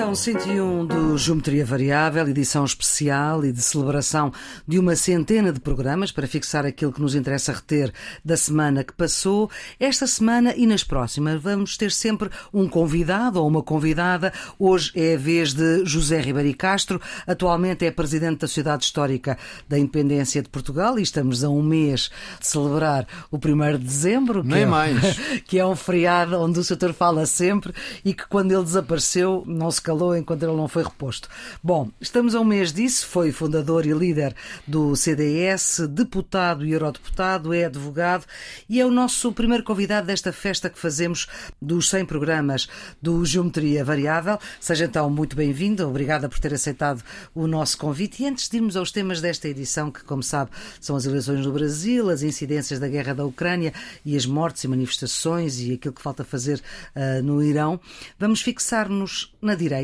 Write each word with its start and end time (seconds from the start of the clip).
Edição 0.00 0.14
101 0.14 0.86
do 0.86 1.18
Geometria 1.18 1.62
Variável, 1.62 2.26
edição 2.26 2.64
especial 2.64 3.44
e 3.44 3.52
de 3.52 3.60
celebração 3.60 4.32
de 4.66 4.78
uma 4.78 4.96
centena 4.96 5.52
de 5.52 5.60
programas 5.60 6.10
para 6.10 6.26
fixar 6.26 6.64
aquilo 6.64 6.90
que 6.90 7.02
nos 7.02 7.14
interessa 7.14 7.52
reter 7.52 7.92
da 8.24 8.34
semana 8.34 8.82
que 8.82 8.94
passou. 8.94 9.50
Esta 9.78 10.06
semana 10.06 10.54
e 10.56 10.66
nas 10.66 10.82
próximas 10.82 11.42
vamos 11.42 11.76
ter 11.76 11.92
sempre 11.92 12.30
um 12.50 12.66
convidado 12.66 13.42
ou 13.42 13.46
uma 13.46 13.62
convidada. 13.62 14.32
Hoje 14.58 14.90
é 14.94 15.16
a 15.16 15.18
vez 15.18 15.52
de 15.52 15.84
José 15.84 16.18
Ribeiro 16.18 16.56
Castro, 16.56 16.98
atualmente 17.26 17.84
é 17.84 17.90
presidente 17.90 18.40
da 18.40 18.48
Sociedade 18.48 18.84
Histórica 18.84 19.36
da 19.68 19.78
Independência 19.78 20.40
de 20.40 20.48
Portugal 20.48 20.98
e 20.98 21.02
estamos 21.02 21.44
a 21.44 21.50
um 21.50 21.62
mês 21.62 22.10
de 22.40 22.46
celebrar 22.46 23.06
o 23.30 23.36
1 23.36 23.76
de 23.76 23.84
dezembro, 23.84 24.40
que, 24.42 24.48
Nem 24.48 24.62
é, 24.62 24.66
mais. 24.66 25.18
que 25.46 25.58
é 25.58 25.66
um 25.66 25.76
feriado 25.76 26.40
onde 26.40 26.58
o 26.58 26.64
setor 26.64 26.94
fala 26.94 27.26
sempre 27.26 27.74
e 28.02 28.14
que 28.14 28.26
quando 28.26 28.50
ele 28.52 28.64
desapareceu 28.64 29.44
não 29.46 29.70
se 29.70 29.89
calou 29.90 30.16
enquanto 30.16 30.44
ele 30.44 30.54
não 30.54 30.68
foi 30.68 30.84
reposto. 30.84 31.28
Bom, 31.60 31.90
estamos 32.00 32.36
a 32.36 32.40
um 32.40 32.44
mês 32.44 32.72
disso, 32.72 33.08
foi 33.08 33.32
fundador 33.32 33.84
e 33.84 33.92
líder 33.92 34.36
do 34.64 34.94
CDS, 34.94 35.80
deputado 35.88 36.64
e 36.64 36.70
eurodeputado, 36.70 37.52
é 37.52 37.64
advogado 37.64 38.24
e 38.68 38.80
é 38.80 38.86
o 38.86 38.90
nosso 38.90 39.32
primeiro 39.32 39.64
convidado 39.64 40.06
desta 40.06 40.32
festa 40.32 40.70
que 40.70 40.78
fazemos 40.78 41.26
dos 41.60 41.90
100 41.90 42.04
programas 42.04 42.68
do 43.02 43.24
Geometria 43.24 43.84
Variável. 43.84 44.38
Seja 44.60 44.84
então 44.84 45.10
muito 45.10 45.34
bem-vindo, 45.34 45.88
obrigada 45.88 46.28
por 46.28 46.38
ter 46.38 46.54
aceitado 46.54 47.02
o 47.34 47.48
nosso 47.48 47.76
convite. 47.76 48.22
E 48.22 48.26
antes 48.26 48.48
de 48.48 48.58
irmos 48.58 48.76
aos 48.76 48.92
temas 48.92 49.20
desta 49.20 49.48
edição, 49.48 49.90
que 49.90 50.04
como 50.04 50.22
sabe 50.22 50.52
são 50.80 50.94
as 50.94 51.04
eleições 51.04 51.44
no 51.44 51.52
Brasil, 51.52 52.10
as 52.10 52.22
incidências 52.22 52.78
da 52.78 52.86
guerra 52.86 53.12
da 53.12 53.24
Ucrânia 53.24 53.74
e 54.04 54.16
as 54.16 54.24
mortes 54.24 54.62
e 54.62 54.68
manifestações 54.68 55.58
e 55.58 55.72
aquilo 55.72 55.94
que 55.94 56.02
falta 56.02 56.22
fazer 56.22 56.62
uh, 56.94 57.20
no 57.24 57.42
Irão, 57.42 57.80
vamos 58.20 58.40
fixar-nos 58.40 59.34
na 59.42 59.56
direita 59.56 59.79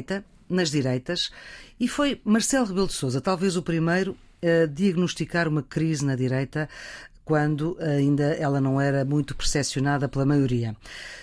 nas 0.48 0.70
direitas, 0.70 1.30
e 1.78 1.88
foi 1.88 2.20
Marcelo 2.24 2.66
Rebelo 2.66 2.86
de 2.86 2.92
Sousa, 2.92 3.20
talvez 3.20 3.56
o 3.56 3.62
primeiro 3.62 4.16
a 4.42 4.66
diagnosticar 4.66 5.48
uma 5.48 5.62
crise 5.62 6.04
na 6.04 6.14
direita 6.14 6.68
quando 7.24 7.76
ainda 7.80 8.22
ela 8.34 8.60
não 8.60 8.80
era 8.80 9.04
muito 9.04 9.34
percepcionada 9.34 10.08
pela 10.08 10.24
maioria. 10.24 10.76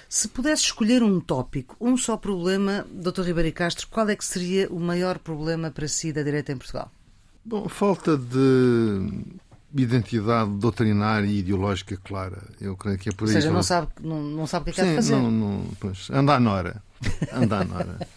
Se 0.09 0.27
pudesse 0.27 0.63
escolher 0.63 1.01
um 1.01 1.19
tópico, 1.21 1.77
um 1.79 1.95
só 1.95 2.17
problema, 2.17 2.85
Dr. 2.91 3.21
Ribeiro 3.21 3.53
Castro, 3.53 3.87
qual 3.89 4.09
é 4.09 4.15
que 4.15 4.25
seria 4.25 4.67
o 4.69 4.79
maior 4.79 5.17
problema 5.17 5.71
para 5.71 5.87
si 5.87 6.11
da 6.11 6.21
direita 6.21 6.51
em 6.51 6.57
Portugal? 6.57 6.91
Bom, 7.45 7.67
falta 7.69 8.17
de 8.17 9.09
identidade 9.75 10.49
doutrinária 10.51 11.25
e 11.25 11.39
ideológica 11.39 11.97
clara. 11.97 12.43
Eu 12.61 12.75
creio 12.77 12.97
que 12.97 13.09
é 13.09 13.11
por 13.11 13.23
Ou 13.23 13.29
aí. 13.29 13.33
seja, 13.33 13.51
não 13.51 13.63
sabe, 13.63 13.87
não, 14.01 14.21
não 14.21 14.45
sabe 14.47 14.69
o 14.71 14.73
que 14.73 14.81
é 14.81 14.83
que 14.83 14.89
Sim, 14.89 14.97
há 14.97 14.99
de 15.01 15.07
fazer. 15.07 15.15
Não, 15.15 15.31
não, 15.31 15.63
pois, 15.79 16.09
anda 16.11 16.35
à 16.35 16.39
nora. 16.39 16.81
Anda 17.33 17.59
à 17.59 17.63
nora. 17.65 18.07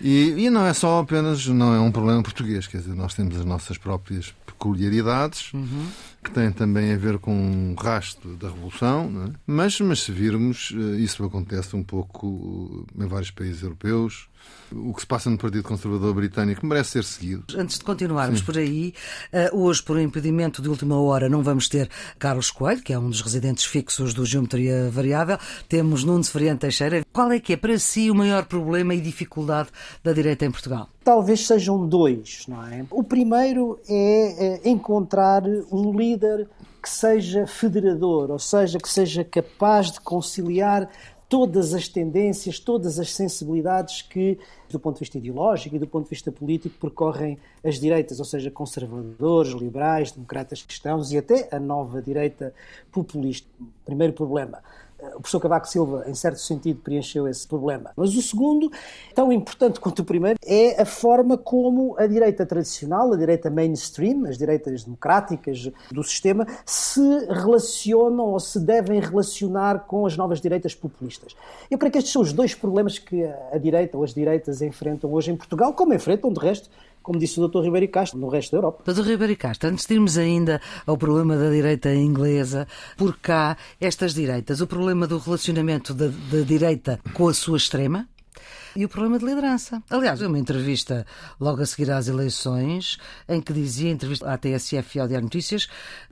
E, 0.00 0.30
e 0.46 0.50
não 0.50 0.66
é 0.66 0.72
só 0.74 0.98
apenas, 0.98 1.46
não 1.46 1.72
é 1.72 1.78
um 1.78 1.92
problema 1.92 2.20
português, 2.24 2.66
quer 2.66 2.78
dizer, 2.78 2.92
nós 2.94 3.14
temos 3.14 3.36
as 3.38 3.44
nossas 3.44 3.78
próprias 3.78 4.34
peculiaridades, 4.44 5.52
Uhum. 5.52 5.86
que 6.24 6.30
têm 6.32 6.50
também 6.50 6.92
a 6.92 6.96
ver 6.96 7.18
com 7.18 7.32
um 7.32 7.74
rastro 7.78 8.36
da 8.36 8.48
Revolução, 8.48 9.28
é? 9.28 9.32
mas, 9.46 9.80
mas 9.80 10.00
se 10.00 10.10
virmos, 10.10 10.72
eh, 10.74 10.96
isso 10.96 11.22
acontece 11.24 11.76
um 11.76 11.84
pouco 11.84 12.84
em 12.98 13.06
vários 13.06 13.30
países 13.30 13.62
europeus. 13.62 14.28
O 14.72 14.92
que 14.92 15.00
se 15.00 15.06
passa 15.06 15.30
no 15.30 15.38
Partido 15.38 15.62
Conservador 15.62 16.12
Britânico 16.14 16.66
merece 16.66 16.90
ser 16.90 17.04
seguido. 17.04 17.44
Antes 17.56 17.78
de 17.78 17.84
continuarmos 17.84 18.42
por 18.42 18.58
aí, 18.58 18.92
eh, 19.32 19.48
hoje, 19.52 19.82
por 19.82 19.96
um 19.96 20.00
impedimento 20.00 20.60
de 20.60 20.68
última 20.68 21.00
hora, 21.00 21.28
não 21.28 21.42
vamos 21.42 21.68
ter 21.68 21.88
Carlos 22.18 22.50
Coelho, 22.50 22.82
que 22.82 22.92
é 22.92 22.98
um 22.98 23.08
dos 23.08 23.20
residentes 23.20 23.64
fixos 23.64 24.12
do 24.12 24.24
Geometria 24.26 24.90
Variável. 24.90 25.38
Temos 25.68 26.02
Nuno 26.02 26.24
Seferiante 26.24 26.60
Teixeira. 26.60 27.04
Qual 27.12 27.30
é 27.30 27.38
que 27.38 27.52
é 27.52 27.56
para 27.56 27.78
si 27.78 28.10
o 28.10 28.14
maior 28.14 28.44
problema 28.46 28.94
e 28.94 29.00
dificuldade 29.00 29.68
da 30.02 30.12
direita 30.12 30.44
em 30.44 30.50
Portugal? 30.50 30.88
Talvez 31.04 31.46
sejam 31.46 31.86
dois, 31.86 32.44
não 32.48 32.66
é? 32.66 32.84
O 32.90 33.04
primeiro 33.04 33.78
é 33.88 34.62
eh, 34.64 34.68
encontrar 34.68 35.44
um 35.70 35.96
líder 35.96 36.48
que 36.82 36.90
seja 36.90 37.46
federador, 37.48 38.30
ou 38.30 38.38
seja, 38.38 38.78
que 38.78 38.88
seja 38.88 39.24
capaz 39.24 39.90
de 39.90 40.00
conciliar 40.00 40.88
todas 41.28 41.74
as 41.74 41.88
tendências, 41.88 42.58
todas 42.58 42.98
as 42.98 43.12
sensibilidades 43.12 44.02
que, 44.02 44.38
do 44.68 44.78
ponto 44.78 44.94
de 44.94 45.00
vista 45.00 45.18
ideológico 45.18 45.74
e 45.74 45.78
do 45.78 45.86
ponto 45.86 46.04
de 46.04 46.10
vista 46.10 46.30
político, 46.30 46.78
percorrem 46.80 47.38
as 47.64 47.80
direitas, 47.80 48.18
ou 48.18 48.24
seja, 48.24 48.50
conservadores, 48.50 49.52
liberais, 49.52 50.12
democratas 50.12 50.62
cristãos 50.62 51.12
e 51.12 51.18
até 51.18 51.48
a 51.50 51.58
nova 51.58 52.00
direita 52.00 52.54
populista. 52.92 53.48
Primeiro 53.84 54.12
problema. 54.12 54.62
O 54.98 55.20
professor 55.20 55.40
Cavaco 55.40 55.68
Silva, 55.68 56.04
em 56.06 56.14
certo 56.14 56.40
sentido, 56.40 56.80
preencheu 56.80 57.28
esse 57.28 57.46
problema. 57.46 57.92
Mas 57.96 58.14
o 58.16 58.22
segundo, 58.22 58.70
tão 59.14 59.30
importante 59.32 59.78
quanto 59.78 60.00
o 60.00 60.04
primeiro, 60.04 60.38
é 60.44 60.80
a 60.80 60.86
forma 60.86 61.36
como 61.36 61.94
a 61.98 62.06
direita 62.06 62.46
tradicional, 62.46 63.12
a 63.12 63.16
direita 63.16 63.50
mainstream, 63.50 64.24
as 64.24 64.38
direitas 64.38 64.84
democráticas 64.84 65.70
do 65.90 66.02
sistema, 66.02 66.46
se 66.64 67.00
relacionam 67.26 68.26
ou 68.26 68.40
se 68.40 68.58
devem 68.58 68.98
relacionar 69.00 69.86
com 69.86 70.06
as 70.06 70.16
novas 70.16 70.40
direitas 70.40 70.74
populistas. 70.74 71.36
Eu 71.70 71.76
creio 71.76 71.92
que 71.92 71.98
estes 71.98 72.12
são 72.12 72.22
os 72.22 72.32
dois 72.32 72.54
problemas 72.54 72.98
que 72.98 73.24
a 73.52 73.58
direita 73.58 73.98
ou 73.98 74.04
as 74.04 74.14
direitas 74.14 74.62
enfrentam 74.62 75.12
hoje 75.12 75.30
em 75.30 75.36
Portugal, 75.36 75.74
como 75.74 75.92
enfrentam, 75.92 76.32
de 76.32 76.40
resto, 76.40 76.70
como 77.06 77.20
disse 77.20 77.40
o 77.40 77.46
Dr. 77.46 77.62
Ribeiro 77.62 77.86
Castro, 77.88 78.18
no 78.18 78.28
resto 78.28 78.50
da 78.50 78.58
Europa. 78.58 78.92
Dr. 78.92 79.06
Ribeiro 79.06 79.36
Castro, 79.36 79.70
antes 79.70 79.86
de 79.86 79.94
irmos 79.94 80.18
ainda 80.18 80.60
ao 80.84 80.98
problema 80.98 81.36
da 81.36 81.48
direita 81.48 81.94
inglesa, 81.94 82.66
por 82.96 83.16
cá, 83.18 83.56
estas 83.80 84.12
direitas, 84.12 84.60
o 84.60 84.66
problema 84.66 85.06
do 85.06 85.16
relacionamento 85.16 85.94
da, 85.94 86.08
da 86.08 86.40
direita 86.44 86.98
com 87.14 87.28
a 87.28 87.34
sua 87.34 87.58
extrema, 87.58 88.08
e 88.74 88.84
o 88.84 88.88
problema 88.88 89.18
de 89.18 89.24
liderança. 89.24 89.82
Aliás, 89.88 90.20
uma 90.20 90.38
entrevista 90.38 91.06
logo 91.40 91.62
a 91.62 91.66
seguir 91.66 91.90
às 91.90 92.08
eleições, 92.08 92.98
em 93.26 93.40
que 93.40 93.52
dizia, 93.52 93.90
entrevista 93.90 94.30
à 94.30 94.36
TSF 94.36 94.98
e 94.98 95.00
ao 95.00 95.08
Diário 95.08 95.24
Notícias, 95.24 95.66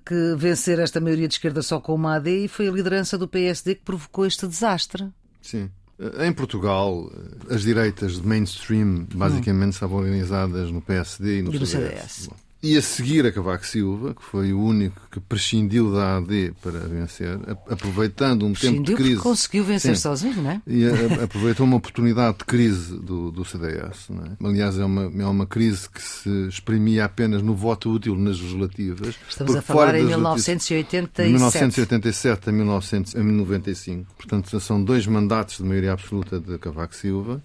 que 0.06 0.34
vencer 0.36 0.78
esta 0.78 1.00
maioria 1.00 1.28
de 1.28 1.34
esquerda 1.34 1.60
só 1.60 1.78
com 1.78 1.94
uma 1.94 2.14
AD 2.16 2.44
e 2.44 2.48
foi 2.48 2.68
a 2.68 2.72
liderança 2.72 3.18
do 3.18 3.28
PSD 3.28 3.74
que 3.74 3.82
provocou 3.82 4.24
este 4.24 4.46
desastre. 4.46 5.10
Sim. 5.42 5.70
Em 6.18 6.32
Portugal, 6.32 7.10
as 7.48 7.62
direitas 7.62 8.20
de 8.20 8.26
mainstream 8.26 9.06
basicamente 9.14 9.74
estavam 9.74 9.98
organizadas 9.98 10.70
no 10.70 10.80
PSD 10.80 11.38
e 11.38 11.42
no, 11.42 11.54
E 11.54 11.66
CDS. 11.66 12.12
CDS. 12.12 12.30
E 12.66 12.78
a 12.78 12.82
seguir 12.82 13.26
a 13.26 13.30
Cavaco 13.32 13.66
Silva, 13.66 14.14
que 14.14 14.22
foi 14.24 14.54
o 14.54 14.58
único 14.58 14.98
que 15.10 15.20
prescindiu 15.20 15.92
da 15.92 16.16
AD 16.16 16.54
para 16.62 16.78
vencer, 16.80 17.38
aproveitando 17.68 18.46
um 18.46 18.54
tempo 18.54 18.54
de 18.54 18.60
Prescindiu 18.94 18.96
crise. 18.96 19.16
conseguiu 19.20 19.64
vencer 19.64 19.94
Sim. 19.96 20.00
sozinho, 20.02 20.42
não 20.42 20.50
é? 20.50 20.62
E 20.66 20.86
a- 20.86 21.24
aproveitou 21.24 21.66
uma 21.66 21.76
oportunidade 21.76 22.38
de 22.38 22.44
crise 22.46 22.96
do, 22.98 23.30
do 23.30 23.44
CDS. 23.44 24.08
não 24.08 24.24
é? 24.24 24.48
Aliás, 24.48 24.78
é 24.78 24.84
uma, 24.84 25.02
é 25.22 25.26
uma 25.26 25.46
crise 25.46 25.90
que 25.90 26.00
se 26.00 26.28
exprimia 26.48 27.04
apenas 27.04 27.42
no 27.42 27.54
voto 27.54 27.90
útil 27.90 28.16
nas 28.16 28.40
legislativas. 28.40 29.14
Estamos 29.28 29.54
a 29.56 29.60
falar 29.60 29.86
fora 29.86 29.98
em 29.98 30.06
das 30.06 30.10
legislativas- 30.16 30.58
1987. 30.58 31.22
de 31.22 31.32
1987 31.34 32.48
a 32.48 32.52
1995. 32.52 34.14
Portanto, 34.16 34.58
são 34.58 34.82
dois 34.82 35.06
mandatos 35.06 35.58
de 35.58 35.64
maioria 35.64 35.92
absoluta 35.92 36.40
de 36.40 36.56
Cavaco 36.58 36.94
Silva. 36.96 37.42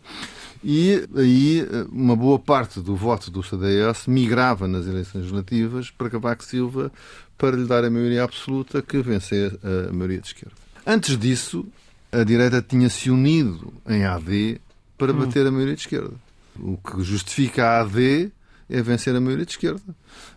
E 0.63 1.07
aí 1.15 1.65
uma 1.91 2.15
boa 2.15 2.37
parte 2.37 2.81
do 2.81 2.95
voto 2.95 3.31
do 3.31 3.41
CDS 3.41 4.07
migrava 4.07 4.67
nas 4.67 4.85
eleições 4.85 5.21
legislativas 5.21 5.89
para 5.89 6.09
Cavaco 6.09 6.43
Silva 6.43 6.91
para 7.37 7.55
lhe 7.55 7.65
dar 7.65 7.85
a 7.85 7.89
maioria 7.89 8.23
absoluta 8.23 8.81
que 8.81 9.01
vencer 9.01 9.57
a 9.63 9.93
maioria 9.93 10.19
de 10.19 10.27
esquerda. 10.27 10.55
Antes 10.85 11.17
disso, 11.17 11.65
a 12.11 12.23
direita 12.23 12.61
tinha 12.61 12.89
se 12.89 13.09
unido 13.09 13.73
em 13.87 14.03
AD 14.03 14.59
para 14.97 15.13
bater 15.13 15.47
a 15.47 15.51
maioria 15.51 15.75
de 15.75 15.81
esquerda. 15.81 16.13
O 16.59 16.77
que 16.77 17.01
justifica 17.03 17.65
a 17.65 17.81
AD 17.81 18.31
é 18.69 18.81
vencer 18.81 19.15
a 19.15 19.21
maioria 19.21 19.45
de 19.45 19.51
esquerda. 19.51 19.81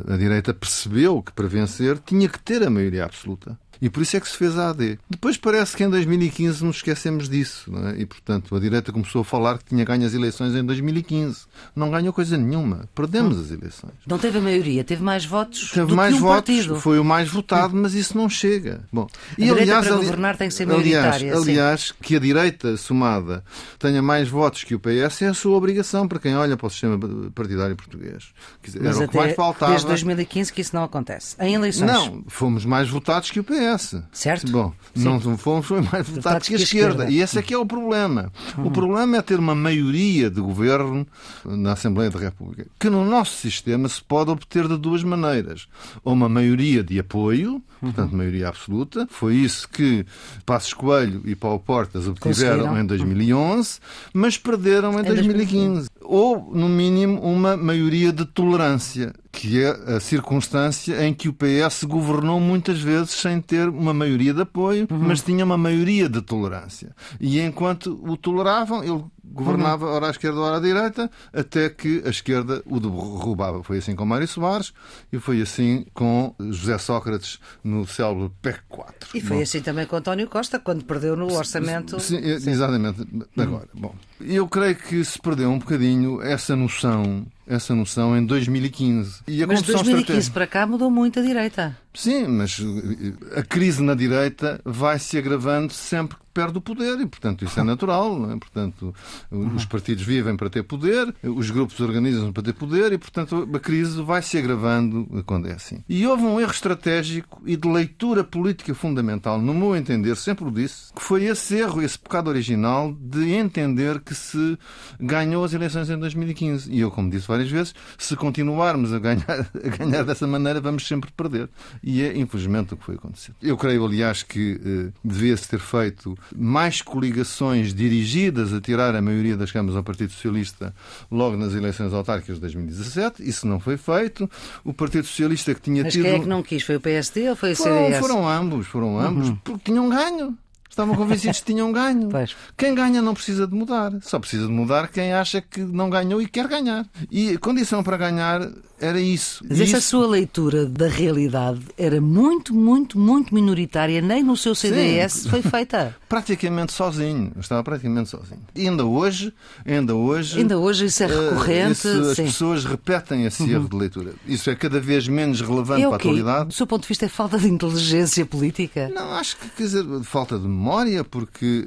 A 0.06 0.16
direita 0.16 0.54
percebeu 0.54 1.20
que 1.20 1.32
para 1.32 1.48
vencer 1.48 1.98
tinha 1.98 2.28
que 2.28 2.38
ter 2.38 2.62
a 2.62 2.70
maioria 2.70 3.04
absoluta. 3.04 3.58
E 3.82 3.90
por 3.90 4.00
isso 4.00 4.16
é 4.16 4.20
que 4.20 4.28
se 4.28 4.36
fez 4.36 4.56
a 4.56 4.70
AD. 4.70 4.96
Depois 5.10 5.36
parece 5.36 5.76
que 5.76 5.82
em 5.82 5.90
2015 5.90 6.64
nos 6.64 6.76
esquecemos 6.76 7.28
disso. 7.28 7.68
É? 7.88 8.00
E, 8.00 8.06
portanto, 8.06 8.54
a 8.54 8.60
direita 8.60 8.92
começou 8.92 9.22
a 9.22 9.24
falar 9.24 9.58
que 9.58 9.64
tinha 9.64 9.84
ganho 9.84 10.06
as 10.06 10.14
eleições 10.14 10.54
em 10.54 10.64
2015. 10.64 11.40
Não 11.74 11.90
ganhou 11.90 12.12
coisa 12.12 12.36
nenhuma. 12.38 12.88
Perdemos 12.94 13.36
as 13.40 13.50
eleições. 13.50 13.92
Não 14.06 14.18
teve 14.18 14.38
a 14.38 14.40
maioria, 14.40 14.84
teve 14.84 15.02
mais 15.02 15.24
votos 15.24 15.72
Teve 15.72 15.92
mais 15.94 16.14
que 16.14 16.20
um 16.20 16.22
votos, 16.22 16.54
partido. 16.54 16.80
foi 16.80 17.00
o 17.00 17.04
mais 17.04 17.28
votado, 17.28 17.74
mas 17.76 17.92
isso 17.94 18.16
não 18.16 18.28
chega. 18.28 18.84
Bom, 18.92 19.08
direita 19.36 19.80
para 19.80 19.88
ali- 19.94 19.96
governar 20.04 20.36
tem 20.36 20.46
que 20.46 20.54
ser 20.54 20.62
aliás, 20.70 20.86
maioritária, 20.86 21.36
sim. 21.36 21.42
aliás, 21.50 21.92
que 22.00 22.14
a 22.14 22.20
direita 22.20 22.76
somada 22.76 23.42
tenha 23.80 24.00
mais 24.00 24.28
votos 24.28 24.62
que 24.62 24.76
o 24.76 24.78
PS 24.78 25.22
é 25.22 25.26
a 25.28 25.34
sua 25.34 25.56
obrigação 25.56 26.06
para 26.06 26.20
quem 26.20 26.36
olha 26.36 26.56
para 26.56 26.68
o 26.68 26.70
sistema 26.70 26.96
partidário 27.34 27.74
português. 27.74 28.26
Quer 28.62 28.66
dizer, 28.70 28.82
Mas 28.84 28.96
era 28.96 29.06
o 29.06 29.08
que 29.08 29.16
mais 29.16 29.34
faltava. 29.34 29.72
desde 29.72 29.88
2015 29.88 30.52
que 30.52 30.60
isso 30.60 30.76
não 30.76 30.84
acontece. 30.84 31.34
Em 31.40 31.54
eleições. 31.56 31.90
Não, 31.90 32.22
fomos 32.28 32.64
mais 32.64 32.88
votados 32.88 33.28
que 33.32 33.40
o 33.40 33.44
PS. 33.44 33.71
PS. 33.76 34.02
Certo. 34.12 34.50
Bom, 34.50 34.72
Sim. 34.94 35.04
não 35.04 35.38
fomos 35.38 35.66
foi 35.66 35.80
mais 35.80 36.08
votados 36.08 36.48
que 36.48 36.54
a 36.54 36.58
esquerda. 36.58 37.10
E 37.10 37.20
esse 37.20 37.38
é 37.38 37.42
que 37.42 37.54
é 37.54 37.58
o 37.58 37.66
problema. 37.66 38.32
O 38.58 38.70
problema 38.70 39.16
é 39.16 39.22
ter 39.22 39.38
uma 39.38 39.54
maioria 39.54 40.30
de 40.30 40.40
governo 40.40 41.06
na 41.44 41.72
Assembleia 41.72 42.10
da 42.10 42.18
República, 42.18 42.66
que 42.78 42.90
no 42.90 43.04
nosso 43.04 43.36
sistema 43.36 43.88
se 43.88 44.02
pode 44.02 44.30
obter 44.30 44.68
de 44.68 44.76
duas 44.76 45.02
maneiras. 45.02 45.66
Ou 46.04 46.12
uma 46.12 46.28
maioria 46.28 46.82
de 46.82 46.98
apoio, 46.98 47.62
portanto, 47.80 48.14
maioria 48.14 48.48
absoluta. 48.48 49.06
Foi 49.10 49.34
isso 49.34 49.68
que 49.68 50.04
Passos 50.44 50.74
Coelho 50.74 51.22
e 51.24 51.34
Paulo 51.34 51.60
Portas 51.60 52.06
obtiveram 52.06 52.78
em 52.78 52.86
2011, 52.86 53.78
mas 54.12 54.38
perderam 54.38 54.98
em 54.98 55.02
2015. 55.02 55.88
Ou, 56.02 56.50
no 56.54 56.68
mínimo, 56.68 57.20
uma 57.20 57.56
maioria 57.56 58.12
de 58.12 58.24
tolerância, 58.24 59.12
que 59.32 59.62
é 59.62 59.70
a 59.96 59.98
circunstância 59.98 61.04
em 61.06 61.14
que 61.14 61.26
o 61.28 61.32
PS 61.32 61.84
governou 61.84 62.38
muitas 62.38 62.80
vezes 62.80 63.10
sem 63.12 63.40
ter 63.40 63.66
uma 63.68 63.94
maioria 63.94 64.34
de 64.34 64.42
apoio, 64.42 64.86
mas 64.90 65.22
tinha 65.22 65.42
uma 65.44 65.56
maioria 65.56 66.06
de 66.08 66.20
tolerância. 66.20 66.94
E 67.18 67.40
enquanto 67.40 67.98
o 68.06 68.14
toleravam, 68.16 68.84
ele 68.84 69.02
governava 69.24 69.86
ora 69.86 70.08
à 70.08 70.10
esquerda, 70.10 70.38
ora 70.38 70.58
à 70.58 70.60
direita, 70.60 71.10
até 71.32 71.70
que 71.70 72.02
a 72.04 72.10
esquerda 72.10 72.62
o 72.66 72.78
derrubava. 72.78 73.62
Foi 73.62 73.78
assim 73.78 73.96
com 73.96 74.04
Mário 74.04 74.28
Soares 74.28 74.74
e 75.10 75.18
foi 75.18 75.40
assim 75.40 75.86
com 75.94 76.34
José 76.50 76.76
Sócrates 76.76 77.38
no 77.64 77.86
célebre 77.86 78.30
PEC 78.42 78.60
4. 78.68 79.08
E 79.14 79.20
foi 79.22 79.38
Bom, 79.38 79.42
assim 79.42 79.62
também 79.62 79.86
com 79.86 79.96
António 79.96 80.28
Costa, 80.28 80.58
quando 80.58 80.84
perdeu 80.84 81.16
no 81.16 81.32
orçamento. 81.32 81.98
Sim, 82.00 82.18
é- 82.18 82.34
exatamente. 82.34 83.06
Agora, 83.36 83.68
bom, 83.72 83.94
eu 84.20 84.46
creio 84.46 84.76
que 84.76 85.02
se 85.04 85.18
perdeu 85.18 85.50
um 85.50 85.58
bocadinho 85.58 86.20
essa 86.20 86.54
noção, 86.54 87.26
essa 87.54 87.74
noção 87.74 88.16
em 88.16 88.24
2015. 88.24 89.20
E 89.28 89.42
a 89.42 89.46
Mas 89.46 89.58
de 89.58 89.64
condução 89.66 89.82
2015 89.82 90.00
estratégica- 90.00 90.32
para 90.34 90.46
cá 90.46 90.66
mudou 90.66 90.90
muito 90.90 91.18
a 91.18 91.22
direita. 91.22 91.76
Sim, 91.94 92.26
mas 92.26 92.58
eh, 92.60 93.40
a 93.40 93.42
crise 93.42 93.82
na 93.82 93.94
direita 93.94 94.60
vai 94.64 94.98
se 94.98 95.18
agravando 95.18 95.72
sempre 95.72 96.16
que 96.16 96.22
perde 96.32 96.58
o 96.58 96.60
poder 96.60 96.98
e, 97.00 97.06
portanto, 97.06 97.44
isso 97.44 97.58
é 97.60 97.62
natural. 97.62 98.18
Não 98.18 98.32
é? 98.32 98.36
Portanto, 98.36 98.94
os 99.30 99.64
partidos 99.64 100.02
vivem 100.02 100.36
para 100.36 100.48
ter 100.48 100.62
poder, 100.62 101.14
os 101.22 101.50
grupos 101.50 101.78
organizam 101.80 102.32
para 102.32 102.42
ter 102.42 102.54
poder 102.54 102.92
e, 102.92 102.98
portanto, 102.98 103.48
a 103.52 103.60
crise 103.60 104.00
vai 104.02 104.22
se 104.22 104.38
agravando 104.38 105.22
quando 105.26 105.48
é 105.48 105.52
assim. 105.52 105.82
E 105.88 106.06
houve 106.06 106.22
um 106.24 106.40
erro 106.40 106.50
estratégico 106.50 107.42
e 107.44 107.56
de 107.56 107.68
leitura 107.68 108.24
política 108.24 108.74
fundamental, 108.74 109.40
no 109.40 109.54
meu 109.54 109.76
entender, 109.76 110.16
sempre 110.16 110.44
o 110.44 110.50
disse, 110.50 110.92
que 110.94 111.02
foi 111.02 111.24
esse 111.24 111.56
erro, 111.56 111.82
esse 111.82 111.98
pecado 111.98 112.28
original 112.28 112.94
de 112.98 113.32
entender 113.32 114.00
que 114.00 114.14
se 114.14 114.58
ganhou 114.98 115.44
as 115.44 115.52
eleições 115.52 115.90
em 115.90 115.98
2015. 115.98 116.72
E 116.72 116.80
eu, 116.80 116.90
como 116.90 117.10
disse 117.10 117.28
várias 117.28 117.50
vezes, 117.50 117.74
se 117.98 118.16
continuarmos 118.16 118.92
a 118.92 118.98
ganhar, 118.98 119.22
a 119.54 119.76
ganhar 119.76 120.04
dessa 120.04 120.26
maneira, 120.26 120.60
vamos 120.60 120.86
sempre 120.86 121.10
perder. 121.12 121.48
E 121.84 122.00
é, 122.02 122.16
infelizmente, 122.16 122.74
o 122.74 122.76
que 122.76 122.84
foi 122.84 122.94
acontecido. 122.94 123.34
Eu 123.42 123.56
creio, 123.56 123.84
aliás, 123.84 124.22
que 124.22 124.60
eh, 124.64 124.92
devia-se 125.04 125.48
ter 125.48 125.58
feito 125.58 126.16
mais 126.36 126.80
coligações 126.80 127.74
dirigidas 127.74 128.52
a 128.52 128.60
tirar 128.60 128.94
a 128.94 129.02
maioria 129.02 129.36
das 129.36 129.50
câmaras 129.50 129.76
ao 129.76 129.82
Partido 129.82 130.12
Socialista 130.12 130.72
logo 131.10 131.36
nas 131.36 131.54
eleições 131.54 131.92
autárquicas 131.92 132.36
de 132.36 132.40
2017. 132.42 133.28
Isso 133.28 133.46
não 133.48 133.58
foi 133.58 133.76
feito. 133.76 134.30
O 134.64 134.72
Partido 134.72 135.06
Socialista 135.06 135.52
que 135.54 135.60
tinha 135.60 135.82
Mas 135.82 135.92
tido. 135.92 136.04
quem 136.04 136.14
é 136.14 136.18
que 136.20 136.28
não 136.28 136.42
quis? 136.42 136.62
Foi 136.62 136.76
o 136.76 136.80
PSD 136.80 137.30
ou 137.30 137.36
foi 137.36 137.52
o 137.52 137.56
Foram, 137.56 137.84
CDS? 137.86 137.98
foram 138.00 138.28
ambos, 138.28 138.66
foram 138.68 138.98
ambos, 139.00 139.30
porque 139.42 139.62
tinham 139.72 139.88
ganho. 139.88 140.38
Estavam 140.72 140.94
convencidos 140.94 141.40
que 141.40 141.52
tinham 141.52 141.70
ganho. 141.70 142.08
Pois. 142.08 142.34
Quem 142.56 142.74
ganha 142.74 143.02
não 143.02 143.12
precisa 143.12 143.46
de 143.46 143.54
mudar. 143.54 143.92
Só 144.00 144.18
precisa 144.18 144.46
de 144.46 144.52
mudar 144.52 144.88
quem 144.88 145.12
acha 145.12 145.42
que 145.42 145.60
não 145.60 145.90
ganhou 145.90 146.22
e 146.22 146.26
quer 146.26 146.48
ganhar. 146.48 146.86
E 147.10 147.34
a 147.34 147.38
condição 147.38 147.82
para 147.82 147.98
ganhar 147.98 148.50
era 148.80 148.98
isso. 148.98 149.44
Mas 149.46 149.60
essa 149.60 149.76
isso- 149.78 149.88
sua 149.90 150.06
leitura 150.06 150.64
da 150.64 150.88
realidade 150.88 151.60
era 151.76 152.00
muito, 152.00 152.54
muito, 152.54 152.98
muito 152.98 153.34
minoritária. 153.34 154.00
Nem 154.00 154.22
no 154.22 154.34
seu 154.34 154.54
CDS 154.54 155.26
foi 155.26 155.42
feita. 155.42 155.94
praticamente 156.08 156.72
sozinho. 156.72 157.32
Eu 157.34 157.40
estava 157.42 157.62
praticamente 157.62 158.08
sozinho. 158.08 158.40
E 158.54 158.66
ainda 158.66 158.86
hoje, 158.86 159.30
ainda 159.66 159.94
hoje. 159.94 160.38
Ainda 160.38 160.58
hoje 160.58 160.86
isso 160.86 161.02
é 161.02 161.06
eh, 161.06 161.08
recorrente. 161.30 161.72
isso, 161.72 161.88
as 161.88 162.16
sim. 162.16 162.22
Uhum. 162.22 162.28
pessoas 162.28 162.64
repetem 162.64 163.26
esse 163.26 163.48
erro 163.50 163.68
de 163.68 163.76
leitura. 163.76 164.14
Isso 164.26 164.48
é 164.48 164.54
cada 164.54 164.80
vez 164.80 165.06
menos 165.06 165.42
relevante 165.42 165.82
É 165.82 165.84
para 165.84 165.90
o 165.90 165.92
a 165.92 165.96
atualidade. 165.96 166.46
Do 166.48 166.54
seu 166.54 166.66
ponto 166.66 166.82
de 166.82 166.88
vista, 166.88 167.04
é 167.04 167.08
falta 167.10 167.38
de 167.38 167.46
inteligência 167.46 168.24
política? 168.24 168.90
Não, 168.94 169.12
acho 169.12 169.36
que, 169.36 169.48
quer 169.50 169.62
dizer, 169.64 169.84
falta 170.02 170.38
de 170.38 170.48
memória, 170.62 171.02
porque 171.04 171.66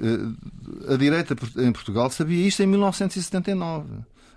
eh, 0.88 0.94
a 0.94 0.98
direita 0.98 1.36
em 1.58 1.72
Portugal 1.72 2.10
sabia 2.10 2.48
isto 2.48 2.64
em 2.64 2.68
1979. 2.68 3.86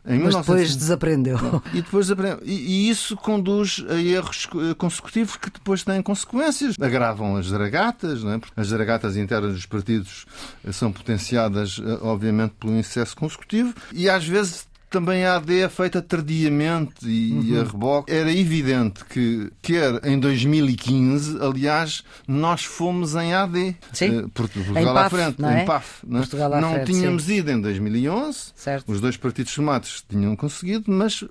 Em 0.06 0.18
Mas 0.20 0.34
depois 0.36 0.60
1979. 0.70 0.78
desaprendeu. 0.78 1.62
E, 1.74 1.82
depois, 1.82 2.10
aprende- 2.10 2.38
e, 2.44 2.52
e 2.86 2.88
isso 2.90 3.14
conduz 3.16 3.84
a 3.90 3.94
erros 3.94 4.48
eh, 4.54 4.74
consecutivos 4.74 5.36
que 5.36 5.50
depois 5.50 5.82
têm 5.84 6.00
consequências. 6.00 6.76
Agravam 6.80 7.36
as 7.36 7.46
zaragatas, 7.48 8.22
não 8.22 8.32
é? 8.32 8.38
Porque 8.38 8.58
as 8.58 8.68
zaragatas 8.68 9.16
internas 9.16 9.52
dos 9.54 9.66
partidos 9.66 10.24
eh, 10.64 10.72
são 10.72 10.90
potenciadas, 10.92 11.78
obviamente, 12.00 12.54
pelo 12.58 12.74
insucesso 12.76 13.14
consecutivo 13.16 13.74
e 13.92 14.08
às 14.08 14.26
vezes 14.26 14.66
também 14.90 15.24
a 15.24 15.36
AD 15.36 15.60
é 15.60 15.68
feita 15.68 16.00
tardiamente 16.00 17.06
e 17.08 17.32
Uhum. 17.32 17.60
a 17.60 17.64
reboque. 17.64 18.12
Era 18.12 18.32
evidente 18.32 19.04
que, 19.04 19.50
quer 19.62 20.00
em 20.06 20.18
2015, 20.18 21.38
aliás, 21.40 22.02
nós 22.26 22.64
fomos 22.64 23.14
em 23.14 23.34
AD. 23.34 23.76
Sim. 23.92 24.18
Eh, 24.20 24.24
Port- 24.34 24.56
Em 24.56 24.62
Portugal 24.64 24.96
à 24.96 25.02
PAF, 25.02 25.16
frente, 25.16 25.40
não 25.40 25.50
é? 25.50 25.62
em 25.62 25.66
PAF. 25.66 26.06
não 26.06 26.16
é? 26.18 26.20
Portugal 26.22 26.54
à 26.54 26.60
não 26.60 26.72
frente, 26.74 26.86
tínhamos 26.92 27.28
ido 27.28 27.50
em 27.50 27.60
2011. 27.60 28.38
Certo. 28.54 28.90
Os 28.92 29.00
dois 29.00 29.16
partidos 29.16 29.52
somados 29.52 30.04
tinham 30.08 30.34
conseguido, 30.36 30.84
mas 30.90 31.24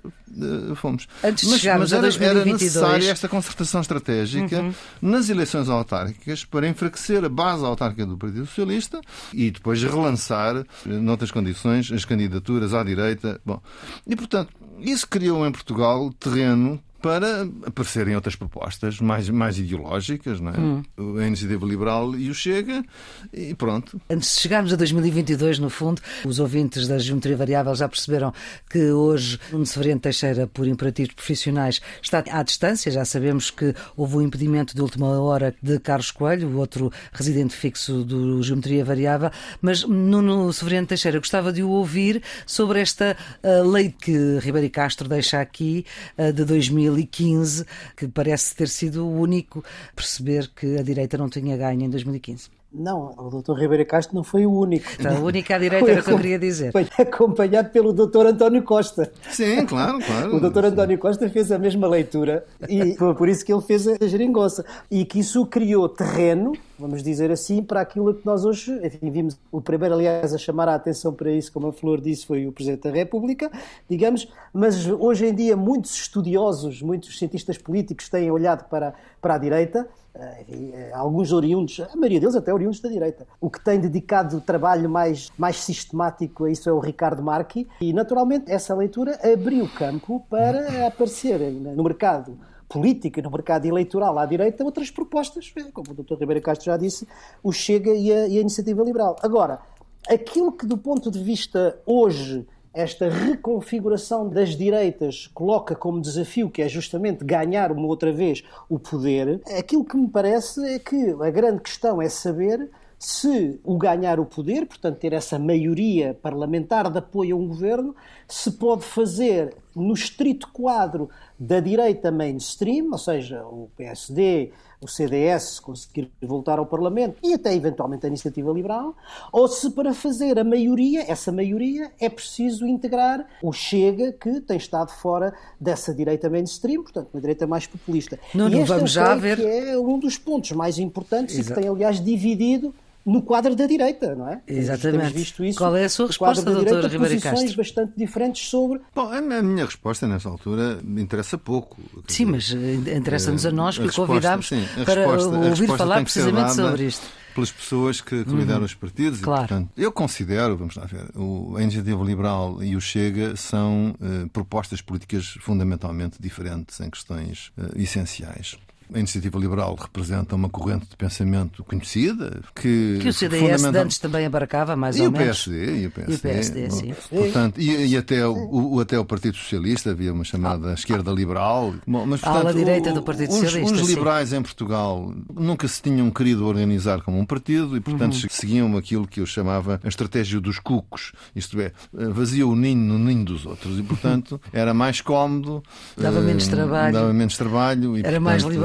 fomos. 0.76 1.06
Antes 1.24 1.44
de 1.44 1.50
mas, 1.50 1.60
chegarmos 1.60 1.90
mas 1.90 1.92
a 1.92 1.96
era, 1.96 2.02
2022. 2.02 2.46
era 2.46 2.52
necessária 2.52 3.10
esta 3.12 3.28
concertação 3.28 3.80
estratégica 3.80 4.60
Uhum. 4.60 4.72
nas 5.02 5.28
eleições 5.28 5.68
autárquicas 5.68 6.44
para 6.44 6.68
enfraquecer 6.68 7.24
a 7.24 7.28
base 7.28 7.64
autárquica 7.64 8.06
do 8.06 8.16
Partido 8.16 8.46
Socialista 8.46 9.00
e 9.32 9.50
depois 9.50 9.82
relançar, 9.82 10.56
eh, 10.56 10.64
noutras 10.88 11.30
condições, 11.30 11.90
as 11.92 12.04
candidaturas 12.04 12.74
à 12.74 12.82
direita. 12.82 13.40
Bom, 13.44 13.60
e 14.06 14.14
portanto, 14.16 14.52
isso 14.78 15.08
criou 15.08 15.46
em 15.46 15.52
Portugal 15.52 16.12
terreno 16.18 16.80
para 17.00 17.48
aparecerem 17.64 18.14
outras 18.14 18.34
propostas 18.34 19.00
mais, 19.00 19.28
mais 19.28 19.58
ideológicas, 19.58 20.40
não 20.40 20.52
é? 20.52 20.58
Hum. 20.58 20.82
A 21.20 21.26
Iniciativa 21.26 21.64
Liberal 21.64 22.14
e 22.16 22.28
o 22.28 22.34
Chega, 22.34 22.84
e 23.32 23.54
pronto. 23.54 24.00
Antes 24.10 24.34
de 24.34 24.40
chegarmos 24.40 24.72
a 24.72 24.76
2022, 24.76 25.58
no 25.58 25.70
fundo, 25.70 26.02
os 26.24 26.40
ouvintes 26.40 26.88
da 26.88 26.98
Geometria 26.98 27.36
Variável 27.36 27.74
já 27.74 27.88
perceberam 27.88 28.32
que 28.68 28.90
hoje 28.90 29.38
o 29.52 29.64
Severino 29.64 30.00
Teixeira, 30.00 30.46
por 30.46 30.66
imperativos 30.66 31.14
profissionais, 31.14 31.80
está 32.02 32.24
à 32.30 32.42
distância. 32.42 32.90
Já 32.90 33.04
sabemos 33.04 33.50
que 33.50 33.74
houve 33.96 34.16
o 34.16 34.22
impedimento 34.22 34.74
de 34.74 34.82
última 34.82 35.06
hora 35.20 35.54
de 35.62 35.78
Carlos 35.78 36.10
Coelho, 36.10 36.48
o 36.48 36.56
outro 36.58 36.92
residente 37.12 37.54
fixo 37.54 38.04
do 38.04 38.42
Geometria 38.42 38.84
Variável. 38.84 39.30
Mas 39.62 39.84
Nuno 39.84 40.52
Severino 40.52 40.86
Teixeira 40.86 41.18
gostava 41.18 41.52
de 41.52 41.62
o 41.62 41.70
ouvir 41.70 42.22
sobre 42.46 42.80
esta 42.80 43.16
ah, 43.42 43.62
lei 43.64 43.94
que 43.96 44.38
Ribeiro 44.40 44.70
Castro 44.70 45.08
deixa 45.08 45.40
aqui 45.40 45.84
ah, 46.16 46.30
de 46.30 46.44
2015, 46.88 47.64
que 47.96 48.08
parece 48.08 48.54
ter 48.54 48.68
sido 48.68 49.06
o 49.06 49.20
único 49.20 49.64
a 49.92 49.94
perceber 49.94 50.50
que 50.54 50.76
a 50.78 50.82
direita 50.82 51.16
não 51.16 51.28
tinha 51.28 51.56
ganho 51.56 51.82
em 51.82 51.90
2015. 51.90 52.58
Não, 52.72 53.14
o 53.16 53.40
Dr. 53.40 53.54
Ribeiro 53.54 53.86
Castro 53.86 54.14
não 54.14 54.22
foi 54.22 54.44
o 54.44 54.52
único. 54.52 54.86
Então, 54.98 55.16
a 55.16 55.20
única 55.20 55.56
à 55.56 55.58
direita 55.58 55.90
era 55.90 56.00
o 56.00 56.04
que 56.04 56.10
eu 56.10 56.16
queria 56.16 56.38
dizer. 56.38 56.70
Foi 56.70 56.86
acompanhado 56.98 57.70
pelo 57.70 57.94
Dr. 57.94 58.26
António 58.26 58.62
Costa. 58.62 59.10
Sim, 59.30 59.64
claro, 59.64 59.98
claro. 60.04 60.36
O 60.36 60.40
Dr. 60.40 60.66
António 60.66 60.98
Costa 60.98 61.30
fez 61.30 61.50
a 61.50 61.58
mesma 61.58 61.88
leitura 61.88 62.44
e 62.68 62.94
foi 62.96 63.14
por 63.16 63.26
isso 63.26 63.42
que 63.44 63.52
ele 63.52 63.62
fez 63.62 63.88
a 63.88 64.06
geringonça. 64.06 64.66
E 64.90 65.06
que 65.06 65.20
isso 65.20 65.46
criou 65.46 65.88
terreno, 65.88 66.52
vamos 66.78 67.02
dizer 67.02 67.30
assim, 67.30 67.62
para 67.62 67.80
aquilo 67.80 68.14
que 68.14 68.24
nós 68.24 68.44
hoje, 68.44 68.72
enfim, 68.84 69.10
vimos 69.10 69.38
o 69.50 69.60
primeiro, 69.60 69.94
aliás, 69.94 70.32
a 70.32 70.38
chamar 70.38 70.68
a 70.68 70.74
atenção 70.74 71.12
para 71.12 71.30
isso, 71.32 71.52
como 71.52 71.66
a 71.66 71.72
Flor 71.72 72.00
disse, 72.00 72.24
foi 72.24 72.46
o 72.46 72.52
Presidente 72.52 72.82
da 72.82 72.90
República, 72.90 73.50
digamos, 73.88 74.28
mas 74.52 74.86
hoje 74.86 75.26
em 75.26 75.34
dia 75.34 75.56
muitos 75.56 75.92
estudiosos, 75.94 76.80
muitos 76.80 77.18
cientistas 77.18 77.58
políticos 77.58 78.08
têm 78.08 78.30
olhado 78.30 78.68
para, 78.68 78.94
para 79.20 79.34
a 79.34 79.38
direita, 79.38 79.88
eh, 80.14 80.42
enfim, 80.42 80.70
eh, 80.72 80.90
alguns 80.94 81.32
oriundos, 81.32 81.80
a 81.80 81.96
maioria 81.96 82.20
deles 82.20 82.36
até 82.36 82.54
oriundos 82.54 82.80
da 82.80 82.88
direita. 82.88 83.26
O 83.40 83.50
que 83.50 83.62
tem 83.62 83.80
dedicado 83.80 84.40
trabalho 84.40 84.88
mais, 84.88 85.30
mais 85.36 85.56
sistemático 85.60 86.44
a 86.44 86.50
isso 86.50 86.68
é 86.68 86.72
o 86.72 86.78
Ricardo 86.78 87.22
Marchi 87.22 87.66
e, 87.80 87.92
naturalmente, 87.92 88.50
essa 88.50 88.74
leitura 88.74 89.18
abriu 89.22 89.68
campo 89.76 90.24
para 90.30 90.86
aparecerem 90.86 91.52
no 91.52 91.82
mercado 91.82 92.38
político 92.68 93.18
e 93.18 93.22
no 93.22 93.30
mercado 93.30 93.66
eleitoral 93.66 94.18
à 94.18 94.26
direita 94.26 94.64
outras 94.64 94.90
propostas, 94.90 95.52
como 95.72 95.90
o 95.90 95.94
Dr. 95.94 96.14
Ribeiro 96.20 96.42
Castro 96.42 96.66
já 96.66 96.76
disse, 96.76 97.06
o 97.42 97.50
Chega 97.50 97.92
e 97.92 98.12
a, 98.12 98.28
e 98.28 98.38
a 98.38 98.40
Iniciativa 98.40 98.82
Liberal. 98.82 99.16
Agora, 99.22 99.60
aquilo 100.08 100.52
que 100.52 100.66
do 100.66 100.76
ponto 100.76 101.10
de 101.10 101.22
vista 101.22 101.80
hoje 101.86 102.46
esta 102.72 103.08
reconfiguração 103.08 104.28
das 104.28 104.50
direitas 104.50 105.26
coloca 105.34 105.74
como 105.74 106.00
desafio, 106.00 106.50
que 106.50 106.62
é 106.62 106.68
justamente 106.68 107.24
ganhar 107.24 107.72
uma 107.72 107.86
outra 107.86 108.12
vez 108.12 108.44
o 108.68 108.78
poder, 108.78 109.40
aquilo 109.58 109.84
que 109.84 109.96
me 109.96 110.08
parece 110.08 110.64
é 110.64 110.78
que 110.78 111.16
a 111.20 111.30
grande 111.30 111.62
questão 111.62 112.00
é 112.00 112.08
saber 112.08 112.70
se 112.98 113.60
o 113.64 113.76
ganhar 113.78 114.18
o 114.18 114.26
poder, 114.26 114.66
portanto 114.66 114.98
ter 114.98 115.12
essa 115.12 115.38
maioria 115.38 116.18
parlamentar 116.20 116.90
de 116.90 116.98
apoio 116.98 117.36
a 117.36 117.38
um 117.38 117.46
governo, 117.46 117.94
se 118.26 118.50
pode 118.52 118.84
fazer 118.84 119.54
no 119.74 119.94
estrito 119.94 120.48
quadro 120.52 121.08
da 121.38 121.60
direita 121.60 122.10
mainstream, 122.10 122.90
ou 122.90 122.98
seja, 122.98 123.44
o 123.44 123.70
PSD, 123.76 124.50
o 124.80 124.88
CDS 124.88 125.60
conseguir 125.60 126.10
voltar 126.20 126.58
ao 126.58 126.66
Parlamento 126.66 127.16
e 127.22 127.34
até 127.34 127.54
eventualmente 127.54 128.04
a 128.04 128.08
iniciativa 128.08 128.50
liberal, 128.52 128.96
ou 129.32 129.46
se 129.46 129.70
para 129.70 129.94
fazer 129.94 130.36
a 130.36 130.42
maioria, 130.42 131.04
essa 131.08 131.30
maioria, 131.30 131.92
é 132.00 132.08
preciso 132.08 132.66
integrar 132.66 133.24
o 133.40 133.52
Chega, 133.52 134.12
que 134.12 134.40
tem 134.40 134.56
estado 134.56 134.90
fora 134.90 135.32
dessa 135.60 135.94
direita 135.94 136.28
mainstream, 136.28 136.82
portanto, 136.82 137.10
uma 137.14 137.20
direita 137.20 137.46
mais 137.46 137.64
populista. 137.64 138.18
Não, 138.34 138.48
não 138.48 138.64
vamos 138.64 138.90
já 138.90 139.14
ver. 139.14 139.36
que 139.36 139.46
é 139.46 139.78
um 139.78 139.98
dos 140.00 140.18
pontos 140.18 140.50
mais 140.52 140.78
importantes 140.78 141.36
Exato. 141.36 141.52
e 141.52 141.54
que 141.54 141.60
tem, 141.60 141.70
aliás, 141.70 142.02
dividido 142.02 142.74
no 143.08 143.22
quadro 143.22 143.56
da 143.56 143.66
direita, 143.66 144.14
não 144.14 144.28
é? 144.28 144.40
Exatamente. 144.46 144.98
Temos 144.98 145.12
visto 145.12 145.44
isso. 145.44 145.58
Qual 145.58 145.76
é 145.76 145.84
a 145.84 145.88
sua 145.88 146.06
resposta, 146.08 146.44
da 146.44 146.52
doutor 146.52 146.66
direita, 146.68 146.88
Ribeiro 146.88 147.14
posições 147.14 147.40
Castro? 147.40 147.56
bastante 147.56 147.92
diferentes 147.96 148.48
sobre 148.48 148.80
Bom, 148.94 149.08
a 149.10 149.18
a 149.18 149.42
minha 149.42 149.64
resposta 149.64 150.06
nessa 150.06 150.28
altura 150.28 150.78
interessa 150.96 151.36
pouco. 151.38 151.76
Sim, 152.06 152.32
dizer, 152.32 152.56
mas 152.56 152.86
eh, 152.88 152.96
interessa-nos 152.96 153.46
a 153.46 153.50
nós 153.50 153.76
a 153.76 153.78
que 153.78 153.86
resposta, 153.86 154.06
convidámos 154.06 154.48
sim, 154.48 154.64
a 154.80 154.84
para 154.84 155.06
resposta- 155.06 155.36
a 155.36 155.38
ouvir 155.48 155.66
falar 155.76 155.96
tem 155.96 156.04
que 156.04 156.12
ser 156.12 156.20
precisamente 156.22 156.54
sobre 156.54 156.84
isto. 156.86 157.06
Pelas 157.34 157.52
pessoas 157.52 158.00
que, 158.00 158.24
que 158.24 158.30
lideram 158.34 158.64
os 158.64 158.74
partidos. 158.74 159.20
Claro. 159.20 159.44
E, 159.44 159.48
portanto, 159.48 159.70
eu 159.76 159.92
considero, 159.92 160.56
vamos 160.56 160.74
lá 160.74 160.84
ver, 160.86 161.04
o, 161.14 161.56
a 161.56 161.62
Iniciativa 161.62 162.02
Liberal 162.04 162.62
e 162.64 162.74
o 162.74 162.80
Chega 162.80 163.36
são 163.36 163.94
eh, 164.02 164.26
propostas 164.32 164.80
políticas 164.80 165.36
fundamentalmente 165.40 166.20
diferentes 166.20 166.80
em 166.80 166.90
questões 166.90 167.52
eh, 167.56 167.80
essenciais. 167.82 168.56
A 168.94 168.98
Iniciativa 168.98 169.38
Liberal 169.38 169.74
representa 169.74 170.34
uma 170.34 170.48
corrente 170.48 170.86
de 170.90 170.96
pensamento 170.96 171.62
conhecida 171.64 172.40
que, 172.54 172.98
Que 173.00 173.08
o 173.08 173.12
CDS 173.12 173.40
fundamental- 173.40 173.72
de 173.72 173.78
antes 173.78 173.98
também 173.98 174.26
abarcava, 174.26 174.74
mais 174.76 174.96
e 174.96 175.02
ou 175.02 175.08
o 175.08 175.10
menos. 175.12 175.26
PSD, 175.46 175.82
e 175.82 175.86
o 175.86 175.90
PSD, 175.90 176.12
E 176.12 176.16
o 176.16 176.18
PSD, 176.18 176.70
sim. 176.70 176.94
Portanto, 177.10 177.60
e, 177.60 177.86
e 177.86 177.96
até, 177.96 178.26
o, 178.26 178.74
o- 178.74 178.80
até 178.80 178.98
o 178.98 179.04
Partido 179.04 179.36
Socialista 179.36 179.90
havia 179.90 180.12
uma 180.12 180.24
chamada 180.24 180.72
esquerda 180.72 181.10
liberal. 181.10 181.74
Bom, 181.86 182.06
mas, 182.06 182.22
A 182.24 182.28
ala 182.30 182.40
portanto, 182.44 182.56
direita 182.58 182.90
o- 182.90 182.94
do 182.94 183.02
Partido 183.02 183.30
os, 183.30 183.36
Socialista, 183.38 183.74
Os 183.74 183.80
sim. 183.86 183.94
liberais 183.94 184.32
em 184.32 184.42
Portugal 184.42 185.14
nunca 185.34 185.68
se 185.68 185.82
tinham 185.82 186.10
querido 186.10 186.46
organizar 186.46 187.02
como 187.02 187.18
um 187.18 187.26
partido 187.26 187.76
e, 187.76 187.80
portanto, 187.80 188.14
Uhum. 188.14 188.28
seguiam 188.30 188.76
aquilo 188.76 189.06
que 189.06 189.20
eu 189.20 189.26
chamava 189.26 189.80
a 189.84 189.88
estratégia 189.88 190.40
dos 190.40 190.58
cucos. 190.58 191.12
Isto 191.36 191.60
é, 191.60 191.72
vazia 191.92 192.46
o 192.46 192.56
ninho 192.56 192.80
no 192.80 192.98
ninho 192.98 193.24
dos 193.24 193.44
outros. 193.44 193.78
E, 193.78 193.82
portanto, 193.82 194.40
era 194.52 194.72
mais 194.72 195.00
cómodo. 195.00 195.62
Dava 195.96 196.18
eh, 196.18 196.22
menos 196.22 196.46
trabalho. 196.48 196.92
Dava 196.94 197.12
menos 197.12 197.36
trabalho. 197.36 197.96
E, 197.98 198.02
Era 198.04 198.18
mais 198.20 198.42
portanto, 198.42 198.58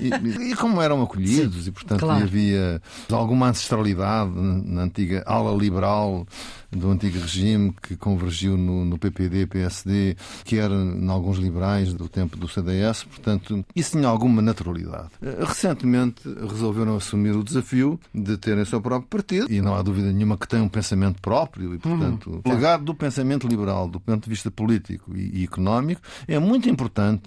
e, 0.00 0.50
e 0.50 0.56
como 0.56 0.80
eram 0.80 1.02
acolhidos, 1.02 1.66
e 1.66 1.72
portanto 1.72 2.00
claro. 2.00 2.22
havia 2.24 2.80
alguma 3.10 3.48
ancestralidade 3.48 4.30
na 4.34 4.82
antiga 4.82 5.22
ala 5.26 5.56
liberal 5.56 6.26
do 6.70 6.90
antigo 6.90 7.18
regime 7.18 7.74
que 7.82 7.96
convergiu 7.96 8.56
no, 8.56 8.84
no 8.84 8.98
PPD, 8.98 9.46
PSD, 9.46 10.16
quer 10.44 10.70
em 10.70 11.08
alguns 11.08 11.38
liberais 11.38 11.92
do 11.92 12.08
tempo 12.08 12.36
do 12.36 12.48
CDS, 12.48 13.04
portanto, 13.04 13.64
isso 13.74 13.92
tinha 13.92 14.08
alguma 14.08 14.42
naturalidade. 14.42 15.08
Eh, 15.22 15.44
Recentemente 15.44 16.22
resolveram 16.48 16.96
assumir 16.96 17.34
o 17.36 17.42
desafio 17.42 17.98
de 18.14 18.36
terem 18.36 18.62
o 18.62 18.66
seu 18.66 18.80
próprio 18.80 19.08
partido, 19.08 19.52
e 19.52 19.60
não 19.60 19.74
há 19.74 19.82
dúvida 19.82 20.12
nenhuma 20.12 20.36
que 20.36 20.48
tem 20.48 20.60
um 20.60 20.68
pensamento 20.68 21.20
próprio, 21.20 21.74
e 21.74 21.78
portanto, 21.78 22.42
o 22.44 22.48
legado 22.48 22.84
do 22.84 22.94
pensamento 22.94 23.46
liberal, 23.46 23.88
do 23.88 24.00
ponto 24.00 24.24
de 24.24 24.30
vista 24.30 24.50
político 24.50 25.16
e, 25.16 25.40
e 25.40 25.44
económico, 25.44 26.00
é 26.26 26.38
muito 26.38 26.68
importante 26.68 27.24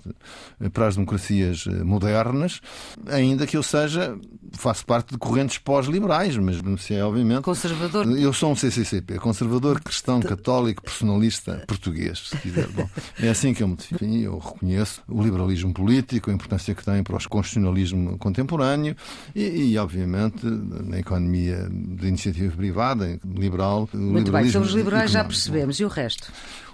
eh, 0.59 0.69
para 0.69 0.87
as 0.87 0.95
democracias 0.95 1.65
eh, 1.67 1.83
modernas, 1.83 2.61
ainda 3.07 3.47
que 3.47 3.57
eu 3.57 3.63
seja, 3.63 4.17
faço 4.53 4.85
parte 4.85 5.11
de 5.11 5.17
correntes 5.17 5.57
pós-liberais, 5.57 6.37
mas 6.37 6.59
é 6.91 7.03
obviamente. 7.03 7.43
Conservador. 7.43 8.05
Eu 8.17 8.33
sou 8.33 8.51
um 8.51 8.55
CCCP, 8.55 9.17
conservador 9.29 9.79
cristão 9.79 10.19
católico 10.19 10.81
personalista 10.81 11.63
português, 11.67 12.29
se 12.29 12.37
quiser. 12.37 12.67
Bom, 12.69 12.89
é 13.19 13.29
assim 13.29 13.53
que 13.53 13.61
eu 13.61 13.67
me 13.67 13.75
defino. 13.75 14.15
Eu 14.15 14.39
reconheço 14.39 15.03
o 15.07 15.21
liberalismo 15.21 15.71
político, 15.71 16.31
a 16.31 16.33
importância 16.33 16.73
que 16.73 16.83
tem 16.83 17.03
para 17.03 17.15
o 17.15 17.29
constitucionalismo 17.29 18.17
contemporâneo 18.17 18.95
e, 19.35 19.71
e, 19.71 19.77
obviamente, 19.77 20.43
na 20.43 20.97
economia 20.97 21.69
de 21.69 22.07
iniciativa 22.07 22.55
privada, 22.55 23.19
liberal. 23.23 23.87
Muito 23.93 24.11
bem, 24.11 24.23
liberalismo 24.23 24.51
sobre 24.53 24.69
os 24.69 24.75
liberais 24.75 25.11
já 25.11 25.23
percebemos. 25.23 25.79
E 25.79 25.85
o 25.85 25.87
resto? 25.87 26.31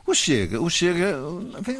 O 0.07 0.13
Chega, 0.13 0.61
o 0.61 0.69
Chega, 0.69 1.17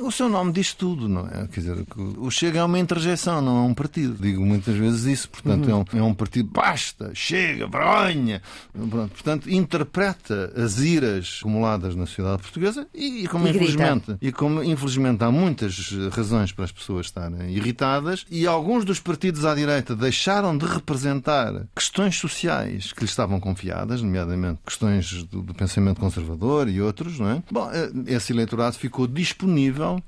o 0.01 0.11
seu 0.11 0.27
nome 0.27 0.51
diz 0.51 0.73
tudo, 0.73 1.07
não 1.07 1.27
é? 1.27 1.47
Quer 1.47 1.59
dizer, 1.59 1.85
o 2.17 2.31
Chega 2.31 2.59
é 2.59 2.63
uma 2.63 2.79
interjeição, 2.79 3.39
não 3.41 3.57
é 3.57 3.61
um 3.61 3.73
partido. 3.73 4.15
Digo 4.19 4.43
muitas 4.43 4.75
vezes 4.75 5.05
isso, 5.05 5.29
portanto, 5.29 5.69
é, 5.69 5.75
um, 5.75 5.85
é 5.99 6.03
um 6.03 6.13
partido 6.13 6.49
basta, 6.51 7.11
chega. 7.13 7.67
Pronto, 7.69 9.11
portanto, 9.11 9.49
interpreta 9.49 10.51
as 10.55 10.79
iras 10.79 11.37
acumuladas 11.41 11.95
na 11.95 12.05
sociedade 12.05 12.41
portuguesa 12.41 12.87
e, 12.93 13.23
e 13.23 13.27
como 13.27 13.47
E 13.47 13.51
grita. 13.51 13.63
infelizmente, 13.63 14.17
e 14.21 14.31
como 14.31 14.63
infelizmente 14.63 15.23
há 15.23 15.31
muitas 15.31 15.91
razões 16.11 16.51
para 16.51 16.65
as 16.65 16.71
pessoas 16.71 17.05
estarem 17.07 17.51
irritadas 17.51 18.25
e 18.29 18.47
alguns 18.47 18.83
dos 18.85 18.99
partidos 18.99 19.45
à 19.45 19.53
direita 19.53 19.95
deixaram 19.95 20.57
de 20.57 20.65
representar 20.65 21.67
questões 21.75 22.15
sociais 22.17 22.91
que 22.91 23.01
lhes 23.01 23.11
estavam 23.11 23.39
confiadas, 23.39 24.01
nomeadamente 24.01 24.59
questões 24.65 25.23
do, 25.25 25.41
do 25.41 25.53
pensamento 25.53 25.99
conservador 25.99 26.67
e 26.67 26.81
outros, 26.81 27.19
não 27.19 27.29
é? 27.29 27.43
Bom, 27.51 27.69
eh, 27.71 28.14
esse 28.15 28.33
eleitorado 28.33 28.75
ficou 28.77 29.07
disponível 29.07 29.99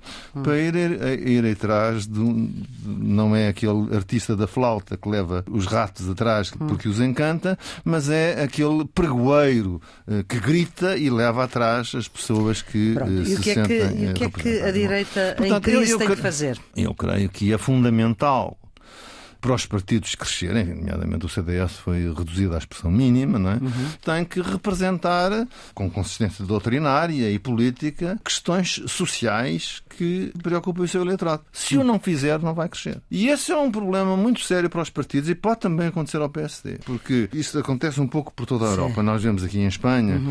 para 0.43 0.57
ir, 0.59 0.75
ir, 1.27 1.45
atrás 1.51 2.07
de 2.07 2.19
um, 2.19 2.51
não 2.85 3.35
é 3.35 3.47
aquele 3.47 3.95
artista 3.95 4.35
da 4.35 4.47
flauta 4.47 4.97
que 4.97 5.07
leva 5.09 5.43
os 5.49 5.65
ratos 5.65 6.09
atrás 6.09 6.51
porque 6.51 6.87
os 6.87 6.99
encanta, 6.99 7.57
mas 7.83 8.09
é 8.09 8.41
aquele 8.43 8.85
pregoeiro 8.85 9.81
eh, 10.07 10.23
que 10.27 10.39
grita 10.39 10.97
e 10.97 11.09
leva 11.09 11.43
atrás 11.43 11.93
as 11.95 12.07
pessoas 12.07 12.61
que 12.61 12.93
Pronto. 12.93 13.11
eh, 13.11 13.21
E 13.21 13.25
se 13.25 13.35
o 13.35 13.39
que 13.41 13.49
é 13.49 13.53
que, 13.53 13.59
sentem 13.81 14.03
e 14.03 14.05
o 14.05 14.09
eh, 14.09 14.13
que, 14.13 14.23
é 14.23 14.29
que 14.29 14.61
a 14.61 14.71
direita 14.71 15.31
em 15.33 15.35
Portanto, 15.35 15.67
eu- 15.69 15.77
crise 15.79 15.91
eu 15.91 15.97
tem 15.97 16.07
que 16.07 16.15
fazer? 16.15 16.59
eu 16.75 16.93
creio 16.93 17.29
que 17.29 17.53
é 17.53 17.57
fundamental 17.57 18.57
para 19.39 19.53
os 19.53 19.65
partidos 19.65 20.15
crescerem, 20.15 20.65
nomeadamente 20.65 21.25
o 21.25 21.29
CDS 21.29 21.73
foi 21.73 22.13
reduzido 22.13 22.55
à 22.55 22.57
expressão 22.57 22.91
mínima, 22.91 23.37
não 23.37 23.51
é? 23.51 23.59
tem 24.03 24.25
que 24.25 24.41
representar, 24.41 25.47
com 25.73 25.89
consistência 25.89 26.45
doutrinária 26.45 27.29
e 27.29 27.39
política, 27.39 28.19
questões 28.23 28.81
sociais 28.87 29.81
que 29.97 30.31
preocupam 30.43 30.83
o 30.83 30.87
seu 30.87 31.01
eleitorado. 31.01 31.41
Se 31.51 31.77
o 31.77 31.83
não 31.83 31.99
fizer, 31.99 32.39
não 32.39 32.53
vai 32.53 32.69
crescer. 32.69 33.01
E 33.09 33.27
esse 33.29 33.51
é 33.51 33.57
um 33.57 33.71
problema 33.71 34.15
muito 34.15 34.41
sério 34.41 34.69
para 34.69 34.81
os 34.81 34.89
partidos 34.89 35.29
e 35.29 35.35
pode 35.35 35.61
também 35.61 35.87
acontecer 35.87 36.17
ao 36.17 36.29
PSD, 36.29 36.79
porque 36.85 37.29
isso 37.33 37.57
acontece 37.57 37.99
um 37.99 38.07
pouco 38.07 38.31
por 38.31 38.45
toda 38.45 38.65
a 38.65 38.69
Europa. 38.69 39.01
Nós 39.01 39.23
vemos 39.23 39.43
aqui 39.43 39.59
em 39.59 39.67
Espanha 39.67 40.21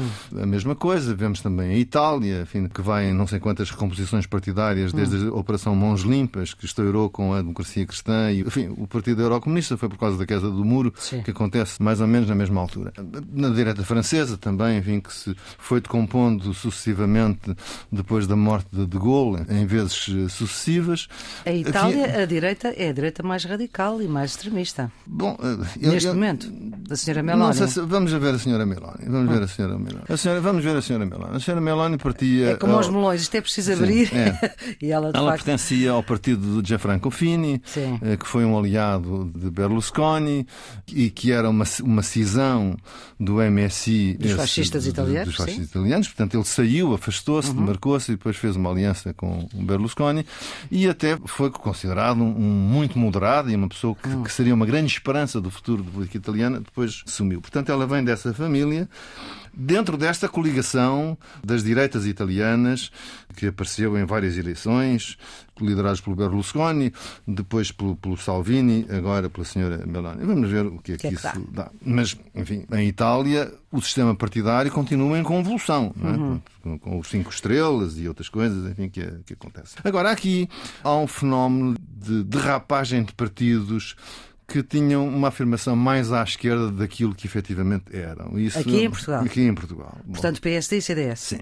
a 0.40 0.46
mesma 0.46 0.74
coisa, 0.74 1.14
vemos 1.14 1.40
também 1.40 1.70
a 1.70 1.78
Itália, 1.78 2.42
enfim, 2.42 2.68
que 2.68 2.80
vai 2.80 3.06
em 3.06 3.14
não 3.14 3.26
sei 3.26 3.40
quantas 3.40 3.70
recomposições 3.70 4.26
partidárias, 4.26 4.92
desde 4.92 5.28
a 5.28 5.34
Operação 5.34 5.74
Mãos 5.74 6.02
Limpas, 6.02 6.54
que 6.54 6.64
estourou 6.64 7.10
com 7.10 7.34
a 7.34 7.38
democracia 7.38 7.84
cristã, 7.84 8.30
e, 8.30 8.40
enfim, 8.40 8.72
o 8.76 8.86
Partido 8.86 9.22
Eurocomunista 9.22 9.76
foi 9.76 9.88
por 9.88 9.98
causa 9.98 10.16
da 10.16 10.26
queda 10.26 10.48
do 10.48 10.64
muro, 10.64 10.92
Sim. 10.96 11.22
que 11.22 11.30
acontece 11.30 11.82
mais 11.82 12.00
ou 12.00 12.06
menos 12.06 12.28
na 12.28 12.34
mesma 12.34 12.60
altura. 12.60 12.92
Na 13.32 13.48
direita 13.48 13.82
francesa 13.82 14.36
também, 14.36 14.78
enfim, 14.78 15.00
que 15.00 15.12
se 15.12 15.34
foi 15.58 15.80
decompondo 15.80 16.54
sucessivamente 16.54 17.54
depois 17.90 18.26
da 18.26 18.36
morte 18.36 18.68
de 18.72 18.86
De 18.86 18.98
Gaulle, 18.98 19.44
em 19.56 19.66
vezes 19.66 20.06
eh, 20.08 20.28
sucessivas. 20.28 21.08
A 21.44 21.50
Aqui- 21.50 21.60
Itália, 21.60 22.22
a 22.22 22.26
direita, 22.26 22.68
é 22.76 22.88
a 22.88 22.92
direita 22.92 23.22
mais 23.22 23.44
radical 23.44 24.00
e 24.02 24.06
mais 24.08 24.30
extremista. 24.32 24.90
Bom, 25.06 25.36
eh, 25.42 25.66
eu- 25.80 25.92
Neste 25.92 26.08
eu- 26.08 26.14
momento, 26.14 26.48
da 26.88 26.96
senhora 26.96 27.22
Não 27.22 27.36
Meloni. 27.36 27.54
sei 27.54 27.68
se- 27.68 27.80
vamos 27.80 28.12
ver 28.12 28.34
a 28.34 28.38
senhora 28.38 28.66
Meloni. 28.66 29.04
Vamos 29.06 29.30
ver 29.34 29.42
a 29.42 29.48
senhora 29.48 29.78
Meloni. 29.78 30.04
A 30.08 30.16
senhora, 30.16 30.40
vamos 30.40 30.64
ver 30.64 30.76
a 30.76 30.82
senhora 30.82 31.06
Meloni. 31.06 31.36
A 31.36 31.40
senhora 31.40 31.60
Meloni 31.60 31.98
partia. 31.98 32.50
É 32.50 32.56
como 32.56 32.72
ao- 32.72 32.78
aos 32.78 32.88
melões, 32.88 33.22
isto 33.22 33.34
é 33.34 33.40
preciso 33.40 33.72
Sim, 33.74 33.82
abrir. 33.82 34.10
é. 34.14 34.54
e 34.82 34.90
ela, 34.90 35.10
Ela 35.14 35.30
facto, 35.32 35.44
pertencia 35.44 35.90
ao 35.90 36.02
partido 36.02 36.62
de 36.62 36.68
Gianfranco 36.68 37.10
Fini, 37.10 37.60
Sim. 37.64 37.98
eh, 38.02 38.16
que 38.16 38.26
foi 38.26 38.44
um 38.44 38.58
aliado 38.58 39.30
de 39.34 39.50
Berlusconi 39.50 40.46
e 40.88 41.10
que 41.10 41.32
era 41.32 41.48
uma, 41.48 41.64
uma 41.82 42.02
cisão 42.02 42.76
do 43.18 43.40
MSI. 43.40 44.16
Dos 44.18 44.32
fascistas 44.32 44.84
de- 44.84 44.90
de- 44.92 44.94
italianos, 44.94 45.28
Dos 45.28 45.36
sim. 45.36 45.42
Uhum. 45.42 45.46
fascistas 45.48 45.70
italianos. 45.70 46.06
Portanto, 46.08 46.34
ele 46.36 46.44
saiu, 46.44 46.94
afastou-se, 46.94 47.52
demarcou-se 47.52 48.12
e 48.12 48.16
depois 48.16 48.36
fez 48.36 48.56
uma 48.56 48.70
aliança 48.70 49.12
com 49.14 49.45
o 49.54 49.62
Berlusconi 49.62 50.26
e 50.70 50.88
até 50.88 51.16
foi 51.26 51.50
considerado 51.50 52.18
um, 52.20 52.28
um 52.28 52.42
muito 52.42 52.98
moderado 52.98 53.50
e 53.50 53.54
uma 53.56 53.68
pessoa 53.68 53.94
que, 53.94 54.08
Hum. 54.08 54.22
que 54.22 54.32
seria 54.32 54.54
uma 54.54 54.66
grande 54.66 54.92
esperança 54.92 55.40
do 55.40 55.50
futuro 55.50 55.82
da 55.82 55.90
política 55.90 56.18
italiana. 56.18 56.60
Depois 56.60 57.02
sumiu. 57.06 57.40
Portanto, 57.40 57.70
ela 57.70 57.86
vem 57.86 58.04
dessa 58.04 58.32
família 58.32 58.88
dentro 59.56 59.96
desta 59.96 60.28
coligação 60.28 61.16
das 61.42 61.64
direitas 61.64 62.04
italianas, 62.06 62.90
que 63.36 63.46
apareceu 63.48 63.96
em 63.98 64.04
várias 64.04 64.36
eleições, 64.36 65.16
lideradas 65.60 66.00
pelo 66.00 66.16
Berlusconi, 66.16 66.92
depois 67.26 67.70
pelo, 67.70 67.96
pelo 67.96 68.16
Salvini, 68.16 68.86
agora 68.90 69.28
pela 69.30 69.44
senhora 69.44 69.86
Meloni. 69.86 70.24
Vamos 70.24 70.50
ver 70.50 70.66
o 70.66 70.78
que 70.78 70.92
é 70.92 70.96
que, 70.96 71.02
que 71.02 71.06
é 71.06 71.10
que 71.10 71.16
isso 71.16 71.48
dá. 71.52 71.70
Mas, 71.84 72.16
enfim, 72.34 72.66
em 72.72 72.88
Itália 72.88 73.52
o 73.70 73.80
sistema 73.80 74.14
partidário 74.14 74.70
continua 74.70 75.18
em 75.18 75.22
convulsão, 75.22 75.94
é? 75.98 76.40
com, 76.62 76.78
com 76.78 76.98
os 76.98 77.08
cinco 77.08 77.30
estrelas 77.30 77.98
e 77.98 78.08
outras 78.08 78.28
coisas, 78.28 78.70
enfim, 78.70 78.88
que, 78.88 79.04
que 79.26 79.34
acontece. 79.34 79.76
Agora, 79.84 80.10
aqui 80.10 80.48
há 80.82 80.96
um 80.96 81.06
fenómeno 81.06 81.76
de 81.78 82.24
derrapagem 82.24 83.04
de 83.04 83.12
partidos 83.12 83.94
que 84.48 84.62
tinham 84.62 85.06
uma 85.06 85.28
afirmação 85.28 85.74
mais 85.74 86.12
à 86.12 86.22
esquerda 86.22 86.70
daquilo 86.70 87.14
que 87.14 87.26
efetivamente 87.26 87.84
eram. 87.92 88.38
Isso, 88.38 88.58
aqui 88.58 88.84
em 88.84 88.90
Portugal? 88.90 89.24
Aqui 89.24 89.42
em 89.42 89.54
Portugal. 89.54 89.98
Portanto, 90.06 90.40
PSD 90.40 90.76
e 90.76 90.82
CDS? 90.82 91.20
Sim. 91.20 91.40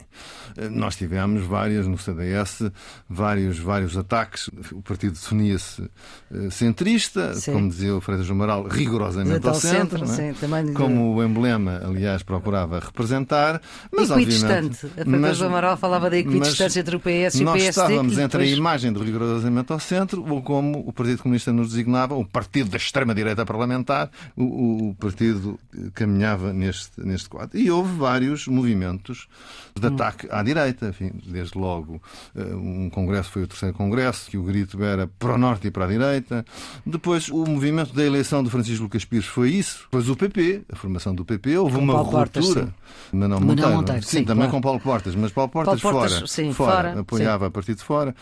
Eh, 0.56 0.68
nós 0.70 0.96
tivemos 0.96 1.44
várias 1.44 1.86
no 1.86 1.98
CDS, 1.98 2.70
vários, 3.08 3.58
vários 3.58 3.96
ataques. 3.96 4.48
O 4.72 4.80
partido 4.80 5.12
definia-se 5.12 5.82
uh, 5.82 6.50
centrista, 6.50 7.34
sim. 7.34 7.52
como 7.52 7.68
dizia 7.68 7.94
o 7.94 8.00
Freitas 8.00 8.30
Amaral, 8.30 8.66
rigorosamente 8.66 9.46
ao 9.46 9.54
centro. 9.54 10.06
centro 10.06 10.54
é? 10.54 10.64
sim. 10.64 10.72
Como 10.72 11.14
o 11.14 11.22
emblema, 11.22 11.82
aliás, 11.84 12.22
procurava 12.22 12.80
representar. 12.80 13.60
Mas, 13.92 14.10
equidistante. 14.10 14.86
A 14.86 15.04
Freitas 15.04 15.42
Amaral 15.42 15.76
falava 15.76 16.08
da 16.08 16.16
equidistância 16.16 16.80
entre 16.80 16.96
o 16.96 17.00
PS 17.00 17.04
e 17.06 17.16
o 17.16 17.28
PSD. 17.28 17.44
Nós 17.44 17.68
estávamos 17.68 18.18
entre 18.18 18.42
a 18.42 18.46
imagem 18.46 18.92
do 18.92 19.02
rigorosamente 19.02 19.70
ao 19.72 19.78
centro, 19.78 20.24
ou 20.26 20.40
como 20.40 20.78
o 20.86 20.92
Partido 20.92 21.22
Comunista 21.22 21.52
nos 21.52 21.68
designava, 21.70 22.14
o 22.14 22.24
partido 22.24 22.70
da 22.70 22.78
extrema-direita 22.94 23.44
parlamentar, 23.44 24.08
o, 24.36 24.90
o, 24.90 24.94
partido 24.94 25.58
caminhava 25.94 26.52
neste, 26.52 27.00
neste 27.00 27.28
quadro. 27.28 27.58
E 27.58 27.68
houve 27.70 27.96
vários 27.96 28.46
movimentos 28.46 29.26
de 29.74 29.86
ataque 29.88 30.28
à 30.30 30.42
direita, 30.42 30.88
enfim, 30.88 31.10
desde 31.26 31.58
logo 31.58 32.00
eh, 32.36 32.54
um 32.54 32.88
congresso 32.88 33.30
foi 33.30 33.42
o 33.42 33.46
terceiro 33.48 33.74
congresso, 33.74 34.30
que 34.30 34.38
o 34.38 34.44
grito 34.44 34.82
era 34.84 35.08
para 35.18 35.34
o 35.34 35.38
norte 35.38 35.66
e 35.66 35.70
para 35.70 35.86
a 35.86 35.88
direita. 35.88 36.44
Depois 36.86 37.28
o 37.28 37.44
movimento 37.44 37.92
da 37.92 38.04
eleição 38.04 38.42
de 38.44 38.50
Francisco 38.50 38.84
Lucas 38.84 39.04
Pires 39.04 39.26
foi 39.26 39.50
isso. 39.50 39.82
Depois 39.84 40.08
o 40.08 40.14
PP, 40.14 40.62
a 40.72 40.76
formação 40.76 41.12
do 41.12 41.24
PP, 41.24 41.58
houve 41.58 41.74
com 41.74 41.82
uma 41.82 41.94
Paulo 41.94 42.10
ruptura. 42.10 42.44
Portas, 42.44 42.74
mas 43.12 43.28
não 43.28 43.40
Monteiro. 43.40 43.72
Monteiro. 43.72 44.02
Sim, 44.02 44.18
sim, 44.18 44.24
também 44.24 44.44
claro. 44.44 44.52
com 44.52 44.60
Paulo 44.60 44.80
Portas, 44.80 45.14
mas 45.16 45.32
Paulo 45.32 45.50
Portas, 45.50 45.80
Paulo 45.80 45.98
Portas 45.98 46.14
fora, 46.14 46.26
sim, 46.28 46.52
fora, 46.52 46.72
fora, 46.72 47.00
apoiava 47.00 47.44
sim. 47.44 47.48
a 47.48 47.50
partir 47.50 47.74
de 47.74 47.82
fora 47.82 48.14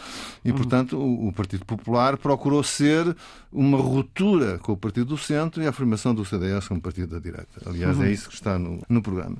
e, 0.43 0.50
uhum. 0.50 0.57
portanto, 0.57 0.97
o, 0.97 1.29
o 1.29 1.33
Partido 1.33 1.67
Popular 1.67 2.17
procurou 2.17 2.62
ser 2.62 3.14
uma 3.52 3.78
ruptura 3.78 4.59
com 4.59 4.73
o 4.73 4.76
Partido 4.76 5.06
do 5.06 5.18
Centro 5.18 5.62
e 5.62 5.66
a 5.66 5.73
formação 5.73 6.14
do 6.14 6.25
CDS 6.25 6.66
como 6.68 6.80
partido 6.80 7.14
da 7.14 7.18
direita. 7.18 7.61
Aliás, 7.66 7.97
uhum. 7.97 8.04
é 8.04 8.11
isso 8.11 8.28
que 8.28 8.35
está 8.35 8.59
no, 8.59 8.80
no 8.88 9.02
programa. 9.02 9.37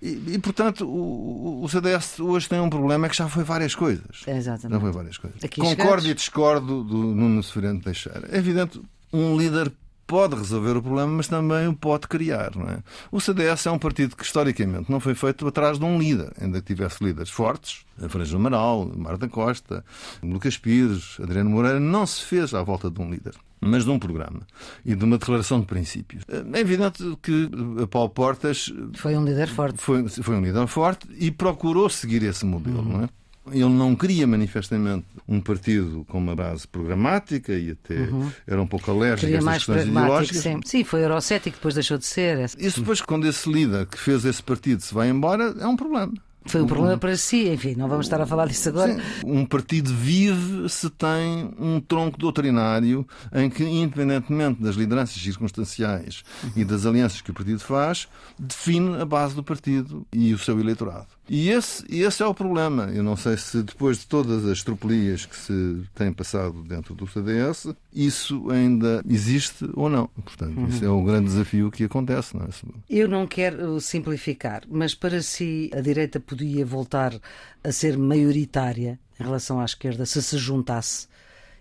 E, 0.00 0.22
e 0.28 0.38
portanto, 0.38 0.88
o, 0.88 1.64
o, 1.64 1.68
CDS 1.68 2.20
hoje 2.20 2.48
tem 2.48 2.60
um 2.60 2.70
problema 2.70 3.08
que 3.08 3.16
já 3.16 3.28
foi 3.28 3.42
várias 3.42 3.74
coisas. 3.74 4.22
É, 4.26 4.36
exatamente. 4.36 4.74
Já 4.74 4.80
foi 4.80 4.92
várias 4.92 5.18
coisas. 5.18 5.42
Aqui 5.42 5.60
Concordo 5.60 6.06
e 6.06 6.14
discordo 6.14 6.84
do 6.84 6.96
Nuno 6.96 7.42
Severino 7.42 7.80
Teixeira. 7.80 8.28
É 8.30 8.38
evidente, 8.38 8.80
um 9.12 9.36
líder 9.36 9.72
pode 10.06 10.36
resolver 10.36 10.76
o 10.76 10.82
problema, 10.82 11.12
mas 11.12 11.28
também 11.28 11.66
o 11.66 11.74
pode 11.74 12.06
criar. 12.06 12.54
Não 12.54 12.66
é? 12.68 12.78
O 13.10 13.20
CDS 13.20 13.66
é 13.66 13.70
um 13.72 13.78
partido 13.78 14.16
que, 14.16 14.24
historicamente, 14.24 14.90
não 14.90 15.00
foi 15.00 15.14
feito 15.14 15.46
atrás 15.46 15.78
de 15.78 15.84
um 15.84 15.98
líder, 15.98 16.32
ainda 16.40 16.60
que 16.60 16.66
tivesse 16.66 17.04
líderes 17.04 17.28
fortes, 17.28 17.84
Franja 18.08 18.36
Amaral, 18.36 18.90
Marta 18.96 19.28
Costa, 19.28 19.84
Lucas 20.22 20.56
Pires, 20.56 21.18
Adriano 21.20 21.50
Moreira, 21.50 21.80
não 21.80 22.06
se 22.06 22.22
fez 22.22 22.54
à 22.54 22.62
volta 22.62 22.88
de 22.88 23.00
um 23.00 23.10
líder 23.10 23.34
mas 23.60 23.84
de 23.84 23.90
um 23.90 23.98
programa 23.98 24.40
e 24.84 24.94
de 24.94 25.04
uma 25.04 25.18
declaração 25.18 25.60
de 25.60 25.66
princípios. 25.66 26.24
É 26.52 26.60
evidente 26.60 27.02
que 27.22 27.50
Paulo 27.90 28.10
Portas 28.10 28.72
foi 28.94 29.16
um 29.16 29.24
líder 29.24 29.48
forte. 29.48 29.78
Foi, 29.78 30.08
foi 30.08 30.36
um 30.36 30.42
líder 30.42 30.66
forte 30.66 31.06
e 31.18 31.30
procurou 31.30 31.88
seguir 31.88 32.22
esse 32.22 32.44
modelo, 32.44 32.78
uhum. 32.78 32.88
não 32.88 33.04
é? 33.04 33.08
Ele 33.50 33.70
não 33.70 33.96
queria 33.96 34.26
manifestamente 34.26 35.06
um 35.26 35.40
partido 35.40 36.04
com 36.08 36.18
uma 36.18 36.36
base 36.36 36.68
programática 36.68 37.54
e 37.54 37.70
até 37.70 37.94
uhum. 37.94 38.30
era 38.46 38.60
um 38.60 38.66
pouco 38.66 38.90
alérgico 38.90 39.32
a 39.32 39.36
estas 39.36 39.54
questões 39.54 39.86
ideológicas. 39.86 40.42
Sim. 40.42 40.60
sim, 40.64 40.84
foi 40.84 41.02
eurocético, 41.02 41.56
depois 41.56 41.74
deixou 41.74 41.96
de 41.96 42.04
ser. 42.04 42.44
Isso 42.58 42.80
depois, 42.80 43.00
quando 43.00 43.26
esse 43.26 43.50
líder 43.50 43.86
que 43.86 43.98
fez 43.98 44.26
esse 44.26 44.42
partido 44.42 44.82
se 44.82 44.92
vai 44.92 45.08
embora, 45.08 45.54
é 45.58 45.66
um 45.66 45.76
problema. 45.76 46.12
Foi 46.48 46.62
um 46.62 46.66
problema 46.66 46.96
para 46.96 47.16
si, 47.16 47.48
enfim, 47.48 47.74
não 47.76 47.88
vamos 47.88 48.06
estar 48.06 48.20
a 48.20 48.26
falar 48.26 48.46
disso 48.46 48.68
agora. 48.70 48.94
Sim. 48.94 49.00
Um 49.24 49.44
partido 49.44 49.94
vive 49.94 50.68
se 50.68 50.88
tem 50.90 51.50
um 51.58 51.80
tronco 51.80 52.18
doutrinário 52.18 53.06
em 53.32 53.50
que, 53.50 53.64
independentemente 53.64 54.62
das 54.62 54.74
lideranças 54.74 55.20
circunstanciais 55.20 56.22
e 56.56 56.64
das 56.64 56.86
alianças 56.86 57.20
que 57.20 57.30
o 57.30 57.34
partido 57.34 57.60
faz, 57.60 58.08
define 58.38 59.00
a 59.00 59.04
base 59.04 59.34
do 59.34 59.44
partido 59.44 60.06
e 60.12 60.32
o 60.32 60.38
seu 60.38 60.58
eleitorado. 60.58 61.17
E 61.28 61.50
esse, 61.50 61.84
esse 61.88 62.22
é 62.22 62.26
o 62.26 62.34
problema. 62.34 62.90
Eu 62.94 63.02
não 63.02 63.16
sei 63.16 63.36
se 63.36 63.62
depois 63.62 63.98
de 63.98 64.06
todas 64.06 64.44
as 64.46 64.62
tropelias 64.62 65.26
que 65.26 65.36
se 65.36 65.82
têm 65.94 66.12
passado 66.12 66.62
dentro 66.62 66.94
do 66.94 67.06
CDS, 67.06 67.68
isso 67.92 68.50
ainda 68.50 69.02
existe 69.08 69.68
ou 69.74 69.88
não. 69.88 70.08
Portanto, 70.08 70.56
uhum. 70.56 70.68
isso 70.68 70.84
é 70.84 70.88
o 70.88 71.02
grande 71.02 71.26
desafio 71.26 71.70
que 71.70 71.84
acontece. 71.84 72.36
Não 72.36 72.44
é? 72.44 72.48
Eu 72.88 73.08
não 73.08 73.26
quero 73.26 73.80
simplificar, 73.80 74.62
mas 74.68 74.94
para 74.94 75.20
si 75.22 75.70
a 75.74 75.80
direita 75.80 76.18
podia 76.18 76.64
voltar 76.64 77.14
a 77.62 77.72
ser 77.72 77.98
maioritária 77.98 78.98
em 79.18 79.22
relação 79.22 79.60
à 79.60 79.64
esquerda 79.64 80.06
se 80.06 80.22
se 80.22 80.38
juntasse? 80.38 81.08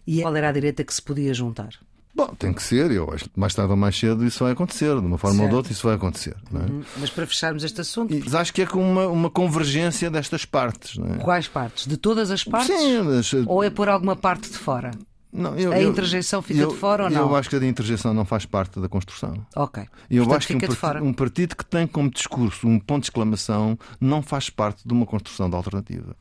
E 0.05 0.21
qual 0.21 0.35
era 0.35 0.49
a 0.49 0.53
direita 0.53 0.83
que 0.85 0.93
se 0.93 1.01
podia 1.01 1.33
juntar? 1.33 1.71
Bom, 2.17 2.33
tem 2.39 2.51
que 2.51 2.63
ser, 2.63 2.89
eu 2.89 3.13
acho 3.13 3.25
que 3.25 3.39
mais 3.39 3.53
tarde 3.53 3.69
ou 3.69 3.77
mais 3.77 3.95
cedo 3.95 4.25
isso 4.25 4.43
vai 4.43 4.53
acontecer, 4.53 4.99
de 4.99 5.05
uma 5.05 5.19
forma 5.19 5.37
certo. 5.37 5.43
ou 5.43 5.49
de 5.49 5.55
outra 5.55 5.71
isso 5.71 5.85
vai 5.85 5.95
acontecer. 5.95 6.35
É? 6.51 6.57
Uhum. 6.57 6.83
Mas 6.97 7.11
para 7.11 7.27
fecharmos 7.27 7.63
este 7.63 7.79
assunto. 7.79 8.11
E, 8.11 8.35
acho 8.35 8.51
que 8.51 8.63
é 8.63 8.65
com 8.65 8.79
uma, 8.79 9.05
uma 9.05 9.29
convergência 9.29 10.09
destas 10.09 10.43
partes. 10.43 10.97
É? 10.97 11.17
Quais 11.19 11.47
partes? 11.47 11.85
De 11.85 11.95
todas 11.95 12.31
as 12.31 12.43
partes? 12.43 12.75
Sim, 12.75 13.03
mas... 13.03 13.31
Ou 13.45 13.63
é 13.63 13.69
por 13.69 13.87
alguma 13.87 14.15
parte 14.15 14.49
de 14.49 14.57
fora? 14.57 14.89
Não, 15.37 15.55
eu, 15.55 15.71
a 15.71 15.81
interjeição 15.81 16.41
fica 16.41 16.61
eu, 16.61 16.69
de 16.69 16.75
fora 16.75 17.05
ou 17.05 17.09
não? 17.09 17.21
Eu 17.21 17.35
acho 17.35 17.49
que 17.49 17.55
a 17.55 17.65
interjeição 17.65 18.13
não 18.13 18.25
faz 18.25 18.45
parte 18.45 18.79
da 18.79 18.89
construção. 18.89 19.33
Ok. 19.55 19.83
Eu 20.09 20.23
Portanto, 20.23 20.37
acho 20.37 20.47
que 20.47 20.55
um 20.55 20.59
partido, 20.59 21.05
um 21.05 21.13
partido, 21.13 21.55
que 21.55 21.65
tem 21.65 21.87
como 21.87 22.09
discurso 22.09 22.67
um 22.67 22.79
ponto 22.79 23.03
de 23.03 23.07
exclamação 23.07 23.77
não 24.01 24.21
faz 24.21 24.49
parte 24.49 24.85
de 24.85 24.93
uma 24.93 25.05
construção 25.05 25.49
de 25.49 25.55
alternativa. 25.55 26.15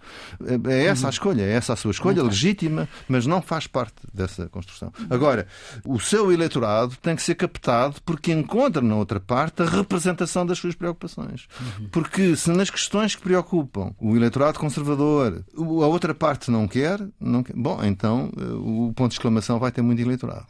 É, 0.45 0.75
é 0.75 0.85
essa 0.87 1.03
uhum. 1.03 1.07
a 1.07 1.11
escolha, 1.11 1.43
é 1.43 1.53
essa 1.53 1.73
a 1.73 1.77
sua 1.77 1.91
escolha, 1.91 2.23
legítima, 2.23 2.89
mas 3.09 3.27
não 3.27 3.41
faz 3.41 3.67
parte 3.67 3.95
dessa 4.13 4.49
construção. 4.49 4.93
Agora, 5.09 5.47
o 5.85 5.99
seu 5.99 6.31
eleitorado 6.31 6.95
tem 7.01 7.17
que 7.17 7.23
ser 7.23 7.35
captado 7.35 7.97
porque 8.05 8.33
encontra 8.33 8.83
na 8.83 8.97
outra 8.97 9.19
parte 9.19 9.63
a 9.63 9.67
representação 9.67 10.45
das 10.45 10.59
suas 10.59 10.75
preocupações. 10.75 11.47
Uhum. 11.61 11.89
Porque 11.91 12.37
se 12.37 12.51
nas 12.51 12.71
questões 12.71 13.15
que 13.15 13.23
preocupam 13.23 13.95
o 13.99 14.15
eleitorado 14.15 14.59
conservador 14.59 15.45
a 15.57 15.87
outra 15.87 16.15
parte 16.15 16.51
não 16.51 16.69
quer, 16.69 17.01
não 17.21 17.43
quer 17.43 17.55
bom, 17.55 17.83
então 17.83 18.31
eh, 18.37 18.43
o 18.53 18.93
ponto 18.95 19.06
de 19.09 19.15
exclamação 19.15 19.59
vai 19.59 19.73
ter 19.73 19.83
muito 19.83 20.01
eleitorado. 20.01 20.47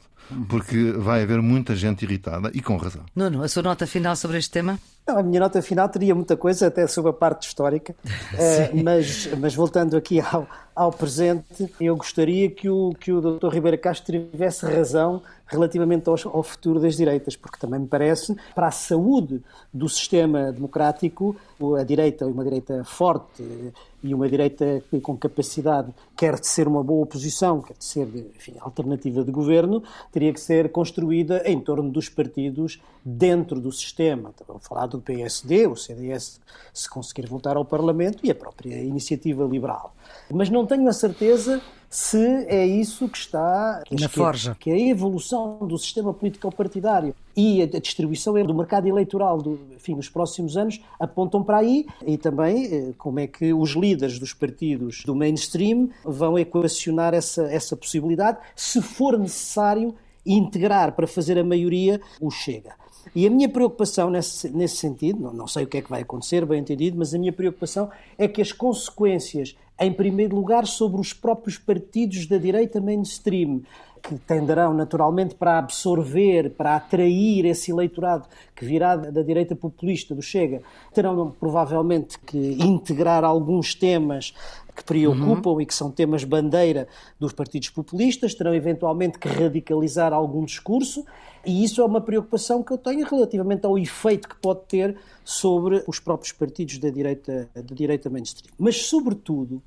Porque 0.48 0.92
vai 0.92 1.22
haver 1.22 1.40
muita 1.40 1.76
gente 1.76 2.04
irritada 2.04 2.50
e 2.52 2.60
com 2.60 2.76
razão. 2.76 3.04
Nuno, 3.14 3.42
a 3.42 3.48
sua 3.48 3.62
nota 3.62 3.86
final 3.86 4.16
sobre 4.16 4.38
este 4.38 4.50
tema? 4.50 4.78
Não, 5.06 5.18
a 5.18 5.22
minha 5.22 5.38
nota 5.38 5.62
final 5.62 5.88
teria 5.88 6.14
muita 6.14 6.36
coisa, 6.36 6.66
até 6.66 6.84
sobre 6.88 7.10
a 7.10 7.14
parte 7.14 7.46
histórica, 7.46 7.94
uh, 8.04 8.82
mas, 8.82 9.28
mas 9.38 9.54
voltando 9.54 9.96
aqui 9.96 10.20
ao, 10.20 10.48
ao 10.74 10.90
presente, 10.90 11.72
eu 11.80 11.96
gostaria 11.96 12.50
que 12.50 12.68
o, 12.68 12.92
que 13.00 13.12
o 13.12 13.38
Dr. 13.38 13.48
Ribeiro 13.48 13.78
Castro 13.78 14.28
tivesse 14.30 14.66
razão 14.66 15.22
relativamente 15.46 16.08
ao, 16.08 16.16
ao, 16.32 16.42
futuro 16.42 16.80
das 16.80 16.96
direitas, 16.96 17.36
porque 17.36 17.58
também 17.58 17.80
me 17.80 17.86
parece, 17.86 18.36
para 18.54 18.66
a 18.66 18.70
saúde 18.70 19.40
do 19.72 19.88
sistema 19.88 20.52
democrático, 20.52 21.36
a 21.78 21.82
direita, 21.84 22.26
uma 22.26 22.44
direita 22.44 22.84
forte 22.84 23.72
e 24.02 24.12
uma 24.12 24.28
direita 24.28 24.82
com 25.02 25.16
capacidade, 25.16 25.92
quer 26.16 26.38
de 26.38 26.46
ser 26.46 26.68
uma 26.68 26.82
boa 26.82 27.04
oposição, 27.04 27.62
quer 27.62 27.74
de 27.74 27.84
ser 27.84 28.08
enfim, 28.36 28.54
alternativa 28.60 29.24
de 29.24 29.30
governo, 29.30 29.82
teria 30.12 30.32
que 30.32 30.40
ser 30.40 30.70
construída 30.70 31.42
em 31.46 31.58
torno 31.60 31.90
dos 31.90 32.08
partidos 32.08 32.80
dentro 33.04 33.60
do 33.60 33.72
sistema. 33.72 34.30
Estava 34.30 34.58
a 34.58 34.60
falar 34.60 34.86
do 34.86 34.95
PSD, 35.00 35.66
o 35.66 35.76
CDS, 35.76 36.40
se 36.72 36.88
conseguir 36.88 37.26
voltar 37.26 37.56
ao 37.56 37.64
Parlamento, 37.64 38.18
e 38.24 38.30
a 38.30 38.34
própria 38.34 38.76
iniciativa 38.82 39.44
liberal. 39.44 39.94
Mas 40.30 40.50
não 40.50 40.66
tenho 40.66 40.88
a 40.88 40.92
certeza 40.92 41.60
se 41.88 42.46
é 42.48 42.66
isso 42.66 43.08
que 43.08 43.16
está 43.16 43.82
que 43.86 43.94
na 43.94 44.08
forja. 44.08 44.56
Que 44.58 44.70
a 44.70 44.78
evolução 44.78 45.58
do 45.66 45.78
sistema 45.78 46.12
político 46.12 46.52
partidário 46.52 47.14
e 47.34 47.62
a 47.62 47.66
distribuição 47.66 48.34
do 48.44 48.54
mercado 48.54 48.86
eleitoral 48.86 49.40
do, 49.40 49.58
enfim, 49.74 49.94
nos 49.94 50.08
próximos 50.08 50.56
anos 50.56 50.80
apontam 50.98 51.42
para 51.42 51.58
aí 51.58 51.86
e 52.04 52.18
também 52.18 52.66
eh, 52.66 52.92
como 52.98 53.20
é 53.20 53.26
que 53.26 53.52
os 53.52 53.70
líderes 53.70 54.18
dos 54.18 54.32
partidos 54.32 55.04
do 55.04 55.14
mainstream 55.14 55.88
vão 56.04 56.38
equacionar 56.38 57.14
essa, 57.14 57.44
essa 57.44 57.76
possibilidade, 57.76 58.38
se 58.54 58.82
for 58.82 59.18
necessário 59.18 59.94
integrar 60.24 60.92
para 60.92 61.06
fazer 61.06 61.38
a 61.38 61.44
maioria 61.44 62.00
o 62.20 62.30
Chega. 62.30 62.74
E 63.14 63.26
a 63.26 63.30
minha 63.30 63.48
preocupação 63.48 64.10
nesse, 64.10 64.48
nesse 64.50 64.76
sentido, 64.76 65.20
não, 65.20 65.32
não 65.32 65.46
sei 65.46 65.64
o 65.64 65.66
que 65.66 65.78
é 65.78 65.82
que 65.82 65.90
vai 65.90 66.02
acontecer, 66.02 66.44
bem 66.44 66.60
entendido, 66.60 66.98
mas 66.98 67.14
a 67.14 67.18
minha 67.18 67.32
preocupação 67.32 67.90
é 68.18 68.28
que 68.28 68.42
as 68.42 68.52
consequências, 68.52 69.56
em 69.78 69.92
primeiro 69.92 70.34
lugar, 70.34 70.66
sobre 70.66 71.00
os 71.00 71.12
próprios 71.12 71.56
partidos 71.56 72.26
da 72.26 72.36
direita 72.36 72.80
mainstream, 72.80 73.62
que 74.06 74.14
tenderão 74.18 74.72
naturalmente 74.72 75.34
para 75.34 75.58
absorver, 75.58 76.50
para 76.50 76.76
atrair 76.76 77.44
esse 77.44 77.72
eleitorado 77.72 78.28
que 78.54 78.64
virá 78.64 78.94
da 78.94 79.22
direita 79.22 79.56
populista 79.56 80.14
do 80.14 80.22
Chega, 80.22 80.62
terão 80.94 81.34
provavelmente 81.40 82.16
que 82.20 82.38
integrar 82.62 83.24
alguns 83.24 83.74
temas 83.74 84.32
que 84.76 84.84
preocupam 84.84 85.50
uhum. 85.50 85.60
e 85.60 85.66
que 85.66 85.74
são 85.74 85.90
temas 85.90 86.22
bandeira 86.22 86.86
dos 87.18 87.32
partidos 87.32 87.70
populistas, 87.70 88.34
terão 88.34 88.54
eventualmente 88.54 89.18
que 89.18 89.26
radicalizar 89.26 90.12
algum 90.12 90.44
discurso, 90.44 91.04
e 91.44 91.64
isso 91.64 91.80
é 91.80 91.84
uma 91.84 92.00
preocupação 92.00 92.62
que 92.62 92.72
eu 92.72 92.78
tenho 92.78 93.04
relativamente 93.06 93.66
ao 93.66 93.76
efeito 93.76 94.28
que 94.28 94.36
pode 94.36 94.60
ter 94.68 94.96
sobre 95.24 95.82
os 95.86 95.98
próprios 95.98 96.32
partidos 96.32 96.78
da 96.78 96.90
direita, 96.90 97.48
da 97.54 97.74
direita 97.74 98.08
mainstream. 98.08 98.52
Mas, 98.58 98.82
sobretudo, 98.82 99.60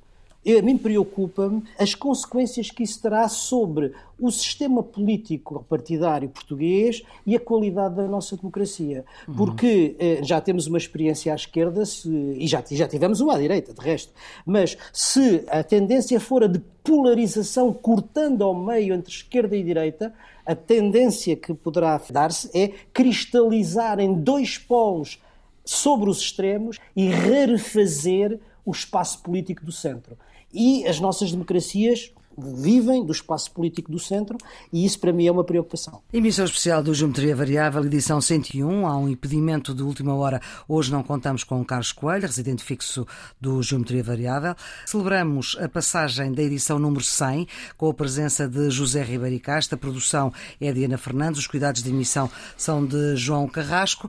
a 0.46 0.62
mim 0.62 0.78
preocupa-me 0.78 1.62
as 1.78 1.94
consequências 1.94 2.70
que 2.70 2.82
isso 2.82 3.00
terá 3.02 3.28
sobre 3.28 3.92
o 4.18 4.30
sistema 4.30 4.82
político 4.82 5.64
partidário 5.68 6.28
português 6.28 7.02
e 7.26 7.36
a 7.36 7.40
qualidade 7.40 7.96
da 7.96 8.06
nossa 8.06 8.36
democracia. 8.36 9.04
Porque 9.36 9.96
eh, 9.98 10.20
já 10.22 10.40
temos 10.40 10.66
uma 10.66 10.78
experiência 10.78 11.32
à 11.32 11.36
esquerda 11.36 11.84
se, 11.84 12.08
e 12.08 12.46
já, 12.46 12.62
já 12.70 12.88
tivemos 12.88 13.20
uma 13.20 13.34
à 13.34 13.38
direita, 13.38 13.72
de 13.72 13.80
resto. 13.80 14.12
Mas 14.44 14.76
se 14.92 15.44
a 15.48 15.62
tendência 15.62 16.18
for 16.18 16.44
a 16.44 16.46
de 16.46 16.58
polarização 16.82 17.72
cortando 17.72 18.42
ao 18.42 18.54
meio 18.54 18.94
entre 18.94 19.12
esquerda 19.12 19.56
e 19.56 19.62
direita, 19.62 20.12
a 20.44 20.54
tendência 20.54 21.36
que 21.36 21.52
poderá 21.54 22.00
dar-se 22.10 22.50
é 22.58 22.68
cristalizar 22.92 24.00
em 24.00 24.14
dois 24.14 24.58
polos 24.58 25.20
sobre 25.64 26.10
os 26.10 26.20
extremos 26.20 26.78
e 26.96 27.08
rarefazer 27.08 28.40
o 28.64 28.70
espaço 28.70 29.22
político 29.22 29.64
do 29.64 29.72
centro. 29.72 30.16
E 30.52 30.86
as 30.86 30.98
nossas 31.00 31.30
democracias 31.30 32.12
vivem 32.40 33.04
do 33.04 33.12
espaço 33.12 33.50
político 33.50 33.90
do 33.90 33.98
centro 33.98 34.38
e 34.72 34.84
isso 34.84 34.98
para 34.98 35.12
mim 35.12 35.26
é 35.26 35.32
uma 35.32 35.44
preocupação. 35.44 36.00
Emissão 36.12 36.44
especial 36.44 36.82
do 36.82 36.94
Geometria 36.94 37.34
Variável, 37.36 37.84
edição 37.84 38.20
101. 38.20 38.86
Há 38.86 38.96
um 38.96 39.08
impedimento 39.08 39.74
de 39.74 39.82
última 39.82 40.14
hora. 40.14 40.40
Hoje 40.68 40.90
não 40.90 41.02
contamos 41.02 41.44
com 41.44 41.64
Carlos 41.64 41.92
Coelho, 41.92 42.26
residente 42.26 42.62
fixo 42.62 43.06
do 43.40 43.62
Geometria 43.62 44.02
Variável. 44.02 44.54
Celebramos 44.86 45.56
a 45.60 45.68
passagem 45.68 46.32
da 46.32 46.42
edição 46.42 46.78
número 46.78 47.04
100 47.04 47.46
com 47.76 47.88
a 47.88 47.94
presença 47.94 48.48
de 48.48 48.70
José 48.70 49.02
Ribeiro 49.02 49.40
Casta. 49.40 49.74
A 49.74 49.78
produção 49.78 50.32
é 50.60 50.72
de 50.72 50.84
Ana 50.84 50.98
Fernandes. 50.98 51.40
Os 51.40 51.46
cuidados 51.46 51.82
de 51.82 51.90
emissão 51.90 52.30
são 52.56 52.84
de 52.84 53.16
João 53.16 53.48
Carrasco. 53.48 54.08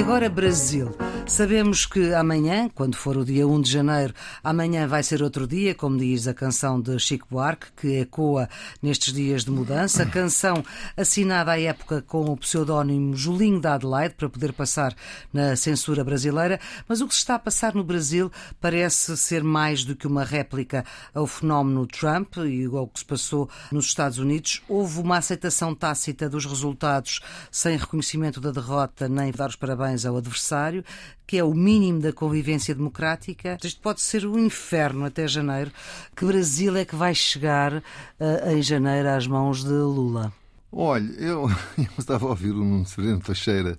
E 0.00 0.02
agora 0.02 0.30
Brasil. 0.30 1.09
Sabemos 1.30 1.86
que 1.86 2.12
amanhã, 2.12 2.68
quando 2.68 2.96
for 2.96 3.16
o 3.16 3.24
dia 3.24 3.46
1 3.46 3.60
de 3.60 3.70
janeiro, 3.70 4.12
amanhã 4.42 4.88
vai 4.88 5.00
ser 5.00 5.22
outro 5.22 5.46
dia, 5.46 5.76
como 5.76 5.96
diz 5.96 6.26
a 6.26 6.34
canção 6.34 6.80
de 6.80 6.98
Chico 6.98 7.28
Buarque, 7.30 7.68
que 7.76 8.00
ecoa 8.00 8.48
nestes 8.82 9.14
dias 9.14 9.44
de 9.44 9.50
mudança. 9.52 10.04
Canção 10.04 10.62
assinada 10.96 11.52
à 11.52 11.60
época 11.60 12.02
com 12.02 12.24
o 12.24 12.36
pseudónimo 12.36 13.16
Julinho 13.16 13.60
da 13.60 13.74
Adelaide, 13.74 14.16
para 14.16 14.28
poder 14.28 14.52
passar 14.52 14.92
na 15.32 15.54
censura 15.54 16.02
brasileira. 16.02 16.58
Mas 16.88 17.00
o 17.00 17.06
que 17.06 17.14
se 17.14 17.20
está 17.20 17.36
a 17.36 17.38
passar 17.38 17.76
no 17.76 17.84
Brasil 17.84 18.30
parece 18.60 19.16
ser 19.16 19.44
mais 19.44 19.84
do 19.84 19.94
que 19.94 20.08
uma 20.08 20.24
réplica 20.24 20.84
ao 21.14 21.28
fenómeno 21.28 21.86
Trump 21.86 22.38
e 22.38 22.64
ao 22.66 22.88
que 22.88 22.98
se 22.98 23.04
passou 23.04 23.48
nos 23.70 23.86
Estados 23.86 24.18
Unidos. 24.18 24.62
Houve 24.68 24.98
uma 24.98 25.18
aceitação 25.18 25.76
tácita 25.76 26.28
dos 26.28 26.44
resultados 26.44 27.20
sem 27.52 27.76
reconhecimento 27.76 28.40
da 28.40 28.50
derrota, 28.50 29.08
nem 29.08 29.30
dar 29.30 29.48
os 29.48 29.56
parabéns 29.56 30.04
ao 30.04 30.16
adversário 30.16 30.84
que 31.30 31.38
é 31.38 31.44
o 31.44 31.54
mínimo 31.54 32.00
da 32.00 32.12
convivência 32.12 32.74
democrática. 32.74 33.56
Isto 33.62 33.80
pode 33.80 34.00
ser 34.00 34.26
um 34.26 34.36
inferno 34.36 35.04
até 35.04 35.28
janeiro. 35.28 35.70
Que 36.16 36.24
Brasil 36.24 36.74
é 36.76 36.84
que 36.84 36.96
vai 36.96 37.14
chegar 37.14 37.72
uh, 37.74 38.50
em 38.50 38.60
janeiro 38.60 39.08
às 39.08 39.28
mãos 39.28 39.62
de 39.62 39.70
Lula? 39.70 40.32
Olha, 40.72 41.08
eu, 41.20 41.48
eu 41.78 41.86
estava 41.96 42.26
a 42.26 42.30
ouvir 42.30 42.50
o 42.50 42.64
Nuno 42.64 42.84
Severino 42.84 43.20
Teixeira 43.20 43.78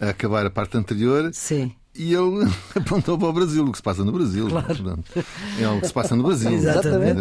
a 0.00 0.08
acabar 0.08 0.46
a 0.46 0.50
parte 0.50 0.78
anterior. 0.78 1.28
Sim 1.34 1.74
e 1.98 2.14
ele 2.14 2.50
apontou 2.74 3.18
para 3.18 3.28
o 3.28 3.32
Brasil, 3.32 3.64
o 3.64 3.72
que 3.72 3.78
se 3.78 3.82
passa 3.82 4.04
no 4.04 4.12
Brasil. 4.12 4.48
Claro. 4.48 4.66
Portanto, 4.66 5.24
é 5.58 5.68
o 5.68 5.80
que 5.80 5.86
se 5.86 5.92
passa 5.92 6.16
no 6.16 6.22
Brasil. 6.22 6.52
Exatamente. 6.52 7.20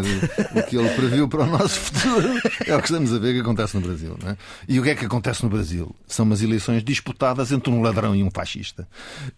O 0.56 0.64
que 0.64 0.78
ele 0.78 0.90
previu 0.90 1.28
para 1.28 1.44
o 1.44 1.46
nosso 1.46 1.80
futuro 1.80 2.28
é 2.66 2.76
o 2.76 2.80
que 2.80 2.86
estamos 2.86 3.14
a 3.14 3.20
ver 3.20 3.34
que 3.34 3.42
acontece 3.42 3.76
no 3.76 3.82
Brasil. 3.82 4.18
É? 4.26 4.38
E 4.68 4.80
o 4.80 4.84
que 4.84 4.90
é 4.90 4.96
que 4.96 5.06
acontece 5.06 5.44
no 5.44 5.50
Brasil? 5.50 5.96
São 6.08 6.26
umas 6.26 6.42
eleições 6.42 6.84
disputadas 6.84 7.52
entre 7.52 7.72
um 7.72 7.82
ladrão 7.82 8.16
e 8.16 8.24
um 8.24 8.30
fascista. 8.30 8.88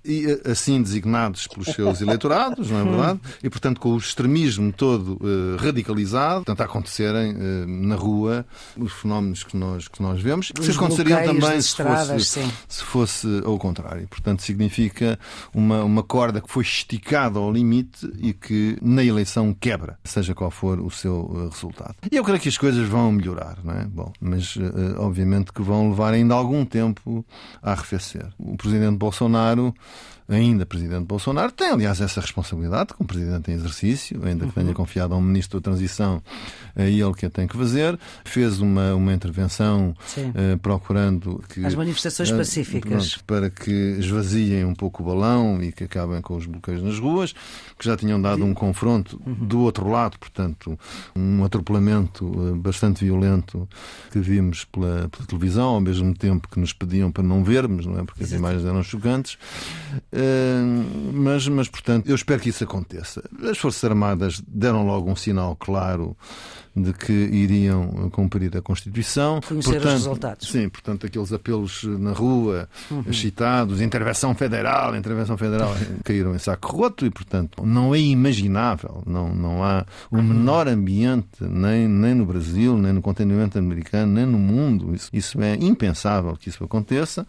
E 0.03 0.25
assim 0.45 0.81
designados 0.81 1.47
pelos 1.47 1.67
seus 1.67 2.01
eleitorados, 2.01 2.69
não 2.71 2.79
é 2.79 2.83
verdade? 2.83 3.19
E, 3.43 3.49
portanto, 3.49 3.79
com 3.79 3.93
o 3.93 3.97
extremismo 3.97 4.71
todo 4.71 5.19
uh, 5.21 5.57
radicalizado, 5.57 6.45
portanto, 6.45 6.61
a 6.61 6.65
acontecerem 6.65 7.33
uh, 7.33 7.67
na 7.67 7.95
rua 7.95 8.45
os 8.75 8.91
fenómenos 8.93 9.43
que 9.43 9.55
nós, 9.55 9.87
que 9.87 10.01
nós 10.01 10.21
vemos, 10.21 10.51
que 10.51 10.63
se 10.63 10.71
aconteceriam 10.71 11.23
também 11.23 11.61
se 11.61 11.75
fosse, 11.75 12.45
se 12.67 12.83
fosse 12.83 13.41
ao 13.45 13.57
contrário. 13.57 14.07
Portanto, 14.07 14.41
significa 14.41 15.19
uma, 15.53 15.83
uma 15.83 16.03
corda 16.03 16.41
que 16.41 16.49
foi 16.49 16.63
esticada 16.63 17.39
ao 17.39 17.51
limite 17.51 18.09
e 18.17 18.33
que 18.33 18.77
na 18.81 19.03
eleição 19.03 19.53
quebra, 19.53 19.97
seja 20.03 20.33
qual 20.33 20.51
for 20.51 20.79
o 20.79 20.89
seu 20.89 21.31
eh, 21.35 21.49
resultado. 21.53 21.95
E 22.11 22.15
eu 22.15 22.23
creio 22.23 22.39
que 22.39 22.49
as 22.49 22.57
coisas 22.57 22.87
vão 22.87 23.11
melhorar, 23.11 23.57
não 23.63 23.73
é? 23.73 23.85
Bom, 23.85 24.11
mas 24.19 24.55
uh, 24.55 24.99
obviamente 24.99 25.51
que 25.51 25.61
vão 25.61 25.89
levar 25.89 26.13
ainda 26.13 26.33
algum 26.33 26.65
tempo 26.65 27.25
a 27.61 27.71
arrefecer. 27.71 28.27
O 28.37 28.55
presidente 28.57 28.97
Bolsonaro 28.97 29.73
ainda 30.29 30.65
presidente 30.65 31.05
Bolsonaro, 31.05 31.51
tem, 31.51 31.69
aliás, 31.69 32.01
essa 32.01 32.19
responsabilidade 32.19 32.93
como 32.93 33.07
presidente 33.07 33.49
em 33.51 33.53
exercício, 33.53 34.21
ainda 34.25 34.45
que 34.45 34.53
tenha 34.53 34.67
uhum. 34.67 34.73
confiado 34.73 35.13
a 35.13 35.17
um 35.17 35.21
ministro 35.21 35.59
da 35.59 35.63
transição, 35.63 36.21
é 36.75 36.89
ele 36.89 37.13
que 37.13 37.25
a 37.25 37.29
tem 37.29 37.47
que 37.47 37.57
fazer. 37.57 37.97
Fez 38.25 38.59
uma, 38.59 38.93
uma 38.93 39.13
intervenção 39.13 39.95
uh, 40.17 40.57
procurando 40.59 41.43
que. 41.49 41.65
As 41.65 41.75
manifestações 41.75 42.29
uh, 42.31 42.37
pacíficas. 42.37 43.15
Pronto, 43.15 43.23
para 43.25 43.49
que 43.49 43.71
esvaziem 43.99 44.65
um 44.65 44.75
pouco 44.75 45.01
o 45.01 45.05
balão 45.05 45.61
e 45.61 45.71
que 45.71 45.83
acabem 45.83 46.21
com 46.21 46.35
os 46.35 46.45
bloqueios 46.45 46.81
nas 46.81 46.99
ruas, 46.99 47.33
que 47.77 47.85
já 47.85 47.95
tinham 47.95 48.21
dado 48.21 48.43
um 48.43 48.53
confronto 48.53 49.21
uhum. 49.25 49.33
do 49.33 49.61
outro 49.61 49.89
lado, 49.89 50.17
portanto, 50.19 50.77
um 51.15 51.43
atropelamento 51.43 52.25
bastante 52.55 53.05
violento 53.05 53.67
que 54.11 54.19
vimos 54.19 54.65
pela, 54.65 55.09
pela, 55.09 55.25
televisão, 55.25 55.69
ao 55.69 55.81
mesmo 55.81 56.13
tempo 56.13 56.47
que 56.49 56.59
nos 56.59 56.73
pediam 56.73 57.11
para 57.11 57.23
não 57.23 57.43
vermos, 57.43 57.85
não 57.85 57.99
é? 57.99 58.03
Porque 58.03 58.23
Exato. 58.23 58.35
as 58.35 58.39
imagens 58.39 58.65
eram 58.65 58.83
chocantes. 58.83 59.37
Mas, 61.13 61.47
mas, 61.47 61.67
portanto, 61.67 62.09
eu 62.09 62.15
espero 62.15 62.41
que 62.41 62.49
isso 62.49 62.63
aconteça. 62.63 63.23
As 63.43 63.57
Forças 63.57 63.83
Armadas 63.83 64.41
deram 64.47 64.85
logo 64.85 65.11
um 65.11 65.15
sinal 65.15 65.55
claro 65.55 66.15
de 66.77 66.93
que 66.93 67.11
iriam 67.11 68.09
cumprir 68.11 68.55
a 68.55 68.61
Constituição. 68.61 69.41
Conhecer 69.41 69.71
portanto, 69.71 69.87
os 69.87 69.93
resultados. 69.93 70.49
Sim, 70.49 70.69
portanto, 70.69 71.05
aqueles 71.05 71.33
apelos 71.33 71.83
na 71.83 72.11
rua, 72.11 72.69
uhum. 72.91 73.11
citados, 73.11 73.81
intervenção 73.81 74.35
federal, 74.35 74.95
intervenção 74.95 75.37
federal, 75.37 75.75
caíram 76.03 76.35
em 76.35 76.39
saco 76.39 76.75
roto 76.75 77.05
e, 77.05 77.09
portanto, 77.09 77.65
não 77.65 77.95
é 77.95 77.99
imaginável, 77.99 79.01
não, 79.05 79.33
não 79.33 79.63
há 79.63 79.85
o 80.11 80.21
menor 80.21 80.67
ambiente, 80.67 81.27
nem, 81.41 81.87
nem 81.87 82.13
no 82.13 82.25
Brasil, 82.25 82.77
nem 82.77 82.93
no 82.93 83.01
continente 83.01 83.57
americano, 83.57 84.13
nem 84.13 84.25
no 84.25 84.37
mundo. 84.37 84.93
Isso, 84.93 85.09
isso 85.11 85.41
é 85.41 85.55
impensável 85.55 86.37
que 86.37 86.49
isso 86.49 86.63
aconteça. 86.63 87.25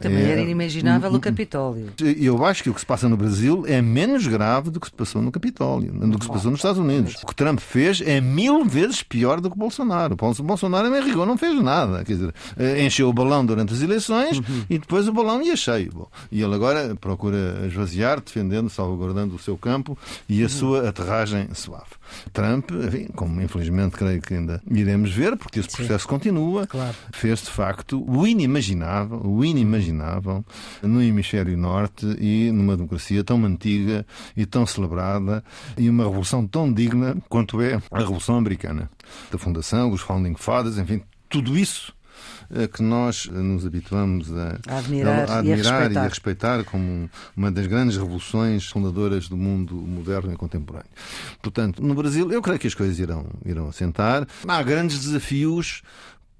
Também 0.00 0.24
é, 0.24 0.32
era 0.32 0.40
inimaginável 0.40 1.12
o 1.12 1.20
Capitólio. 1.20 1.92
Eu 2.00 2.44
acho 2.44 2.62
que 2.62 2.70
o 2.70 2.74
que 2.74 2.80
se 2.80 2.86
passa 2.86 3.08
no 3.08 3.16
Brasil 3.16 3.64
é 3.66 3.80
menos 3.80 4.26
grave 4.26 4.70
do 4.70 4.80
que 4.80 4.86
se 4.86 4.92
passou 4.92 5.22
no 5.22 5.30
Capitólio, 5.30 5.92
do 5.92 6.18
que 6.18 6.24
se 6.24 6.30
passou 6.30 6.50
nos 6.50 6.58
Estados 6.60 6.78
Unidos. 6.78 7.16
O 7.22 7.26
que 7.26 7.34
Trump 7.34 7.60
fez 7.60 8.02
é 8.04 8.20
mil 8.20 8.64
vezes 8.64 8.87
vezes 8.88 9.02
pior 9.02 9.40
do 9.40 9.50
que 9.50 9.56
o 9.56 9.58
Bolsonaro. 9.58 10.16
Bolsonaro, 10.16 10.94
em 10.94 11.04
rigor, 11.04 11.26
não 11.26 11.36
fez 11.36 11.60
nada. 11.62 12.04
Quer 12.04 12.12
dizer, 12.14 12.34
eh, 12.56 12.84
encheu 12.84 13.08
o 13.08 13.12
balão 13.12 13.44
durante 13.44 13.72
as 13.72 13.80
eleições 13.80 14.38
uhum. 14.38 14.64
e 14.68 14.78
depois 14.78 15.06
o 15.06 15.12
balão 15.12 15.42
ia 15.42 15.56
cheio. 15.56 15.92
Bom, 15.92 16.08
e 16.30 16.42
ele 16.42 16.54
agora 16.54 16.94
procura 16.96 17.66
esvaziar, 17.66 18.20
defendendo, 18.20 18.68
salvaguardando 18.68 19.36
o 19.36 19.38
seu 19.38 19.56
campo 19.56 19.96
e 20.28 20.40
a 20.40 20.42
uhum. 20.44 20.48
sua 20.48 20.88
aterragem 20.88 21.48
suave. 21.54 21.98
Trump, 22.32 22.70
enfim, 22.70 23.08
como 23.14 23.40
infelizmente 23.40 23.96
creio 23.96 24.20
que 24.20 24.34
ainda 24.34 24.62
iremos 24.70 25.10
ver, 25.10 25.36
porque 25.36 25.60
esse 25.60 25.70
processo 25.70 26.04
Sim. 26.04 26.08
continua, 26.08 26.66
claro. 26.66 26.94
fez 27.12 27.40
de 27.42 27.50
facto 27.50 28.02
o 28.08 28.26
inimaginável, 28.26 29.20
o 29.24 29.44
inimaginável 29.44 30.44
no 30.82 31.02
hemisfério 31.02 31.56
norte 31.56 32.06
e 32.18 32.50
numa 32.50 32.76
democracia 32.76 33.22
tão 33.22 33.44
antiga 33.44 34.06
e 34.36 34.46
tão 34.46 34.66
celebrada 34.66 35.44
e 35.76 35.88
uma 35.88 36.04
revolução 36.04 36.46
tão 36.46 36.72
digna 36.72 37.16
quanto 37.28 37.60
é 37.60 37.80
a 37.90 37.98
Revolução 37.98 38.36
Americana. 38.36 38.77
Da 39.30 39.38
fundação, 39.38 39.90
os 39.90 40.00
Founding 40.00 40.34
Fathers, 40.34 40.78
enfim, 40.78 41.02
tudo 41.28 41.56
isso 41.56 41.94
eh, 42.54 42.66
que 42.66 42.82
nós 42.82 43.26
nos 43.26 43.66
habituamos 43.66 44.32
a, 44.32 44.58
a 44.68 44.78
admirar, 44.78 45.30
a, 45.30 45.38
admirar 45.38 45.92
e, 45.92 45.96
a 45.96 46.00
e, 46.00 46.04
a 46.04 46.08
respeitar 46.08 46.64
como 46.64 47.10
uma 47.36 47.50
das 47.50 47.66
grandes 47.66 47.96
revoluções 47.96 48.66
fundadoras 48.66 49.28
do 49.28 49.36
mundo 49.36 49.74
moderno 49.74 50.32
e 50.32 50.36
contemporâneo. 50.36 50.90
Portanto, 51.42 51.82
no 51.82 51.94
Brasil, 51.94 52.30
eu 52.32 52.40
creio 52.42 52.58
que 52.58 52.66
as 52.66 52.74
coisas 52.74 52.98
irão, 52.98 53.26
irão 53.44 53.68
assentar. 53.68 54.26
Há 54.46 54.62
grandes 54.62 54.98
desafios 55.00 55.82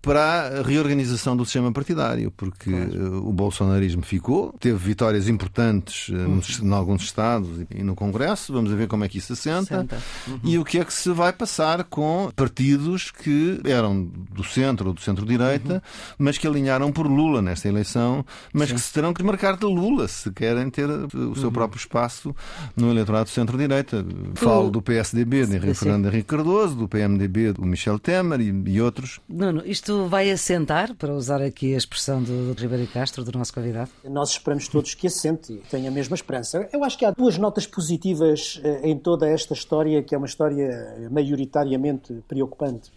para 0.09 0.61
a 0.61 0.63
reorganização 0.63 1.37
do 1.37 1.45
sistema 1.45 1.71
partidário, 1.71 2.31
porque 2.35 2.71
claro. 2.71 2.95
Eh, 2.95 3.09
o 3.19 3.31
bolsonarismo 3.31 4.03
ficou, 4.03 4.55
teve 4.59 4.79
vitórias 4.79 5.29
importantes 5.29 6.09
uhum. 6.09 6.41
em 6.63 6.73
alguns 6.73 7.03
estados 7.03 7.67
e 7.71 7.83
no 7.83 7.95
Congresso, 7.95 8.55
vamos 8.55 8.73
ver 8.73 8.89
como 8.89 9.05
é 9.05 9.09
que 9.09 9.19
isso 9.19 9.35
assenta, 9.35 9.87
uhum. 10.27 10.41
e 10.45 10.57
o 10.57 10.65
que 10.65 10.79
é 10.79 10.85
que 10.85 10.95
se 10.95 11.11
vai 11.11 11.31
passar 11.31 11.85
com 11.85 12.33
partidos 12.35 13.11
que 13.11 13.61
eram 13.65 14.03
do 14.03 14.43
centro 14.43 14.89
ou 14.89 14.95
do 14.95 15.01
centro-direita, 15.03 15.75
uhum. 15.75 15.81
mas 16.17 16.39
que 16.39 16.47
alinharam 16.47 16.91
por 16.91 17.07
Lula 17.07 17.43
nesta 17.43 17.69
eleição, 17.69 18.25
mas 18.51 18.71
Sim. 18.71 18.77
que 18.77 18.81
se 18.81 18.91
terão 18.95 19.13
que 19.13 19.23
marcar 19.23 19.59
de 19.59 19.67
Lula 19.67 20.09
se 20.09 20.31
querem 20.31 20.71
ter 20.71 20.89
o 20.89 21.35
seu 21.35 21.49
uhum. 21.49 21.53
próprio 21.53 21.79
espaço 21.79 22.35
no 22.75 22.91
eleitorado 22.91 23.29
centro-direita. 23.29 24.07
Falo 24.37 24.71
do 24.71 24.81
PSDB, 24.81 25.45
de 25.45 25.75
Fernando 25.75 26.07
Henrique 26.07 26.29
Cardoso, 26.29 26.77
do 26.77 26.89
PMDB, 26.89 27.53
do 27.53 27.67
Michel 27.67 27.99
Temer 27.99 28.41
e, 28.41 28.63
e 28.71 28.81
outros. 28.81 29.21
Não, 29.29 29.59
isto 29.67 29.98
isto 29.99 30.09
vai 30.09 30.31
assentar, 30.31 30.95
para 30.95 31.13
usar 31.13 31.43
aqui 31.43 31.75
a 31.75 31.77
expressão 31.77 32.23
do, 32.23 32.55
do 32.55 32.61
Ribeiro 32.61 32.87
Castro, 32.87 33.25
do 33.25 33.37
nosso 33.37 33.53
convidado? 33.53 33.91
Nós 34.05 34.31
esperamos 34.31 34.69
todos 34.69 34.95
que 34.95 35.07
assente 35.07 35.53
e 35.53 35.57
tenha 35.57 35.89
a 35.89 35.93
mesma 35.93 36.15
esperança. 36.15 36.69
Eu 36.73 36.85
acho 36.85 36.97
que 36.97 37.05
há 37.05 37.11
duas 37.11 37.37
notas 37.37 37.67
positivas 37.67 38.61
eh, 38.63 38.81
em 38.85 38.97
toda 38.97 39.29
esta 39.29 39.55
história, 39.55 40.03
que 40.03 40.15
é 40.15 40.19
uma 40.19 40.27
história 40.27 41.09
maioritariamente 41.11 42.23
preocupante. 42.29 42.93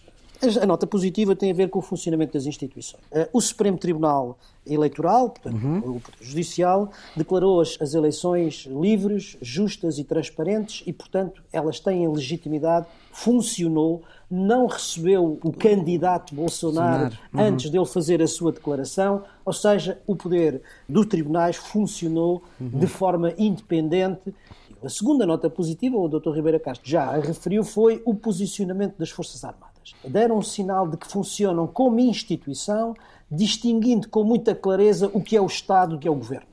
A 0.60 0.66
nota 0.66 0.88
positiva 0.88 1.36
tem 1.36 1.52
a 1.52 1.54
ver 1.54 1.70
com 1.70 1.78
o 1.80 1.82
funcionamento 1.84 2.34
das 2.34 2.46
instituições. 2.46 3.02
Eh, 3.12 3.30
o 3.32 3.40
Supremo 3.40 3.78
Tribunal 3.78 4.38
Eleitoral, 4.66 5.30
portanto, 5.30 5.64
uhum. 5.64 5.78
o 5.78 6.00
Poder 6.00 6.18
Judicial, 6.20 6.92
declarou 7.16 7.62
as, 7.62 7.78
as 7.80 7.94
eleições 7.94 8.68
livres, 8.68 9.38
justas 9.42 9.98
e 9.98 10.04
transparentes 10.04 10.84
e, 10.86 10.94
portanto, 10.94 11.44
elas 11.52 11.80
têm 11.80 12.08
legitimidade, 12.08 12.88
funcionou, 13.12 14.04
não 14.32 14.66
recebeu 14.66 15.38
o 15.44 15.52
candidato 15.52 16.34
Bolsonaro 16.34 17.14
uhum. 17.34 17.42
antes 17.42 17.70
dele 17.70 17.86
fazer 17.86 18.22
a 18.22 18.28
sua 18.28 18.52
declaração, 18.52 19.24
ou 19.44 19.52
seja, 19.52 20.00
o 20.08 20.16
poder 20.16 20.62
dos 20.88 21.06
tribunais 21.06 21.58
funcionou 21.58 22.42
uhum. 22.60 22.70
de 22.70 22.88
forma 22.88 23.34
independente 23.38 24.34
a 24.84 24.90
segunda 24.90 25.28
nota 25.28 25.48
positiva, 25.48 25.96
o 25.96 26.08
Dr. 26.08 26.32
Ribeira 26.32 26.60
Castro 26.60 26.90
já 26.90 27.04
a 27.04 27.20
referiu, 27.20 27.64
foi 27.64 28.02
o 28.04 28.16
posicionamento 28.16 28.98
das 28.98 29.12
Forças 29.12 29.44
Armadas. 29.44 29.94
Deram 30.04 30.40
um 30.40 30.42
sinal 30.42 30.88
de 30.88 30.98
que 30.98 31.08
funcionam 31.08 31.68
como 31.68 32.00
instituição, 32.00 32.96
distinguindo 33.30 34.10
com 34.10 34.24
muita 34.24 34.56
clareza 34.56 35.10
o 35.14 35.22
que 35.22 35.38
é 35.38 35.42
o 35.42 35.46
Estado 35.46 35.94
e 35.94 35.98
o 35.98 36.00
que 36.00 36.08
é 36.08 36.12
o 36.12 36.16
Governo. 36.16 36.51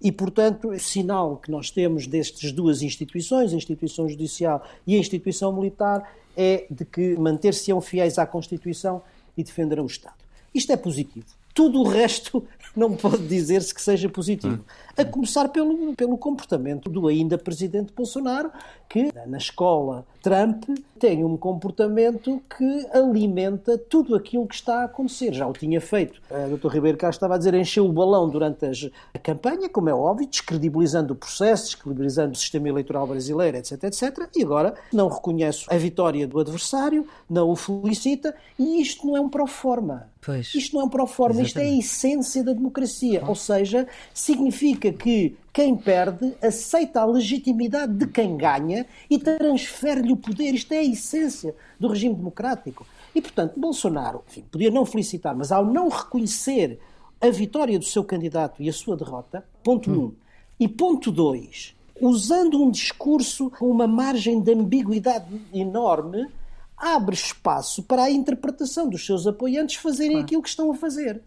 E, 0.00 0.12
portanto, 0.12 0.68
o 0.68 0.78
sinal 0.78 1.36
que 1.36 1.50
nós 1.50 1.70
temos 1.70 2.06
destas 2.06 2.52
duas 2.52 2.82
instituições, 2.82 3.52
a 3.52 3.56
instituição 3.56 4.08
judicial 4.08 4.64
e 4.86 4.94
a 4.94 4.98
instituição 4.98 5.52
militar, 5.52 6.12
é 6.36 6.66
de 6.70 6.84
que 6.84 7.16
manter-se-ão 7.16 7.80
fiéis 7.80 8.16
à 8.16 8.24
Constituição 8.24 9.02
e 9.36 9.42
defenderão 9.42 9.84
o 9.84 9.88
Estado. 9.88 10.14
Isto 10.54 10.72
é 10.72 10.76
positivo. 10.76 11.26
Tudo 11.52 11.80
o 11.80 11.88
resto 11.88 12.46
não 12.76 12.94
pode 12.94 13.26
dizer-se 13.26 13.74
que 13.74 13.82
seja 13.82 14.08
positivo. 14.08 14.64
A 14.96 15.04
começar 15.04 15.48
pelo, 15.48 15.94
pelo 15.96 16.16
comportamento 16.16 16.88
do 16.88 17.08
ainda 17.08 17.36
presidente 17.36 17.92
Bolsonaro, 17.92 18.52
que 18.88 19.10
na 19.26 19.38
escola 19.38 20.06
Trump 20.22 20.64
tem 20.98 21.24
um 21.24 21.36
comportamento 21.36 22.42
que 22.56 22.86
alimenta 22.92 23.78
tudo 23.78 24.16
aquilo 24.16 24.46
que 24.46 24.54
está 24.56 24.82
a 24.82 24.84
acontecer. 24.84 25.32
Já 25.32 25.46
o 25.46 25.52
tinha 25.52 25.80
feito. 25.80 26.20
O 26.30 26.56
Dr. 26.56 26.68
Ribeiro 26.68 26.98
Castro 26.98 27.18
estava 27.18 27.34
a 27.34 27.38
dizer 27.38 27.54
encheu 27.54 27.86
o 27.86 27.92
balão 27.92 28.28
durante 28.28 28.66
as, 28.66 28.88
a 29.14 29.18
campanha, 29.18 29.68
como 29.68 29.88
é 29.88 29.94
óbvio, 29.94 30.26
descredibilizando 30.26 31.12
o 31.12 31.16
processo, 31.16 31.66
descredibilizando 31.66 32.32
o 32.32 32.36
sistema 32.36 32.68
eleitoral 32.68 33.06
brasileiro, 33.06 33.56
etc, 33.56 33.84
etc. 33.84 34.28
E 34.36 34.42
agora 34.42 34.74
não 34.92 35.08
reconhece 35.08 35.64
a 35.68 35.76
vitória 35.76 36.26
do 36.26 36.40
adversário, 36.40 37.06
não 37.30 37.50
o 37.50 37.56
felicita, 37.56 38.34
e 38.58 38.82
isto 38.82 39.06
não 39.06 39.16
é 39.16 39.20
um 39.20 39.28
proforma. 39.28 40.08
Pois. 40.20 40.52
Isto 40.54 40.74
não 40.74 40.82
é 40.82 40.84
um 40.84 40.90
proforma, 40.90 41.40
isto 41.42 41.58
é 41.58 41.62
a 41.62 41.78
essência 41.78 42.42
da 42.42 42.52
democracia. 42.52 43.22
Ou 43.26 43.36
seja, 43.36 43.86
significa 44.12 44.92
que 44.92 45.36
quem 45.58 45.76
perde 45.76 46.36
aceita 46.40 47.00
a 47.00 47.04
legitimidade 47.04 47.92
de 47.92 48.06
quem 48.06 48.36
ganha 48.36 48.86
e 49.10 49.18
transfere-lhe 49.18 50.12
o 50.12 50.16
poder. 50.16 50.54
Isto 50.54 50.70
é 50.70 50.78
a 50.78 50.84
essência 50.84 51.52
do 51.80 51.88
regime 51.88 52.14
democrático. 52.14 52.86
E, 53.12 53.20
portanto, 53.20 53.58
Bolsonaro, 53.58 54.22
enfim, 54.28 54.44
podia 54.48 54.70
não 54.70 54.86
felicitar, 54.86 55.34
mas 55.34 55.50
ao 55.50 55.66
não 55.66 55.88
reconhecer 55.88 56.78
a 57.20 57.28
vitória 57.30 57.76
do 57.76 57.84
seu 57.84 58.04
candidato 58.04 58.62
e 58.62 58.68
a 58.68 58.72
sua 58.72 58.96
derrota, 58.96 59.44
ponto 59.64 59.90
hum. 59.90 60.04
um. 60.04 60.12
E 60.60 60.68
ponto 60.68 61.10
dois, 61.10 61.74
usando 62.00 62.62
um 62.62 62.70
discurso 62.70 63.50
com 63.50 63.68
uma 63.68 63.88
margem 63.88 64.40
de 64.40 64.54
ambiguidade 64.54 65.40
enorme, 65.52 66.28
abre 66.76 67.16
espaço 67.16 67.82
para 67.82 68.04
a 68.04 68.10
interpretação 68.12 68.88
dos 68.88 69.04
seus 69.04 69.26
apoiantes 69.26 69.74
fazerem 69.74 70.12
claro. 70.12 70.24
aquilo 70.24 70.42
que 70.42 70.50
estão 70.50 70.70
a 70.70 70.76
fazer. 70.76 71.20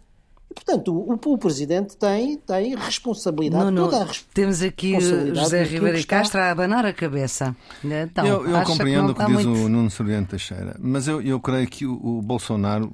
E, 0.52 0.54
portanto, 0.54 0.94
o, 0.94 1.14
o, 1.14 1.38
Presidente 1.38 1.96
tem, 1.96 2.38
tem 2.38 2.76
responsabilidade, 2.76 3.64
não, 3.64 3.72
não. 3.72 3.90
toda 3.90 4.04
a 4.04 4.08
Temos 4.34 4.62
aqui 4.62 5.00
José 5.00 5.64
Ribeiro 5.64 5.98
e 5.98 6.04
Castro 6.04 6.42
a 6.42 6.52
abanar 6.52 6.86
a 6.86 6.92
cabeça. 6.92 7.56
Então, 7.84 8.26
eu, 8.26 8.46
eu 8.46 8.64
compreendo 8.64 9.12
o 9.12 9.16
que, 9.16 9.26
que 9.26 9.34
diz 9.34 9.46
muito... 9.46 9.66
o 9.66 9.70
Nuno 9.70 9.90
Soriano 9.90 10.28
Teixeira, 10.28 10.76
mas 10.78 11.08
eu, 11.08 11.22
eu 11.22 11.40
creio 11.40 11.68
que 11.68 11.86
o, 11.86 11.94
o 11.94 12.22
Bolsonaro 12.22 12.92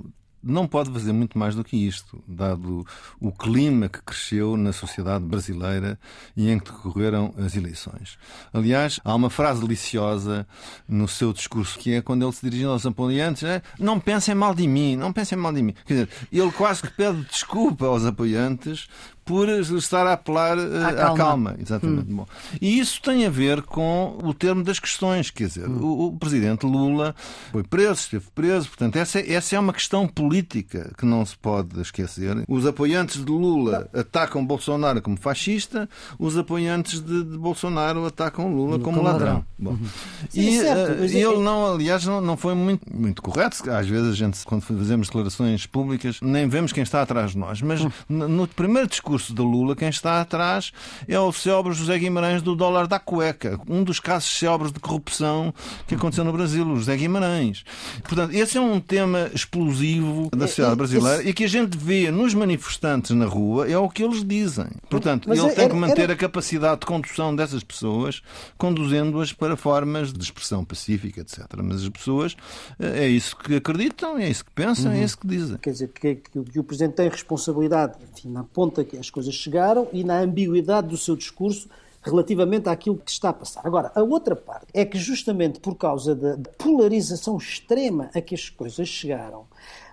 não 0.48 0.68
pode 0.68 0.92
fazer 0.92 1.12
muito 1.12 1.38
mais 1.38 1.56
do 1.56 1.64
que 1.64 1.76
isto, 1.88 2.24
dado 2.28 2.86
o 3.20 3.32
clima 3.32 3.90
que 3.90 4.02
cresceu 4.02 4.56
na 4.58 4.72
sociedade 4.72 5.26
brasileira 5.26 6.00
e 6.36 6.50
em 6.50 6.60
que 6.60 6.72
decorreram 6.72 7.34
as 7.38 7.56
eleições. 7.56 8.18
Aliás, 8.54 9.00
há 9.04 9.14
uma 9.14 9.30
frase 9.30 9.62
deliciosa 9.62 10.48
no 10.88 11.08
seu 11.08 11.34
discurso 11.34 11.78
que 11.78 11.94
é 11.94 12.02
quando 12.02 12.24
ele 12.24 12.34
se 12.34 12.42
dirigiu 12.44 12.72
aos 12.72 12.86
apoiantes: 12.86 13.44
é, 13.44 13.62
não 13.80 14.00
pensem 14.00 14.34
mal 14.34 14.56
de 14.56 14.68
mim, 14.68 14.96
não 14.96 15.12
pensem 15.12 15.38
mal 15.38 15.54
de 15.54 15.62
mim. 15.62 15.74
Quer 15.86 15.94
dizer, 15.94 16.10
ele 16.32 16.52
quase 16.52 16.82
que 16.82 16.92
pede 16.92 17.24
desculpa 17.26 17.86
aos 17.86 18.06
apoiantes 18.06 18.88
por 19.28 19.50
estar 19.50 20.08
a 20.08 20.14
apelar 20.14 20.58
uh, 20.58 20.86
à, 20.86 20.94
calma. 20.94 21.18
calma. 21.18 21.56
Exatamente. 21.60 22.10
Hum. 22.10 22.16
Bom, 22.16 22.28
e 22.62 22.80
isso 22.80 23.02
tem 23.02 23.26
a 23.26 23.30
ver 23.30 23.62
com 23.62 24.18
o 24.24 24.34
termo 24.34 24.64
das 24.64 24.80
questões. 24.80 25.30
Quer 25.30 25.48
dizer, 25.48 25.68
hum. 25.68 25.80
o, 25.82 26.08
o, 26.08 26.18
presidente 26.18 26.66
Lula 26.66 27.14
foi 27.52 27.64
preso, 27.64 28.00
esteve 28.00 28.26
preso. 28.34 28.70
Portanto, 28.70 28.96
essa, 28.96 29.20
essa 29.20 29.56
é 29.56 29.60
uma 29.60 29.74
questão 29.74 30.08
política 30.08 30.94
que 30.98 31.06
não 31.06 31.26
se 31.26 31.38
pode 31.38 31.80
esquecer. 31.82 32.44
Os 32.48 32.66
apoiantes 32.66 33.24
de 33.24 33.32
Lula 33.32 33.90
atacam 33.94 34.46
Bolsonaro 34.46 35.02
como 35.02 35.18
fascista, 35.18 35.90
os 36.18 36.38
apoiantes 36.38 37.02
de, 37.02 37.24
de 37.24 37.38
Bolsonaro 37.38 38.06
atacam 38.06 38.52
Lula 38.54 38.80
como, 38.80 38.98
como 38.98 39.04
ladrão. 39.04 39.28
ladrão. 39.28 39.46
Bom. 39.60 39.72
Uhum. 39.72 39.88
e 40.34 40.60
uh, 40.60 41.04
ele, 41.04 41.44
não, 41.44 41.74
aliás, 41.74 42.06
não, 42.06 42.22
não 42.22 42.38
foi 42.38 42.56
muito, 42.56 42.82
muito 42.92 43.22
correto. 43.22 43.70
Às 43.70 43.88
vezes 43.88 44.10
a 44.10 44.16
gente, 44.16 44.46
quando 44.46 44.62
fazemos 44.62 45.08
declarações 45.08 45.66
públicas, 45.66 46.20
nem 46.22 46.48
vemos 46.48 46.72
quem 46.72 46.84
está 46.84 47.02
atrás 47.02 47.32
de 47.32 47.38
nós. 47.38 47.62
Mas 47.62 47.82
hum. 47.82 47.90
no 48.08 48.48
primeiro 48.48 48.88
discurso 48.88 49.17
discurso 49.18 49.34
de 49.34 49.42
Lula, 49.42 49.76
quem 49.76 49.90
está 49.90 50.22
atrás 50.22 50.72
é 51.08 51.20
o 51.20 51.32
célebre 51.32 51.74
José 51.74 51.98
Guimarães 51.98 52.42
do 52.42 52.56
dólar 52.56 52.88
da 52.88 53.00
cueca, 53.00 53.60
um 53.68 53.84
dos 53.84 54.00
casos 54.00 54.30
célebres 54.30 54.72
de 54.72 54.80
corrupção 54.80 55.54
que 55.88 55.96
aconteceu 55.96 56.24
no 56.24 56.32
Brasil, 56.32 56.66
o 56.66 56.78
José 56.78 56.96
Guimarães. 56.96 57.64
Portanto, 58.04 58.34
esse 58.34 58.58
é 58.58 58.62
um 58.62 58.80
tema 58.80 59.30
explosivo 59.34 60.30
da 60.32 60.48
sociedade 60.48 60.76
brasileira 60.76 61.24
e 61.24 61.34
que 61.34 61.44
a 61.44 61.48
gente 61.48 61.78
vê 61.78 62.12
nos 62.12 62.34
manifestantes 62.34 63.12
na 63.12 63.26
rua 63.26 63.70
é 63.70 63.78
o 63.78 63.90
que 63.90 64.04
eles 64.04 64.24
dizem. 64.24 64.68
Portanto, 64.90 65.28
Mas 65.28 65.40
ele 65.40 65.52
tem 65.52 65.68
que 65.68 65.76
manter 65.76 66.12
a 66.12 66.16
capacidade 66.16 66.82
de 66.82 66.86
condução 66.86 67.36
dessas 67.36 67.64
pessoas, 67.64 68.22
conduzindo-as 68.58 69.34
para 69.34 69.58
formas 69.58 70.14
de 70.14 70.24
expressão 70.24 70.64
pacífica, 70.64 71.22
etc. 71.22 71.46
Mas 71.64 71.84
as 71.84 71.90
pessoas 71.90 72.36
eh, 72.80 73.06
é 73.06 73.08
isso 73.08 73.36
que 73.36 73.56
acreditam, 73.56 74.18
é 74.18 74.30
isso 74.30 74.46
que 74.46 74.52
pensam, 74.52 74.92
é 74.92 74.96
uhum. 74.96 75.02
é 75.02 75.04
isso 75.04 75.18
que 75.18 75.28
dizem. 75.28 75.58
Quer 75.58 75.72
dizer, 75.72 75.88
que, 75.90 76.16
que, 76.16 76.44
que 76.44 76.60
o 76.60 76.64
Presidente 76.64 76.96
tem 76.96 77.10
responsabilidade, 77.10 77.94
enfim, 78.14 78.30
na 78.30 78.44
ponta 78.44 78.84
que 78.84 78.98
as 79.08 79.10
as 79.10 79.10
coisas 79.10 79.34
chegaram 79.34 79.88
e 79.94 80.04
na 80.04 80.20
ambiguidade 80.20 80.88
do 80.88 80.98
seu 80.98 81.16
discurso 81.16 81.70
relativamente 82.02 82.70
àquilo 82.70 82.98
que 82.98 83.12
está 83.12 83.30
a 83.30 83.34
passar. 83.34 83.62
Agora, 83.66 83.92
a 83.96 84.02
outra 84.04 84.36
parte 84.36 84.68
é 84.74 84.86
que 84.86 84.98
justamente 84.98 85.60
por 85.60 85.76
causa 85.76 86.16
da 86.16 86.38
polarização 86.58 87.38
extrema 87.38 88.10
a 88.14 88.22
que 88.22 88.36
as 88.36 88.50
coisas 88.50 88.88
chegaram, 88.88 89.46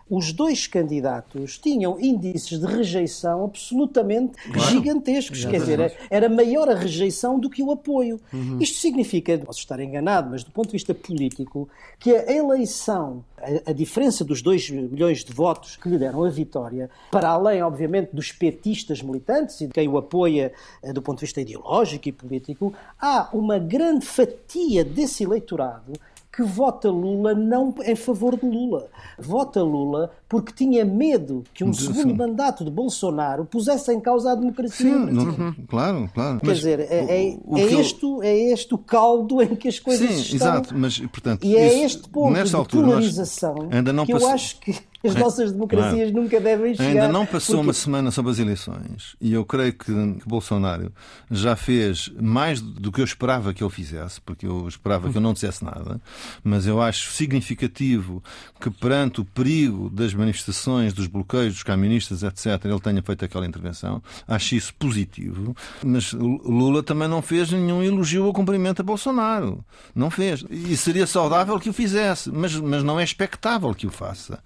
os 0.09 0.33
dois 0.33 0.67
candidatos 0.67 1.59
tinham 1.59 1.99
índices 1.99 2.59
de 2.59 2.67
rejeição 2.67 3.45
absolutamente 3.45 4.35
claro. 4.53 4.71
gigantescos. 4.71 5.45
Quer 5.45 5.61
dizer, 5.61 5.97
era 6.11 6.29
maior 6.29 6.69
a 6.69 6.75
rejeição 6.75 7.39
do 7.39 7.49
que 7.49 7.63
o 7.63 7.71
apoio. 7.71 8.21
Uhum. 8.33 8.59
Isto 8.61 8.79
significa, 8.79 9.39
posso 9.39 9.61
estar 9.61 9.81
enganado, 9.81 10.31
mas 10.31 10.45
do 10.45 10.51
ponto 10.51 10.67
de 10.67 10.73
vista 10.73 10.95
político, 10.95 11.69
que 11.99 12.15
a 12.15 12.33
eleição, 12.33 13.25
a, 13.39 13.71
a 13.71 13.73
diferença 13.73 14.25
dos 14.25 14.43
2 14.43 14.71
milhões 14.71 15.25
de 15.25 15.33
votos 15.33 15.77
que 15.77 15.89
lhe 15.89 15.97
deram 15.97 16.23
a 16.23 16.29
vitória, 16.29 16.91
para 17.11 17.31
além, 17.31 17.63
obviamente, 17.63 18.11
dos 18.13 18.31
petistas 18.31 19.01
militantes 19.01 19.61
e 19.63 19.67
de 19.67 19.73
quem 19.73 19.89
o 19.89 19.97
apoia 19.97 20.53
eh, 20.83 20.93
do 20.93 21.01
ponto 21.01 21.19
de 21.19 21.25
vista 21.25 21.41
ideológico 21.41 22.09
e 22.09 22.13
político, 22.13 22.75
há 23.01 23.31
uma 23.33 23.59
grande 23.59 24.05
fatia 24.05 24.85
desse 24.85 25.25
eleitorado 25.25 25.93
que 26.35 26.43
vota 26.43 26.91
Lula 26.91 27.33
não 27.35 27.73
em 27.85 27.95
favor 27.95 28.37
de 28.37 28.45
Lula. 28.45 28.89
Vota 29.19 29.63
Lula 29.63 30.11
porque 30.29 30.53
tinha 30.53 30.85
medo 30.85 31.45
que 31.55 31.63
um 31.63 31.73
Sim. 31.73 31.93
segundo 31.93 32.17
mandato 32.17 32.65
de 32.65 32.71
Bolsonaro 32.71 33.45
pusesse 33.45 33.93
em 33.93 34.01
causa 34.01 34.33
a 34.33 34.35
democracia. 34.35 34.93
Sim, 34.93 35.13
não, 35.13 35.55
claro, 35.69 36.11
claro. 36.13 36.41
Quer 36.41 36.47
mas 36.47 36.57
dizer, 36.57 36.81
é, 36.81 36.85
é, 36.85 37.39
o, 37.45 37.55
o 37.55 37.59
é 37.59 37.63
este, 37.63 38.03
eu... 38.03 38.23
é 38.23 38.37
este 38.53 38.75
o 38.75 38.79
caldo 38.79 39.41
em 39.41 39.55
que 39.55 39.69
as 39.69 39.79
coisas 39.79 40.09
Sim, 40.09 40.35
estão. 40.35 40.37
exato, 40.37 40.75
mas 40.77 40.99
portanto. 40.99 41.45
E 41.45 41.57
é 41.57 41.85
este 41.85 42.09
ponto 42.09 42.43
de 42.43 42.69
polarização 42.69 43.69
ainda 43.71 43.93
não 43.93 44.05
que 44.05 44.13
eu 44.13 44.27
acho 44.27 44.59
que 44.59 44.75
as 45.09 45.15
nossas 45.15 45.53
democracias 45.53 46.11
claro. 46.11 46.23
nunca 46.23 46.41
devem 46.41 46.75
chegar. 46.75 46.89
Ainda 46.89 47.09
não 47.09 47.27
passou 47.27 47.57
porque... 47.57 47.67
uma 47.67 47.73
semana 47.73 48.11
sobre 48.11 48.33
as 48.33 48.39
eleições 48.39 49.17
e 49.21 49.33
eu 49.33 49.45
creio 49.45 49.73
que, 49.73 49.93
Bolsonaro 50.27 50.93
já 51.31 51.57
fez 51.57 52.11
mais 52.21 52.61
do 52.61 52.91
que 52.91 53.01
eu 53.01 53.05
esperava 53.05 53.53
que 53.53 53.63
ele 53.63 53.71
fizesse, 53.71 54.21
porque 54.21 54.47
eu 54.47 54.67
esperava 54.69 55.11
que 55.11 55.17
eu 55.17 55.21
não 55.21 55.33
dissesse 55.33 55.65
nada, 55.65 56.01
mas 56.43 56.67
eu 56.67 56.81
acho 56.81 57.13
significativo 57.13 58.23
que 58.61 58.71
perante 58.71 59.21
o 59.21 59.25
perigo 59.25 59.91
das 59.91 60.15
manifestações, 60.15 60.93
dos 60.93 61.07
bloqueios, 61.07 61.55
dos 61.55 61.63
caministas, 61.63 62.23
etc., 62.23 62.65
ele 62.65 62.81
tenha 62.81 63.03
feito 63.03 63.25
aquela 63.25 63.47
intervenção. 63.47 64.03
Acho 64.27 64.55
isso 64.55 64.75
positivo, 64.75 65.55
mas 65.85 66.13
Lula 66.13 66.83
também 66.83 67.09
não 67.09 67.21
fez 67.21 67.51
nenhum 67.51 67.83
elogio 67.83 68.25
ou 68.25 68.33
cumprimento 68.33 68.81
a 68.81 68.85
Bolsonaro. 68.85 69.65
Não 69.95 70.11
fez. 70.11 70.45
E 70.51 70.77
seria 70.77 71.07
saudável 71.07 71.59
que 71.59 71.69
o 71.69 71.73
fizesse, 71.73 72.31
mas, 72.31 72.55
mas 72.57 72.83
não 72.83 72.99
é 72.99 73.05
expectável 73.05 73.75
que 73.75 73.87
o 73.87 73.91
faça 73.91 74.43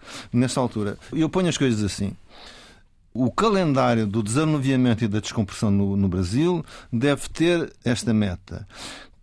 nessa 0.48 0.60
altura. 0.60 0.98
Eu 1.12 1.28
ponho 1.28 1.48
as 1.48 1.58
coisas 1.58 1.84
assim. 1.84 2.12
O 3.12 3.30
calendário 3.30 4.06
do 4.06 4.22
desanuviamento 4.22 5.04
e 5.04 5.08
da 5.08 5.20
descompressão 5.20 5.70
no, 5.70 5.96
no 5.96 6.08
Brasil 6.08 6.64
deve 6.92 7.28
ter 7.28 7.72
esta 7.84 8.12
meta 8.14 8.66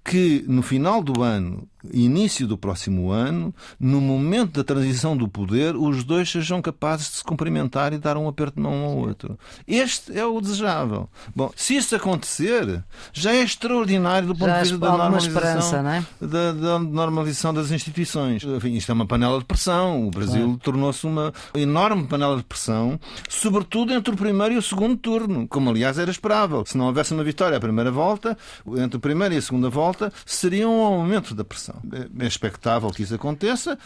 que 0.04 0.46
no 0.48 0.62
final 0.62 1.02
do 1.02 1.24
ano, 1.24 1.68
início 1.93 2.48
do 2.48 2.58
próximo 2.58 3.12
ano, 3.12 3.54
no 3.80 4.00
momento 4.02 4.54
da 4.54 4.63
transição 4.63 5.15
do 5.15 5.28
poder, 5.28 5.76
os 5.76 6.04
dois 6.04 6.30
sejam 6.30 6.62
capazes 6.62 7.10
de 7.10 7.15
se 7.17 7.24
cumprimentar 7.24 7.93
e 7.93 7.98
dar 7.98 8.17
um 8.17 8.28
aperto 8.28 8.56
de 8.56 8.62
mão 8.62 8.74
um 8.74 8.86
ao 8.86 8.98
outro. 8.98 9.38
Este 9.67 10.17
é 10.17 10.26
o 10.26 10.39
desejável. 10.41 11.10
Bom, 11.36 11.52
se 11.56 11.76
isso 11.76 11.95
acontecer, 11.95 12.84
já 13.13 13.32
é 13.34 13.41
extraordinário 13.41 14.28
do 14.28 14.36
ponto 14.36 14.48
Já 14.50 14.56
de 14.58 14.69
vista 14.69 14.78
da 14.78 14.98
normalização, 14.98 15.88
é? 15.89 16.06
da, 16.21 16.52
da 16.52 16.80
normalização 16.80 17.54
das 17.54 17.71
instituições. 17.71 18.43
Enfim, 18.43 18.74
isto 18.74 18.91
é 18.91 18.93
uma 18.93 19.06
panela 19.06 19.39
de 19.39 19.45
pressão. 19.45 20.08
O 20.08 20.12
Brasil 20.12 20.45
Claro. 20.45 20.60
tornou-se 20.63 21.06
uma 21.06 21.34
enorme 21.54 22.06
panela 22.08 22.38
de 22.38 22.43
pressão, 22.43 23.00
sobretudo 23.30 23.93
entre 23.93 24.13
o 24.13 24.17
primeiro 24.17 24.54
e 24.56 24.58
o 24.58 24.62
segundo 24.62 24.98
turno, 24.98 25.48
como 25.48 25.69
aliás 25.69 25.98
era 25.98 26.12
esperável. 26.12 26.63
Se 26.65 26.78
não 26.78 26.86
houvesse 26.88 27.13
uma 27.13 27.24
vitória 27.24 27.58
à 27.58 27.60
primeira 27.60 27.91
volta, 27.91 28.38
entre 28.78 28.98
a 28.98 29.00
primeira 29.00 29.34
e 29.34 29.38
a 29.38 29.41
segunda 29.41 29.69
volta, 29.69 30.12
seria 30.26 30.67
um 30.67 30.82
aumento 30.82 31.34
da 31.36 31.43
pressão. 31.43 31.75
É 32.20 32.26
é 32.26 32.28
expectável 32.28 32.90
que 32.92 33.04
isso 33.04 33.16
aconteça 33.16 33.78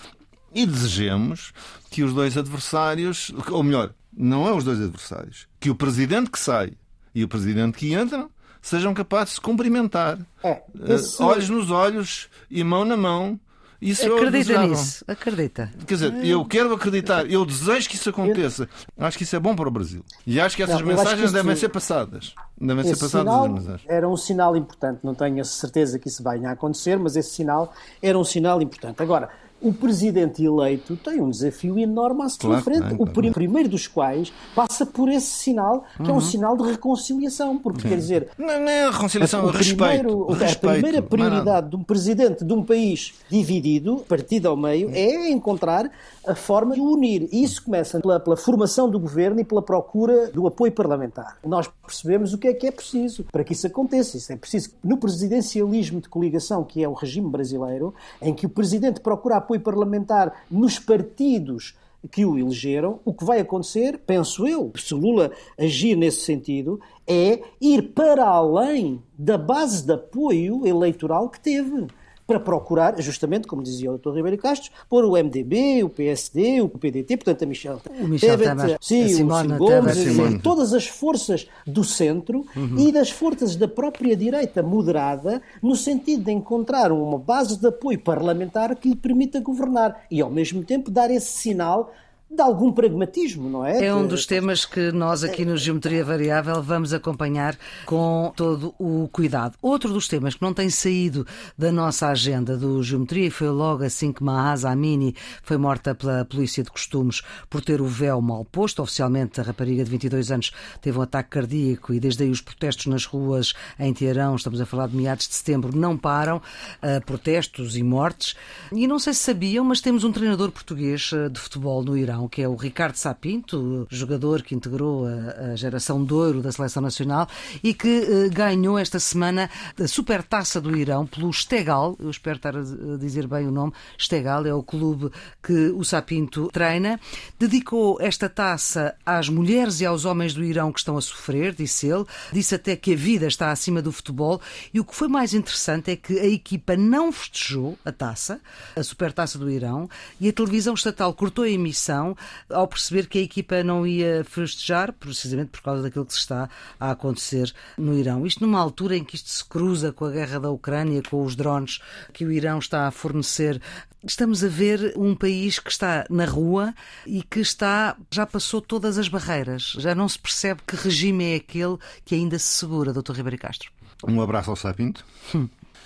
e 0.54 0.65
desejemos 0.65 1.52
que 1.91 2.04
os 2.04 2.13
dois 2.13 2.38
adversários, 2.38 3.32
ou 3.52 3.62
melhor, 3.63 3.93
não 4.15 4.47
é 4.47 4.54
os 4.54 4.63
dois 4.63 4.80
adversários, 4.82 5.47
que 5.60 5.69
o 5.69 5.75
presidente 5.75 6.30
que 6.32 6.39
sai 6.39 6.73
e 7.13 7.23
o 7.23 7.28
presidente 7.28 7.78
que 7.78 7.93
entra 7.93 8.28
sejam 8.62 8.93
capazes 8.93 9.30
de 9.30 9.36
se 9.36 9.41
cumprimentar, 9.41 10.17
É, 10.43 10.62
esse- 10.95 11.21
olhos 11.21 11.49
nos 11.49 11.71
olhos 11.71 12.28
e 12.49 12.63
mão 12.63 12.84
na 12.84 12.97
mão. 12.97 13.39
Isso 13.81 14.03
é 14.03 14.07
Acredita 14.07 14.31
desejável. 14.31 14.69
nisso, 14.71 15.05
acredita. 15.07 15.71
Quer 15.87 15.93
dizer, 15.93 16.25
eu 16.25 16.43
quero 16.43 16.73
acreditar, 16.73 17.25
eu 17.31 17.45
desejo 17.45 17.87
que 17.89 17.95
isso 17.95 18.09
aconteça. 18.09 18.67
Acho 18.97 19.17
que 19.17 19.23
isso 19.23 19.35
é 19.35 19.39
bom 19.39 19.55
para 19.55 19.69
o 19.69 19.71
Brasil. 19.71 20.03
E 20.27 20.39
acho 20.39 20.55
que 20.57 20.63
essas 20.63 20.73
Não, 20.75 20.81
acho 20.81 20.89
que 20.89 20.95
mensagens 20.97 21.23
isso- 21.25 21.33
devem 21.33 21.55
ser 21.55 21.69
passadas. 21.69 22.33
Devem 22.59 22.83
ser 22.83 22.91
Esse 22.91 22.99
passadas 23.01 23.31
sinal 23.33 23.45
as 23.45 23.51
mensagens. 23.51 23.81
era 23.87 24.09
um 24.09 24.17
sinal 24.17 24.57
importante. 24.57 24.99
Não 25.01 25.15
tenho 25.15 25.39
a 25.39 25.45
certeza 25.45 25.97
que 25.97 26.09
isso 26.09 26.21
venha 26.21 26.49
a 26.49 26.51
acontecer, 26.51 26.99
mas 26.99 27.15
esse 27.15 27.29
sinal 27.31 27.73
era 28.01 28.19
um 28.19 28.23
sinal 28.25 28.61
importante. 28.61 29.01
Agora, 29.01 29.29
o 29.61 29.73
presidente 29.73 30.43
eleito 30.43 30.95
tem 30.95 31.19
um 31.21 31.29
desafio 31.29 31.77
enorme 31.77 32.23
à 32.23 32.29
sua 32.29 32.39
Claro 32.61 32.63
frente, 32.63 32.95
o 32.97 33.05
prim- 33.05 33.31
primeiro 33.31 33.67
dos 33.69 33.87
quais 33.87 34.31
passa 34.55 34.85
por 34.85 35.09
esse 35.09 35.27
sinal, 35.31 35.83
que 35.97 36.03
Uhum. 36.03 36.09
é 36.09 36.13
um 36.13 36.21
sinal 36.21 36.55
de 36.57 36.63
reconciliação, 36.63 37.57
porque 37.57 37.87
quer 37.87 37.95
dizer, 37.97 38.29
Não, 38.37 38.47
não 38.47 38.69
é 38.69 38.85
a 38.85 38.91
reconciliação, 38.91 39.43
o 39.45 39.49
respeito. 39.51 39.77
primeiro- 39.77 40.31
a 40.31 40.35
respeito, 40.35 40.59
primeira 40.59 40.81
mais 40.81 40.93
nada. 40.93 41.07
prioridade 41.09 41.69
de 41.69 41.75
um 41.75 41.83
presidente 41.83 42.45
de 42.45 42.53
um 42.53 42.63
país 42.63 43.13
dividido, 43.29 43.97
partido 44.07 44.47
ao 44.47 44.55
meio, 44.57 44.89
é 44.93 45.29
encontrar 45.29 45.91
a 46.25 46.36
forma 46.36 46.75
de 46.75 46.82
unir. 46.82 47.27
E 47.32 47.43
isso 47.43 47.63
começa 47.63 47.99
pela, 47.99 48.19
pela 48.19 48.38
formação 48.38 48.89
do 48.89 48.99
governo 48.99 49.39
e 49.39 49.43
pela 49.43 49.62
procura 49.62 50.27
do 50.27 50.47
apoio 50.47 50.71
parlamentar. 50.71 51.38
Nós 51.45 51.69
percebemos 51.86 52.34
o 52.34 52.38
que 52.38 52.47
é 52.47 52.53
que 52.53 52.67
é 52.67 52.71
preciso 52.71 53.25
para 53.32 53.43
que 53.43 53.53
isso 53.53 53.67
aconteça. 53.67 54.17
Isso 54.17 54.32
é 54.32 54.36
preciso. 54.36 54.71
No 54.84 54.97
presidencialismo 54.97 56.01
de 56.01 56.10
coligação, 56.10 56.63
que 56.63 56.84
é 56.84 56.88
o 56.88 56.93
regime 56.93 57.29
brasileiro, 57.29 57.93
em 58.21 58.34
que 58.34 58.45
o 58.45 58.49
presidente 58.49 58.99
procura 58.99 59.38
apoio 59.38 59.62
parlamentar 59.62 60.43
nos 60.49 60.77
partidos 60.79 61.75
que 62.12 62.25
o 62.25 62.38
elegeram, 62.38 62.99
o 63.03 63.13
que 63.13 63.25
vai 63.25 63.39
acontecer, 63.39 63.99
penso 64.05 64.47
eu, 64.47 64.71
se 64.75 64.93
Lula 64.93 65.32
agir 65.58 65.95
nesse 65.95 66.21
sentido, 66.21 66.79
é 67.05 67.41
ir 67.60 67.93
para 67.93 68.25
além 68.25 69.03
da 69.17 69.38
base 69.38 69.86
de 69.86 69.93
apoio 69.93 70.65
eleitoral 70.65 71.29
que 71.29 71.39
teve. 71.39 71.88
Para 72.29 72.39
procurar, 72.39 73.01
justamente, 73.01 73.47
como 73.47 73.63
dizia 73.63 73.91
o 73.91 73.97
Dr. 73.97 74.13
Ribeiro 74.13 74.37
Castro, 74.37 74.71
pôr 74.87 75.03
o 75.03 75.13
MDB, 75.13 75.83
o 75.83 75.89
PSD, 75.89 76.61
o 76.61 76.69
PDT, 76.69 77.17
portanto 77.17 77.43
a 77.43 77.47
Michel, 77.47 77.81
O 77.99 78.07
Michel 78.07 78.37
Temer, 78.37 78.77
sim, 78.79 79.01
a 79.01 79.05
o 79.05 79.09
Simone 79.09 79.57
Gomes, 79.57 79.97
dizer, 79.97 80.11
Simone. 80.11 80.39
todas 80.39 80.71
as 80.71 80.85
forças 80.85 81.47
do 81.65 81.83
centro 81.83 82.45
e 82.77 82.91
das 82.91 83.09
forças 83.09 83.55
da 83.55 83.67
própria 83.67 84.15
direita 84.15 84.61
moderada, 84.61 85.41
no 85.59 85.75
sentido 85.75 86.25
de 86.25 86.31
encontrar 86.31 86.91
uma 86.91 87.17
base 87.17 87.57
de 87.59 87.65
apoio 87.65 87.99
parlamentar 87.99 88.75
que 88.75 88.89
lhe 88.89 88.95
permita 88.95 89.39
governar 89.39 90.03
e, 90.11 90.21
ao 90.21 90.29
mesmo 90.29 90.63
tempo, 90.63 90.91
dar 90.91 91.09
esse 91.09 91.31
sinal 91.31 91.91
de 92.29 92.41
algum 92.41 92.71
pragmatismo, 92.71 93.49
não 93.49 93.65
é? 93.65 93.85
É 93.85 93.93
um 93.93 94.05
dos 94.05 94.25
temas 94.25 94.65
que 94.65 94.91
nós 94.91 95.23
aqui 95.23 95.43
no 95.43 95.57
Geometria 95.57 96.05
Variável 96.05 96.61
vamos 96.61 96.93
acompanhar 96.93 97.57
com 97.85 98.31
todo 98.35 98.73
o 98.79 99.07
cuidado. 99.11 99.55
Outro 99.61 99.91
dos 99.91 100.07
temas 100.07 100.35
que 100.35 100.41
não 100.41 100.53
tem 100.53 100.69
saído 100.69 101.25
da 101.57 101.71
nossa 101.71 102.07
agenda 102.07 102.55
do 102.55 102.81
Geometria 102.83 103.27
e 103.27 103.31
foi 103.31 103.49
logo 103.49 103.83
assim 103.83 104.11
que 104.11 104.23
Mahasa 104.23 104.69
Amini 104.69 105.15
foi 105.43 105.57
morta 105.57 105.95
pela 105.95 106.23
polícia 106.23 106.63
de 106.63 106.69
costumes 106.71 107.21
por 107.49 107.61
ter 107.61 107.81
o 107.81 107.85
véu 107.85 108.21
mal 108.21 108.45
posto. 108.45 108.81
Oficialmente, 108.81 109.41
a 109.41 109.43
rapariga 109.43 109.83
de 109.83 109.89
22 109.89 110.31
anos 110.31 110.51
teve 110.81 110.97
um 110.97 111.01
ataque 111.01 111.29
cardíaco 111.31 111.93
e 111.93 111.99
desde 111.99 112.23
aí 112.23 112.29
os 112.29 112.41
protestos 112.41 112.85
nas 112.85 113.05
ruas 113.05 113.53
em 113.79 113.93
Teherão, 113.93 114.35
estamos 114.35 114.61
a 114.61 114.65
falar 114.65 114.87
de 114.87 114.95
meados 114.95 115.27
de 115.27 115.33
setembro, 115.35 115.75
não 115.75 115.97
param. 115.97 116.41
eh, 116.81 116.99
protestos 116.99 117.75
e 117.77 117.83
mortes. 117.83 118.35
E 118.71 118.87
não 118.87 118.99
sei 118.99 119.13
se 119.13 119.21
sabiam, 119.21 119.63
mas 119.65 119.81
temos 119.81 120.03
um 120.03 120.11
treinador 120.11 120.51
português 120.51 121.11
eh, 121.13 121.29
de 121.29 121.39
futebol 121.39 121.83
no 121.83 121.97
Irão, 121.97 122.18
que 122.27 122.41
é 122.41 122.47
o 122.47 122.55
Ricardo 122.55 122.95
Sapinto, 122.95 123.88
jogador 123.89 124.41
que 124.41 124.55
integrou 124.55 125.05
a, 125.05 125.51
a 125.51 125.55
geração 125.55 126.03
de 126.03 126.13
ouro 126.13 126.41
da 126.41 126.51
seleção 126.51 126.82
nacional 126.82 127.27
e 127.63 127.73
que 127.73 127.88
eh, 127.88 128.29
ganhou 128.29 128.77
esta 128.77 128.99
semana 128.99 129.49
a 129.79 129.88
supertaça 129.88 130.60
do 130.60 130.75
Irão 130.75 131.05
pelo 131.05 131.32
Stegal. 131.32 131.95
Eu 131.99 132.10
espero 132.10 132.38
estar 132.38 132.55
a 132.58 132.97
dizer 132.97 133.27
bem 133.27 133.47
o 133.47 133.51
nome. 133.51 133.73
Stegal 133.97 134.45
é 134.45 134.53
o 134.53 134.63
clube 134.63 135.12
que 135.41 135.69
o 135.69 135.84
Sapinto 135.84 136.49
treina. 136.51 136.99
Dedicou 137.38 137.97
esta 138.01 138.27
taça 138.27 138.95
às 139.05 139.29
mulheres 139.29 139.82
e 139.82 139.86
aos 139.86 140.05
homens 140.05 140.34
do 140.34 140.43
Irão 140.43 140.71
que 140.71 140.79
estão 140.79 140.97
a 140.97 141.01
sofrer, 141.01 141.53
disse 141.53 141.88
ele. 141.88 142.05
Disse 142.34 142.55
até 142.55 142.75
que 142.75 142.93
a 142.93 142.97
vida 142.97 143.27
está 143.27 143.51
acima 143.51 143.82
do 143.82 143.91
futebol. 143.91 144.41
E 144.73 144.79
o 144.79 144.86
que 144.86 144.95
foi 144.95 145.08
mais 145.08 145.34
interessante 145.34 145.91
é 145.91 145.95
que 145.95 146.19
a 146.19 146.25
equipa 146.25 146.75
não 146.75 147.12
festejou 147.12 147.77
a 147.86 147.91
taça, 147.91 148.39
a 148.75 148.84
supertaça 148.84 149.38
do 149.38 149.49
Irão, 149.49 149.89
e 150.19 150.29
a 150.29 150.34
televisão 150.34 150.73
estatal 150.73 151.13
cortou 151.13 151.43
a 151.43 151.49
emissão 151.49 152.08
ao 152.49 152.67
perceber 152.67 153.07
que 153.07 153.19
a 153.19 153.21
equipa 153.21 153.63
não 153.63 153.85
ia 153.85 154.23
festejar, 154.23 154.93
precisamente 154.93 155.49
por 155.49 155.61
causa 155.61 155.83
daquilo 155.83 156.05
que 156.05 156.13
se 156.13 156.19
está 156.19 156.49
a 156.79 156.91
acontecer 156.91 157.53
no 157.77 157.97
Irão. 157.97 158.25
Isto 158.25 158.45
numa 158.45 158.59
altura 158.59 158.95
em 158.97 159.03
que 159.03 159.15
isto 159.15 159.29
se 159.29 159.43
cruza 159.45 159.91
com 159.91 160.05
a 160.05 160.11
guerra 160.11 160.39
da 160.39 160.49
Ucrânia, 160.49 161.01
com 161.09 161.23
os 161.23 161.35
drones 161.35 161.79
que 162.13 162.25
o 162.25 162.31
Irão 162.31 162.59
está 162.59 162.87
a 162.87 162.91
fornecer. 162.91 163.61
Estamos 164.03 164.43
a 164.43 164.47
ver 164.47 164.93
um 164.95 165.13
país 165.13 165.59
que 165.59 165.69
está 165.69 166.05
na 166.09 166.23
rua 166.25 166.73
e 167.05 167.21
que 167.21 167.41
está 167.41 167.97
já 168.09 168.25
passou 168.25 168.61
todas 168.61 168.97
as 168.97 169.09
barreiras. 169.09 169.75
Já 169.77 169.93
não 169.93 170.07
se 170.07 170.17
percebe 170.17 170.61
que 170.65 170.75
regime 170.75 171.33
é 171.33 171.35
aquele 171.35 171.77
que 172.05 172.15
ainda 172.15 172.39
se 172.39 172.45
segura, 172.45 172.93
Dr. 172.93 173.11
Ribeiro 173.13 173.37
Castro. 173.37 173.69
Um 174.07 174.21
abraço 174.21 174.49
ao 174.49 174.55
Sapinto. 174.55 175.03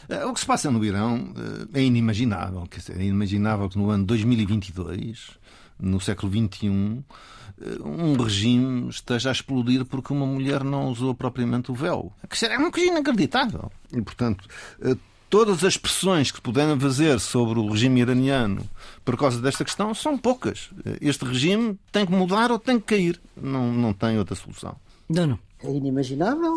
Eh, 0.10 0.26
O 0.26 0.34
que 0.34 0.40
se 0.40 0.46
passa 0.46 0.70
no 0.70 0.84
Irão 0.86 1.34
eh, 1.74 1.80
é 1.80 1.84
inimaginável. 1.84 2.68
Quer 2.70 2.80
dizer, 2.82 3.00
é 3.00 3.04
inimaginável 3.04 3.68
que 3.70 3.78
no 3.78 3.90
ano 3.90 4.06
2022, 4.06 5.32
no 5.80 6.00
século 6.00 6.32
XXI, 6.32 7.04
eh, 7.62 7.78
um 7.84 8.16
regime 8.16 8.90
esteja 8.90 9.30
a 9.30 9.32
explodir 9.32 9.86
porque 9.86 10.14
uma 10.14 10.26
mulher 10.26 10.64
não 10.64 10.90
usou 10.90 11.14
propriamente 11.14 11.72
o 11.72 11.74
véu. 11.76 12.12
Dizer, 12.32 12.52
É 12.52 12.58
uma 12.58 12.72
coisa 12.72 12.90
inacreditável. 12.92 13.72
E, 13.92 14.02
portanto, 14.02 14.48
eh, 14.82 14.96
todas 15.30 15.64
as 15.64 15.78
pressões 15.78 16.32
que 16.32 16.42
puderem 16.42 16.80
fazer 16.80 17.20
sobre 17.20 17.60
o 17.60 17.68
regime 17.70 18.02
iraniano 18.02 18.64
por 19.04 19.18
causa 19.18 19.42
desta 19.42 19.64
questão 19.64 19.94
são 19.94 20.18
poucas. 20.18 20.70
Eh, 20.86 20.98
Este 21.02 21.26
regime 21.26 21.78
tem 21.92 22.06
que 22.06 22.12
mudar 22.12 22.52
ou 22.52 22.60
tem 22.60 22.80
que 22.80 22.86
cair. 22.86 23.20
Não, 23.36 23.72
não 23.72 23.94
tem 23.94 24.18
outra 24.18 24.36
solução. 24.36 24.76
Não, 25.10 25.28
não. 25.28 25.40
É 25.66 25.72
inimaginável, 25.72 26.54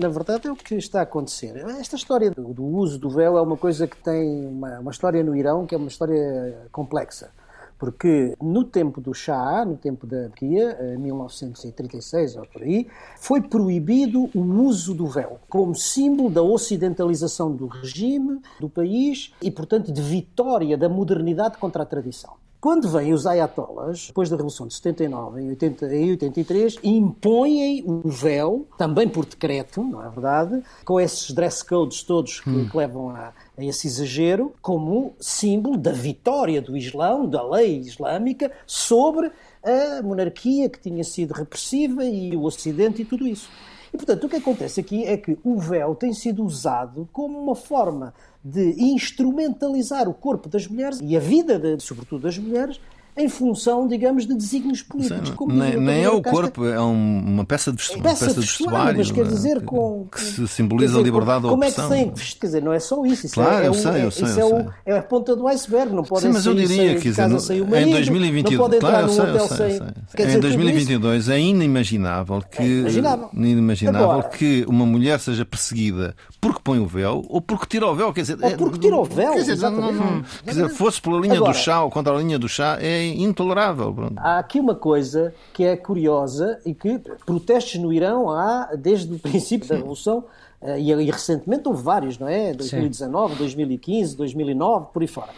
na 0.00 0.08
verdade 0.08 0.48
é 0.48 0.50
o 0.50 0.56
que 0.56 0.76
está 0.76 1.00
a 1.00 1.02
acontecer. 1.02 1.56
Esta 1.78 1.94
história 1.96 2.30
do, 2.30 2.54
do 2.54 2.64
uso 2.64 2.98
do 2.98 3.10
véu 3.10 3.36
é 3.36 3.42
uma 3.42 3.56
coisa 3.58 3.86
que 3.86 3.98
tem 3.98 4.46
uma, 4.46 4.78
uma 4.80 4.90
história 4.90 5.22
no 5.22 5.36
Irão 5.36 5.66
que 5.66 5.74
é 5.74 5.78
uma 5.78 5.88
história 5.88 6.66
complexa. 6.72 7.30
Porque 7.78 8.34
no 8.40 8.64
tempo 8.64 9.00
do 9.00 9.12
Shah, 9.12 9.64
no 9.64 9.76
tempo 9.76 10.06
da 10.06 10.24
Turquia, 10.24 10.94
em 10.94 10.98
1936 10.98 12.36
ou 12.36 12.46
por 12.46 12.62
aí, 12.62 12.86
foi 13.18 13.42
proibido 13.42 14.30
o 14.34 14.40
uso 14.40 14.94
do 14.94 15.06
véu 15.06 15.38
como 15.48 15.74
símbolo 15.74 16.30
da 16.30 16.42
ocidentalização 16.42 17.54
do 17.54 17.66
regime, 17.66 18.40
do 18.58 18.68
país 18.68 19.32
e, 19.42 19.50
portanto, 19.50 19.92
de 19.92 20.00
vitória 20.00 20.76
da 20.76 20.88
modernidade 20.88 21.58
contra 21.58 21.82
a 21.82 21.86
tradição. 21.86 22.34
Quando 22.66 22.88
vêm 22.88 23.12
os 23.12 23.26
ayatollahs, 23.26 24.08
depois 24.08 24.28
da 24.28 24.36
Revolução 24.36 24.66
de 24.66 24.74
79, 24.74 25.40
em 25.40 25.48
80 25.50 25.94
e 25.94 26.10
83, 26.10 26.78
impõem 26.82 27.84
o 27.86 28.08
véu, 28.08 28.66
também 28.76 29.08
por 29.08 29.24
decreto, 29.24 29.84
não 29.84 30.02
é 30.02 30.08
verdade? 30.08 30.62
Com 30.84 30.98
esses 30.98 31.30
dress 31.30 31.62
codes 31.62 32.02
todos 32.02 32.40
que, 32.40 32.68
que 32.68 32.76
levam 32.76 33.10
a, 33.10 33.32
a 33.56 33.64
esse 33.64 33.86
exagero, 33.86 34.54
como 34.60 35.14
símbolo 35.18 35.76
da 35.76 35.92
vitória 35.92 36.60
do 36.60 36.76
Islão, 36.76 37.26
da 37.26 37.42
lei 37.42 37.78
islâmica, 37.78 38.52
sobre 38.66 39.30
a 39.62 40.02
monarquia 40.02 40.68
que 40.68 40.78
tinha 40.78 41.02
sido 41.02 41.32
repressiva 41.32 42.04
e 42.04 42.36
o 42.36 42.42
Ocidente 42.42 43.02
e 43.02 43.04
tudo 43.04 43.26
isso. 43.26 43.48
E, 43.92 43.96
portanto, 43.96 44.24
o 44.24 44.28
que 44.28 44.36
acontece 44.36 44.80
aqui 44.80 45.04
é 45.04 45.16
que 45.16 45.38
o 45.42 45.58
véu 45.58 45.94
tem 45.94 46.12
sido 46.12 46.44
usado 46.44 47.08
como 47.12 47.38
uma 47.38 47.54
forma 47.54 48.12
de 48.44 48.74
instrumentalizar 48.78 50.08
o 50.08 50.14
corpo 50.14 50.48
das 50.48 50.66
mulheres 50.66 51.00
e 51.02 51.16
a 51.16 51.20
vida, 51.20 51.58
de, 51.58 51.82
sobretudo 51.82 52.22
das 52.22 52.36
mulheres, 52.38 52.80
em 53.16 53.28
função, 53.28 53.88
digamos, 53.88 54.26
de 54.26 54.34
desígnios 54.34 54.82
políticos. 54.82 55.30
Como 55.30 55.52
nem, 55.52 55.76
nem 55.76 56.04
é 56.04 56.10
o 56.10 56.20
corpo, 56.20 56.66
é 56.66 56.80
um, 56.80 57.18
uma 57.20 57.44
peça 57.46 57.70
de 57.72 57.78
vestuário. 57.78 58.02
Peça, 58.02 58.26
peça 58.26 58.40
de 58.40 58.46
vestuário, 58.46 58.98
mas 58.98 59.10
quer 59.10 59.26
dizer, 59.26 59.64
com, 59.64 60.06
que 60.12 60.20
se 60.20 60.46
simboliza 60.48 60.88
dizer, 60.88 61.00
a 61.00 61.02
liberdade 61.02 61.42
da 61.44 61.48
Como 61.48 61.64
opção. 61.64 61.84
é 61.86 61.88
que 61.88 61.94
tem 61.94 62.10
que 62.10 62.36
Quer 62.36 62.46
dizer, 62.46 62.62
não 62.62 62.72
é 62.72 62.78
só 62.78 63.04
isso. 63.06 63.26
isso 63.26 63.34
claro, 63.34 63.64
é, 63.64 63.68
eu 63.68 63.74
sei, 63.74 64.02
eu 64.02 64.08
é, 64.08 64.10
sei. 64.10 64.24
Isso 64.24 64.40
eu 64.40 64.56
é, 64.56 64.62
sei. 64.62 64.70
É 64.84 64.98
a 64.98 65.02
ponta 65.02 65.34
do 65.34 65.48
iceberg. 65.48 65.94
Não 65.94 66.02
pode 66.04 66.22
Sim, 66.22 66.28
mas 66.28 66.44
eu 66.44 66.54
diria 66.54 66.96
que 66.96 67.08
em 67.08 67.90
2022, 67.90 68.58
não 68.58 68.64
pode 68.64 68.76
entrar 68.76 68.90
claro, 68.90 69.06
num 69.06 69.12
sei, 69.12 69.24
hotel 69.24 69.48
sei, 69.48 69.70
sem. 69.70 70.24
em 70.24 70.26
dizer, 70.26 70.40
2022 70.40 71.28
é 71.30 71.40
inimaginável 71.40 72.42
que, 72.50 72.62
é 72.62 72.66
imaginável. 72.66 73.30
inimaginável 73.32 74.10
Agora, 74.10 74.28
que 74.28 74.64
uma 74.68 74.84
mulher 74.84 75.18
seja 75.20 75.44
perseguida 75.44 76.14
porque 76.40 76.60
põe 76.62 76.78
o 76.78 76.86
véu 76.86 77.24
ou 77.28 77.40
porque 77.40 77.66
tira 77.66 77.86
o 77.86 77.94
véu. 77.94 78.12
Quer 78.12 78.20
dizer, 78.22 78.38
ou 78.42 78.50
porque 78.56 78.78
tira 78.78 78.96
o 78.96 79.04
véu. 79.04 79.32
Quer 79.32 79.44
dizer, 79.44 79.56
não, 79.70 79.92
não, 79.92 80.22
quer 80.44 80.50
dizer, 80.50 80.68
fosse 80.70 81.00
pela 81.00 81.18
linha 81.18 81.36
Agora, 81.36 81.52
do 81.52 81.58
chá 81.58 81.82
ou 81.82 81.90
contra 81.90 82.14
a 82.14 82.18
linha 82.18 82.38
do 82.38 82.48
chá, 82.48 82.78
é 82.80 83.05
intolerável. 83.14 83.92
Pronto. 83.92 84.18
Há 84.18 84.38
aqui 84.38 84.60
uma 84.60 84.74
coisa 84.74 85.34
que 85.52 85.64
é 85.64 85.76
curiosa 85.76 86.60
e 86.64 86.74
que 86.74 86.98
protestos 87.24 87.80
no 87.80 87.92
Irão 87.92 88.30
há 88.30 88.74
desde 88.76 89.14
o 89.14 89.18
princípio 89.18 89.68
da 89.68 89.76
Revolução 89.76 90.24
e, 90.62 90.90
e 90.90 91.10
recentemente 91.10 91.68
houve 91.68 91.82
vários, 91.82 92.18
não 92.18 92.28
é? 92.28 92.52
2019, 92.52 93.34
Sim. 93.34 93.38
2015, 93.38 94.16
2009, 94.16 94.86
por 94.92 95.02
aí 95.02 95.08
fora. 95.08 95.30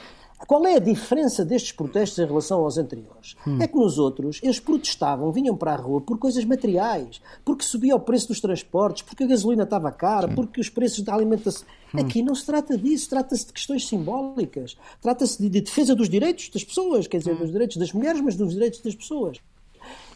Qual 0.46 0.64
é 0.66 0.76
a 0.76 0.78
diferença 0.78 1.44
destes 1.44 1.72
protestos 1.72 2.18
em 2.18 2.26
relação 2.26 2.60
aos 2.60 2.78
anteriores? 2.78 3.36
Hum. 3.46 3.58
É 3.60 3.66
que 3.66 3.76
nos 3.76 3.98
outros 3.98 4.40
eles 4.42 4.60
protestavam, 4.60 5.32
vinham 5.32 5.56
para 5.56 5.72
a 5.72 5.76
rua 5.76 6.00
por 6.00 6.18
coisas 6.18 6.44
materiais, 6.44 7.20
porque 7.44 7.64
subia 7.64 7.96
o 7.96 8.00
preço 8.00 8.28
dos 8.28 8.40
transportes, 8.40 9.02
porque 9.02 9.24
a 9.24 9.26
gasolina 9.26 9.64
estava 9.64 9.90
cara, 9.90 10.28
Sim. 10.28 10.34
porque 10.34 10.60
os 10.60 10.68
preços 10.68 11.02
da 11.02 11.14
alimentação. 11.14 11.66
Hum. 11.94 12.00
Aqui 12.00 12.22
não 12.22 12.34
se 12.34 12.46
trata 12.46 12.78
disso, 12.78 13.10
trata-se 13.10 13.46
de 13.46 13.52
questões 13.52 13.86
simbólicas, 13.86 14.76
trata-se 15.00 15.42
de, 15.42 15.48
de, 15.48 15.60
defesa 15.60 15.94
dos 15.94 16.08
direitos 16.08 16.48
das 16.50 16.62
pessoas, 16.62 17.06
quer 17.06 17.18
dizer, 17.18 17.34
hum. 17.34 17.38
dos 17.38 17.50
direitos 17.50 17.76
das 17.76 17.92
mulheres, 17.92 18.20
mas 18.20 18.36
dos 18.36 18.52
direitos 18.52 18.80
das 18.80 18.94
pessoas. 18.94 19.38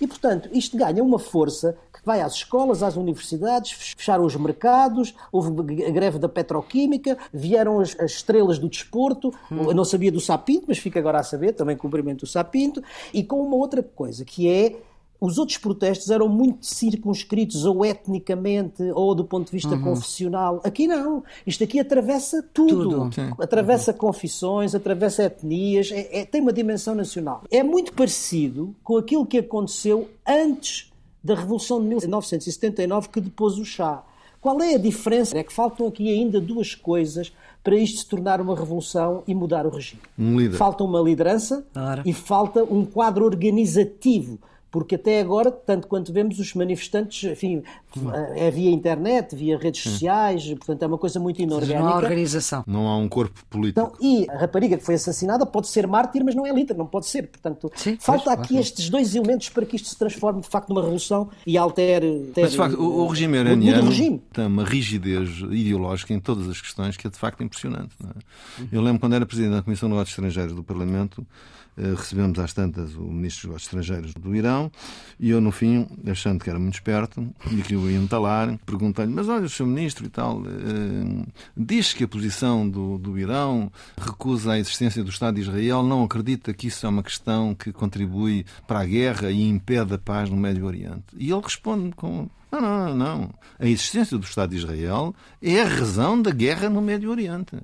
E, 0.01 0.07
portanto, 0.07 0.49
isto 0.53 0.77
ganha 0.77 1.03
uma 1.03 1.19
força 1.19 1.77
vai 2.05 2.21
às 2.21 2.35
escolas, 2.35 2.83
às 2.83 2.97
universidades, 2.97 3.73
fecharam 3.97 4.25
os 4.25 4.37
mercados, 4.37 5.15
houve 5.31 5.85
a 5.85 5.91
greve 5.91 6.19
da 6.19 6.29
petroquímica, 6.29 7.17
vieram 7.33 7.81
as, 7.81 7.99
as 7.99 8.13
estrelas 8.13 8.59
do 8.59 8.69
desporto, 8.69 9.33
hum. 9.51 9.65
eu 9.65 9.75
não 9.75 9.85
sabia 9.85 10.11
do 10.11 10.21
Sapinto, 10.21 10.65
mas 10.69 10.79
fica 10.79 10.99
agora 10.99 11.21
a 11.21 11.23
saber, 11.23 11.53
também 11.53 11.77
cumprimento 11.77 12.23
o 12.23 12.27
Sapinto, 12.27 12.83
e 13.13 13.23
com 13.23 13.41
uma 13.43 13.57
outra 13.57 13.83
coisa, 13.83 14.25
que 14.25 14.49
é 14.49 14.77
os 15.23 15.39
outros 15.39 15.57
protestos 15.57 16.11
eram 16.11 16.29
muito 16.29 16.67
circunscritos 16.67 17.65
ou 17.65 17.85
etnicamente 17.87 18.83
ou 18.93 19.15
do 19.15 19.25
ponto 19.25 19.47
de 19.47 19.53
vista 19.53 19.77
uhum. 19.77 19.83
confessional. 19.83 20.61
Aqui 20.65 20.89
não. 20.89 21.23
Isto 21.47 21.63
aqui 21.63 21.79
atravessa 21.79 22.45
tudo. 22.53 23.09
tudo. 23.09 23.37
Atravessa 23.39 23.93
uhum. 23.93 23.99
confissões, 23.99 24.75
atravessa 24.75 25.23
etnias, 25.23 25.93
é, 25.93 26.23
é, 26.23 26.25
tem 26.25 26.41
uma 26.41 26.53
dimensão 26.53 26.93
nacional. 26.93 27.45
É 27.53 27.63
muito 27.63 27.93
parecido 27.93 28.75
com 28.83 28.97
aquilo 28.97 29.25
que 29.25 29.39
aconteceu 29.39 30.09
antes 30.27 30.92
da 31.23 31.35
Revolução 31.35 31.81
de 31.81 31.89
1979 31.89 33.09
que 33.09 33.21
depôs 33.21 33.59
o 33.59 33.65
chá. 33.65 34.05
Qual 34.41 34.61
é 34.61 34.75
a 34.75 34.79
diferença? 34.79 35.39
É 35.39 35.45
que 35.45 35.53
faltam 35.53 35.87
aqui 35.87 36.09
ainda 36.11 36.41
duas 36.41 36.75
coisas 36.75 37.33
para 37.63 37.77
isto 37.77 38.01
se 38.01 38.07
tornar 38.09 38.41
uma 38.41 38.57
revolução 38.57 39.23
e 39.27 39.35
mudar 39.35 39.67
o 39.67 39.71
regime. 39.71 40.03
Um 40.19 40.37
líder. 40.37 40.57
Falta 40.57 40.83
uma 40.83 41.01
liderança 41.01 41.65
Ora. 41.77 42.03
e 42.05 42.13
falta 42.13 42.65
um 42.65 42.85
quadro 42.85 43.25
organizativo 43.25 44.41
porque 44.73 44.95
até 44.95 45.21
agora, 45.21 45.53
tanto 45.53 45.87
quanto 45.87 46.13
vemos, 46.13 46.39
os 46.39 46.55
manifestantes, 46.55 47.31
enfim, 47.31 47.63
é 48.35 48.51
via 48.51 48.71
internet, 48.71 49.37
via 49.37 49.59
redes 49.59 49.83
sociais, 49.83 50.47
portanto 50.55 50.83
é 50.83 50.87
uma 50.87 50.97
coisa 50.97 51.21
muito 51.21 51.43
inorgânica. 51.43 51.79
Não 51.79 51.89
há 51.89 51.97
organização. 51.97 52.65
Não 52.67 52.89
há 52.89 52.97
um 52.97 53.07
corpo 53.07 53.39
político. 53.51 53.81
Então, 53.81 53.93
e 54.01 54.27
a 54.31 54.39
rapariga 54.39 54.79
que 54.79 54.83
foi 54.83 54.95
assassinada 54.95 55.45
pode 55.45 55.69
ser 55.69 55.87
mártir, 55.87 56.25
mas 56.25 56.35
não 56.35 56.47
é 56.47 56.53
líder, 56.53 56.75
não 56.75 56.87
pode 56.87 57.07
ser. 57.07 57.29
Portanto, 57.29 57.71
Sim, 57.77 57.99
falta 58.01 58.25
pois, 58.25 58.39
aqui 58.39 58.49
claro. 58.49 58.63
estes 58.63 58.89
dois 58.89 59.15
elementos 59.15 59.51
para 59.51 59.67
que 59.67 59.77
isto 59.77 59.89
se 59.89 59.99
transforme 59.99 60.41
de 60.41 60.49
facto 60.49 60.71
numa 60.71 60.81
revolução 60.81 61.29
e 61.47 61.59
altere. 61.59 62.07
altere 62.07 62.33
mas 62.41 62.53
de 62.53 62.57
facto, 62.57 62.81
o, 62.81 63.05
o 63.05 63.07
regime 63.09 63.37
iraniano 63.37 63.89
regime. 63.89 64.23
tem 64.33 64.47
uma 64.47 64.65
rigidez 64.65 65.29
ideológica 65.51 66.15
em 66.15 66.19
todas 66.19 66.49
as 66.49 66.59
questões 66.59 66.97
que 66.97 67.07
é 67.07 67.11
de 67.11 67.19
facto 67.19 67.43
impressionante. 67.43 67.95
É? 68.03 68.65
Eu 68.73 68.81
lembro 68.81 69.01
quando 69.01 69.15
era 69.15 69.27
presidente 69.27 69.53
da 69.53 69.63
Comissão 69.63 69.87
de 69.87 69.95
Negócios 69.95 70.17
Estrangeiros 70.17 70.55
do 70.55 70.65
Parlamento, 70.65 71.21
eh, 71.21 71.62
recebemos 71.77 72.39
às 72.39 72.53
tantas 72.53 72.95
o 72.95 73.03
Ministro 73.03 73.53
dos 73.53 73.63
Estrangeiros 73.63 74.15
do 74.15 74.35
Irão 74.35 74.71
e 75.19 75.31
eu, 75.31 75.41
no 75.41 75.53
fim, 75.53 75.87
achando 76.07 76.43
que 76.43 76.51
era 76.51 76.59
muito 76.59 76.75
esperto 76.75 77.27
e 77.51 77.63
que 77.63 77.77
o 77.77 77.91
ia 77.91 77.99
entalar, 77.99 78.59
perguntei-lhe: 78.67 79.13
Mas 79.13 79.29
olha, 79.29 79.47
o 79.47 79.49
Sr. 79.49 79.67
Ministro 79.67 80.05
e 80.05 80.09
tal, 80.09 80.43
eh, 80.45 81.25
diz 81.57 81.93
que 81.93 82.05
a 82.05 82.09
posição 82.09 82.69
do, 82.69 82.99
do 82.99 83.19
Irão 83.19 83.71
recusa 83.97 84.53
a 84.53 84.59
existência 84.59 85.03
do 85.03 85.11
Estado 85.11 85.37
de 85.37 85.43
Israel, 85.43 85.83
não 85.83 86.05
acredita 86.05 86.53
que 86.53 86.67
isso 86.67 86.85
é 86.85 86.89
uma 86.89 87.03
questão 87.03 87.55
que 87.55 87.73
contribui 87.73 88.45
para 88.67 88.81
a 88.81 88.85
guerra 88.85 89.31
e 89.31 89.49
impede 89.49 89.95
a 89.95 89.99
paz 89.99 90.29
no 90.29 90.37
Médio 90.37 90.67
Oriente? 90.67 91.05
E 91.17 91.31
ele 91.31 91.41
responde 91.41 91.95
com 91.95 92.29
não, 92.61 92.89
não, 92.89 92.95
não. 92.95 93.31
A 93.59 93.67
existência 93.67 94.19
do 94.19 94.25
Estado 94.25 94.51
de 94.51 94.57
Israel 94.57 95.15
é 95.41 95.61
a 95.61 95.65
razão 95.65 96.21
da 96.21 96.31
guerra 96.31 96.69
no 96.69 96.83
Médio 96.83 97.11
Oriente. 97.11 97.57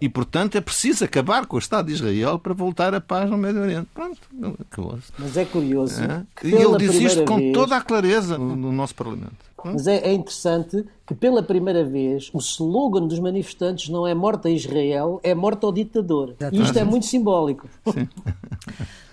E, 0.00 0.08
portanto, 0.08 0.56
é 0.56 0.60
preciso 0.60 1.04
acabar 1.04 1.46
com 1.46 1.56
o 1.56 1.58
Estado 1.58 1.86
de 1.86 1.94
Israel 1.94 2.38
para 2.38 2.54
voltar 2.54 2.94
a 2.94 3.00
paz 3.00 3.28
no 3.28 3.36
Médio 3.36 3.62
Oriente. 3.62 3.88
Pronto, 3.92 4.18
acabou-se. 4.60 5.12
Mas 5.18 5.36
é 5.36 5.44
curioso. 5.44 6.02
É? 6.02 6.24
E 6.44 6.54
ele 6.54 6.76
disse 6.78 7.04
isto 7.04 7.24
com 7.24 7.38
vez... 7.38 7.52
toda 7.52 7.76
a 7.76 7.80
clareza 7.80 8.38
no 8.38 8.70
nosso 8.70 8.94
Parlamento. 8.94 9.48
Mas 9.64 9.86
é, 9.88 9.96
é, 9.96 10.12
interessante 10.12 10.84
que, 11.04 11.14
pela 11.14 11.42
primeira 11.42 11.84
vez, 11.84 12.30
o 12.32 12.38
slogan 12.38 13.06
dos 13.06 13.18
manifestantes 13.18 13.88
não 13.88 14.06
é 14.06 14.14
morte 14.14 14.46
a 14.46 14.50
Israel, 14.50 15.18
é 15.22 15.34
morte 15.34 15.64
ao 15.64 15.72
ditador. 15.72 16.36
E 16.52 16.62
isto 16.62 16.78
é 16.78 16.84
muito 16.84 17.06
simbólico. 17.06 17.68
Sim. 17.92 18.08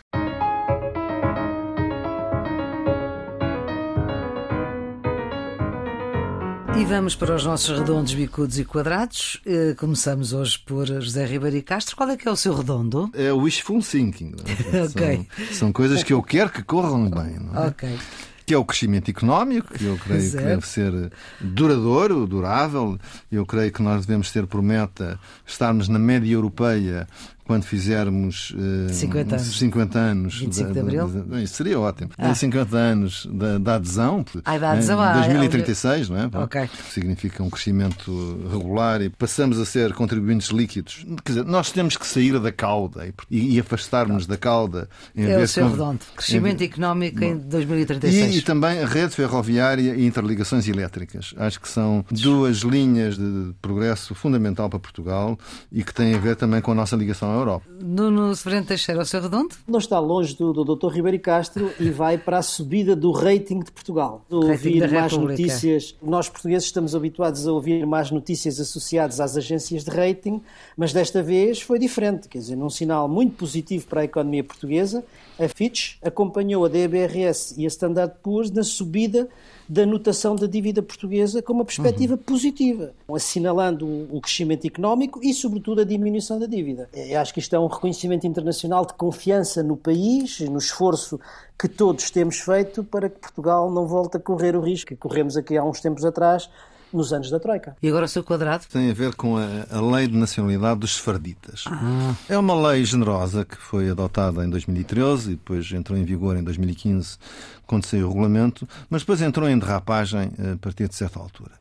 E 6.78 6.84
vamos 6.84 7.15
para 7.15 7.34
os 7.34 7.45
nossos 7.45 7.80
redondos, 7.80 8.13
bicudos 8.13 8.59
e 8.59 8.65
quadrados. 8.65 9.39
Eh, 9.45 9.73
começamos 9.78 10.34
hoje 10.34 10.59
por 10.59 10.86
José 10.86 11.26
Ribeiro 11.26 11.55
e 11.55 11.61
Castro. 11.61 11.95
Qual 11.95 12.09
é 12.09 12.17
que 12.17 12.28
é 12.28 12.32
o 12.32 12.36
seu 12.36 12.53
redondo? 12.53 13.09
É 13.13 13.32
o 13.32 13.38
wishful 13.38 13.82
thinking. 13.82 14.36
ok. 14.89 15.28
São, 15.38 15.53
são, 15.53 15.71
coisas 15.71 16.03
que 16.03 16.11
eu 16.11 16.21
quero 16.21 16.49
que 16.49 16.61
corram 16.61 17.09
bem. 17.09 17.39
Não 17.39 17.63
é? 17.63 17.67
Ok 17.67 17.97
que 18.45 18.53
é 18.53 18.57
o 18.57 18.63
crescimento 18.63 19.09
económico, 19.09 19.73
que 19.73 19.86
eu 19.86 19.97
creio 19.97 20.30
que 20.30 20.38
deve 20.38 20.67
ser 20.67 21.11
duradouro, 21.41 22.28
durável. 22.28 22.99
Eu 23.32 23.45
creio 23.45 23.71
que 23.71 23.82
nós 23.82 24.05
devemos 24.05 24.32
ter 24.32 24.45
por 24.45 24.61
meta 24.61 25.19
estarmos 25.45 25.89
na 25.89 25.97
média 25.97 26.32
europeia 26.32 27.07
quando 27.45 27.63
fizermos 27.63 28.51
uh, 28.51 28.91
50 28.91 29.35
anos, 29.35 29.57
50 29.57 29.99
anos 29.99 30.39
25 30.39 30.73
de 30.73 30.79
Abril? 30.79 31.07
Da, 31.07 31.47
seria 31.47 31.79
ótimo. 31.79 32.09
Ah. 32.17 32.33
50 32.33 32.75
anos 32.75 33.27
da, 33.31 33.57
da 33.57 33.75
adesão, 33.75 34.25
Ai, 34.43 34.59
da 34.59 34.71
adesão 34.71 34.99
em 34.99 35.13
2036, 35.13 36.09
não 36.09 36.17
é? 36.17 36.43
Okay. 36.43 36.69
Significa 36.89 37.43
um 37.43 37.49
crescimento 37.49 38.39
regular 38.51 39.01
e 39.01 39.09
passamos 39.09 39.59
a 39.59 39.65
ser 39.65 39.93
contribuintes 39.93 40.49
líquidos. 40.49 41.05
Quer 41.23 41.33
dizer, 41.33 41.45
nós 41.45 41.71
temos 41.71 41.97
que 41.97 42.07
sair 42.07 42.39
da 42.39 42.51
cauda 42.51 43.07
e, 43.29 43.55
e 43.55 43.59
afastarmos 43.59 44.25
da 44.25 44.37
cauda. 44.37 44.89
Em 45.15 45.25
é 45.25 45.37
o 45.37 45.47
seu 45.47 45.69
redondo. 45.69 45.99
Crescimento 46.15 46.61
em... 46.61 46.65
económico 46.65 47.19
Bom. 47.19 47.25
em 47.25 47.37
2036. 47.37 48.35
E, 48.35 48.37
e, 48.39 48.41
também 48.41 48.79
a 48.79 48.87
rede 48.87 49.13
ferroviária 49.13 49.95
e 49.95 50.05
interligações 50.05 50.67
elétricas. 50.67 51.33
Acho 51.37 51.61
que 51.61 51.69
são 51.69 52.03
duas 52.09 52.57
linhas 52.57 53.17
de 53.17 53.53
progresso 53.61 54.15
fundamental 54.15 54.69
para 54.69 54.79
Portugal 54.79 55.37
e 55.71 55.83
que 55.83 55.93
têm 55.93 56.15
a 56.15 56.17
ver 56.17 56.35
também 56.35 56.61
com 56.61 56.71
a 56.71 56.75
nossa 56.75 56.95
ligação 56.95 57.34
Europa. 57.38 57.65
Nuno 57.81 58.36
Severino 58.36 58.65
Teixeira, 58.65 59.01
ao 59.01 59.05
seu 59.05 59.21
redondo? 59.21 59.55
Não 59.67 59.79
está 59.79 59.99
longe 59.99 60.36
do, 60.36 60.53
do 60.53 60.75
Dr. 60.75 60.89
Ribeiro 60.93 61.19
Castro 61.19 61.71
e 61.79 61.89
vai 61.89 62.17
para 62.17 62.38
a 62.38 62.41
subida 62.41 62.95
do 62.95 63.11
rating 63.11 63.59
de 63.59 63.71
Portugal. 63.71 64.25
De 64.29 64.36
ouvir 64.36 64.79
mais 64.91 65.11
República. 65.11 65.41
notícias. 65.41 65.95
Nós 66.01 66.29
portugueses 66.29 66.67
estamos 66.67 66.95
habituados 66.95 67.47
a 67.47 67.51
ouvir 67.51 67.86
mais 67.86 68.11
notícias 68.11 68.59
associadas 68.59 69.19
às 69.19 69.38
agências 69.38 69.83
de 69.83 69.91
rating, 69.91 70.41
mas 70.77 70.93
desta 70.93 71.21
vez 71.21 71.61
foi 71.61 71.79
diferente. 71.79 72.27
Quer 72.27 72.39
dizer, 72.39 72.55
num 72.55 72.69
sinal 72.69 73.07
muito 73.07 73.36
positivo 73.36 73.88
para 73.88 74.01
a 74.01 74.03
economia 74.05 74.43
portuguesa, 74.43 75.03
a 75.39 75.47
Fitch 75.47 75.97
acompanhou 76.01 76.65
a 76.65 76.69
DBRS 76.69 77.55
e 77.57 77.65
a 77.65 77.67
Standard 77.67 78.13
Poor's 78.23 78.51
na 78.51 78.63
subida 78.63 79.27
da 79.68 79.86
notação 79.86 80.36
da 80.36 80.47
dívida 80.47 80.82
portuguesa 80.82 81.41
com 81.41 81.53
uma 81.53 81.66
perspectiva 81.66 82.13
uhum. 82.13 82.20
positiva, 82.20 82.93
assinalando 83.13 83.86
o 84.11 84.22
crescimento 84.22 84.66
económico 84.66 85.20
e, 85.24 85.34
sobretudo, 85.34 85.82
a 85.82 85.84
diminuição 85.84 86.39
da 86.39 86.45
dívida. 86.45 86.89
Eu 86.93 87.20
acho 87.20 87.34
que 87.34 87.39
isto 87.39 87.55
é 87.55 87.59
um 87.59 87.68
reconhecimento 87.68 88.28
internacional 88.28 88.86
de 88.86 88.93
confiança 88.93 89.63
no 89.63 89.76
país, 89.76 90.39
no 90.41 90.57
esforço 90.57 91.20
que 91.57 91.68
todos 91.68 92.11
temos 92.11 92.39
feito 92.39 92.84
para 92.84 93.09
que 93.09 93.20
Portugal 93.20 93.72
não 93.72 93.88
volte 93.88 94.18
a 94.18 94.20
correr 94.20 94.55
o 94.55 94.61
risco 94.61 94.89
que 94.89 94.95
corremos 94.95 95.38
aqui 95.38 95.57
há 95.57 95.63
uns 95.63 95.80
tempos 95.80 96.05
atrás 96.05 96.49
nos 96.95 97.11
anos 97.11 97.30
da 97.30 97.39
Troika. 97.39 97.76
E 97.82 97.89
agora 97.89 98.05
o 98.05 98.07
seu 98.07 98.24
quadrado? 98.24 98.66
Tem 98.72 98.89
a 98.89 98.93
ver 98.93 99.13
com 99.16 99.38
a, 99.38 99.66
a 99.70 99.82
lei 99.82 100.07
de 100.07 100.16
nacionalidade 100.16 100.80
dos 100.80 100.95
sefarditas. 100.95 101.66
Ah. 101.68 102.16
É 102.30 102.38
uma 102.38 102.70
lei 102.70 102.86
generosa 102.86 103.43
que 103.43 103.57
foi 103.57 103.89
adotada 103.89 104.43
em 104.45 104.49
2013 104.49 105.32
e 105.32 105.36
depois 105.36 105.70
entrou 105.72 105.97
em 105.97 106.03
vigor 106.03 106.38
em 106.38 106.43
2015 106.43 107.18
quando 107.66 107.86
saiu 107.86 108.07
o 108.07 108.09
regulamento, 108.09 108.68
mas 108.89 109.01
depois 109.01 109.22
entrou 109.22 109.49
em 109.49 109.57
derrapagem 109.57 110.32
eh, 110.38 110.53
a 110.53 110.57
partir 110.57 110.88
de 110.88 110.95
certa 110.95 111.20
altura. 111.20 111.53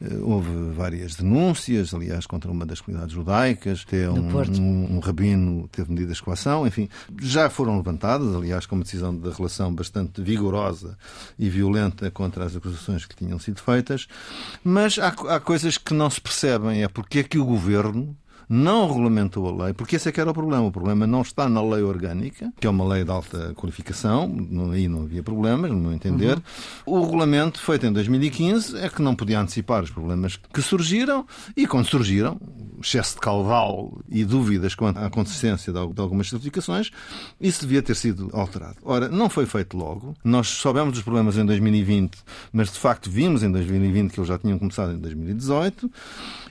Eh, 0.00 0.18
houve 0.22 0.50
várias 0.74 1.14
denúncias, 1.14 1.94
aliás, 1.94 2.26
contra 2.26 2.50
uma 2.50 2.66
das 2.66 2.80
comunidades 2.80 3.14
judaicas, 3.14 3.84
até 3.86 4.08
um, 4.10 4.28
um, 4.28 4.96
um, 4.96 4.98
rabino 4.98 5.68
teve 5.68 5.90
medidas 5.90 6.16
de 6.16 6.22
coação, 6.22 6.66
enfim, 6.66 6.88
já 7.20 7.48
foram 7.48 7.76
levantadas, 7.76 8.34
aliás, 8.34 8.66
com 8.66 8.74
uma 8.74 8.84
decisão 8.84 9.16
de 9.16 9.30
relação 9.30 9.74
bastante 9.74 10.20
vigorosa 10.22 10.96
e 11.38 11.48
violenta 11.48 12.10
contra 12.10 12.44
as 12.44 12.56
acusações 12.56 13.06
que 13.06 13.16
tinham 13.16 13.38
sido 13.38 13.60
feitas, 13.60 14.06
mas 14.64 14.98
há, 14.98 15.08
há 15.08 15.40
coisas 15.40 15.78
que 15.78 15.94
não 15.94 16.10
se 16.10 16.20
percebem, 16.20 16.82
é 16.82 16.88
porque 16.88 17.20
é 17.20 17.22
que 17.22 17.38
o 17.38 17.44
governo 17.44 18.16
não 18.48 18.86
regulamentou 18.86 19.48
a 19.48 19.64
lei, 19.64 19.72
porque 19.72 19.96
esse 19.96 20.08
é 20.08 20.12
que 20.12 20.20
era 20.20 20.30
o 20.30 20.34
problema. 20.34 20.64
O 20.66 20.72
problema 20.72 21.06
não 21.06 21.22
está 21.22 21.48
na 21.48 21.62
lei 21.62 21.82
orgânica, 21.82 22.52
que 22.60 22.66
é 22.66 22.70
uma 22.70 22.86
lei 22.86 23.04
de 23.04 23.10
alta 23.10 23.54
qualificação, 23.54 24.30
aí 24.72 24.88
não 24.88 25.02
havia 25.02 25.22
problemas, 25.22 25.70
no 25.70 25.76
meu 25.76 25.92
entender. 25.92 26.36
Uhum. 26.86 26.98
O 26.98 27.00
regulamento 27.02 27.60
feito 27.60 27.86
em 27.86 27.92
2015 27.92 28.76
é 28.78 28.88
que 28.88 29.02
não 29.02 29.14
podia 29.14 29.40
antecipar 29.40 29.82
os 29.82 29.90
problemas 29.90 30.36
que 30.36 30.62
surgiram 30.62 31.26
e 31.56 31.66
quando 31.66 31.86
surgiram, 31.86 32.40
excesso 32.82 33.14
de 33.14 33.20
caudal 33.20 33.98
e 34.08 34.24
dúvidas 34.24 34.74
quanto 34.74 34.98
à 34.98 35.08
consistência 35.08 35.72
de 35.72 35.78
algumas 35.78 36.28
certificações, 36.28 36.90
isso 37.40 37.62
devia 37.62 37.82
ter 37.82 37.94
sido 37.94 38.28
alterado. 38.32 38.76
Ora, 38.82 39.08
não 39.08 39.30
foi 39.30 39.46
feito 39.46 39.76
logo. 39.76 40.14
Nós 40.24 40.48
soubemos 40.48 40.92
dos 40.92 41.02
problemas 41.02 41.36
em 41.36 41.44
2020, 41.44 42.18
mas 42.52 42.72
de 42.72 42.78
facto 42.78 43.10
vimos 43.10 43.42
em 43.42 43.50
2020 43.50 44.12
que 44.12 44.20
eles 44.20 44.28
já 44.28 44.38
tinham 44.38 44.58
começado 44.58 44.92
em 44.92 44.98
2018 44.98 45.90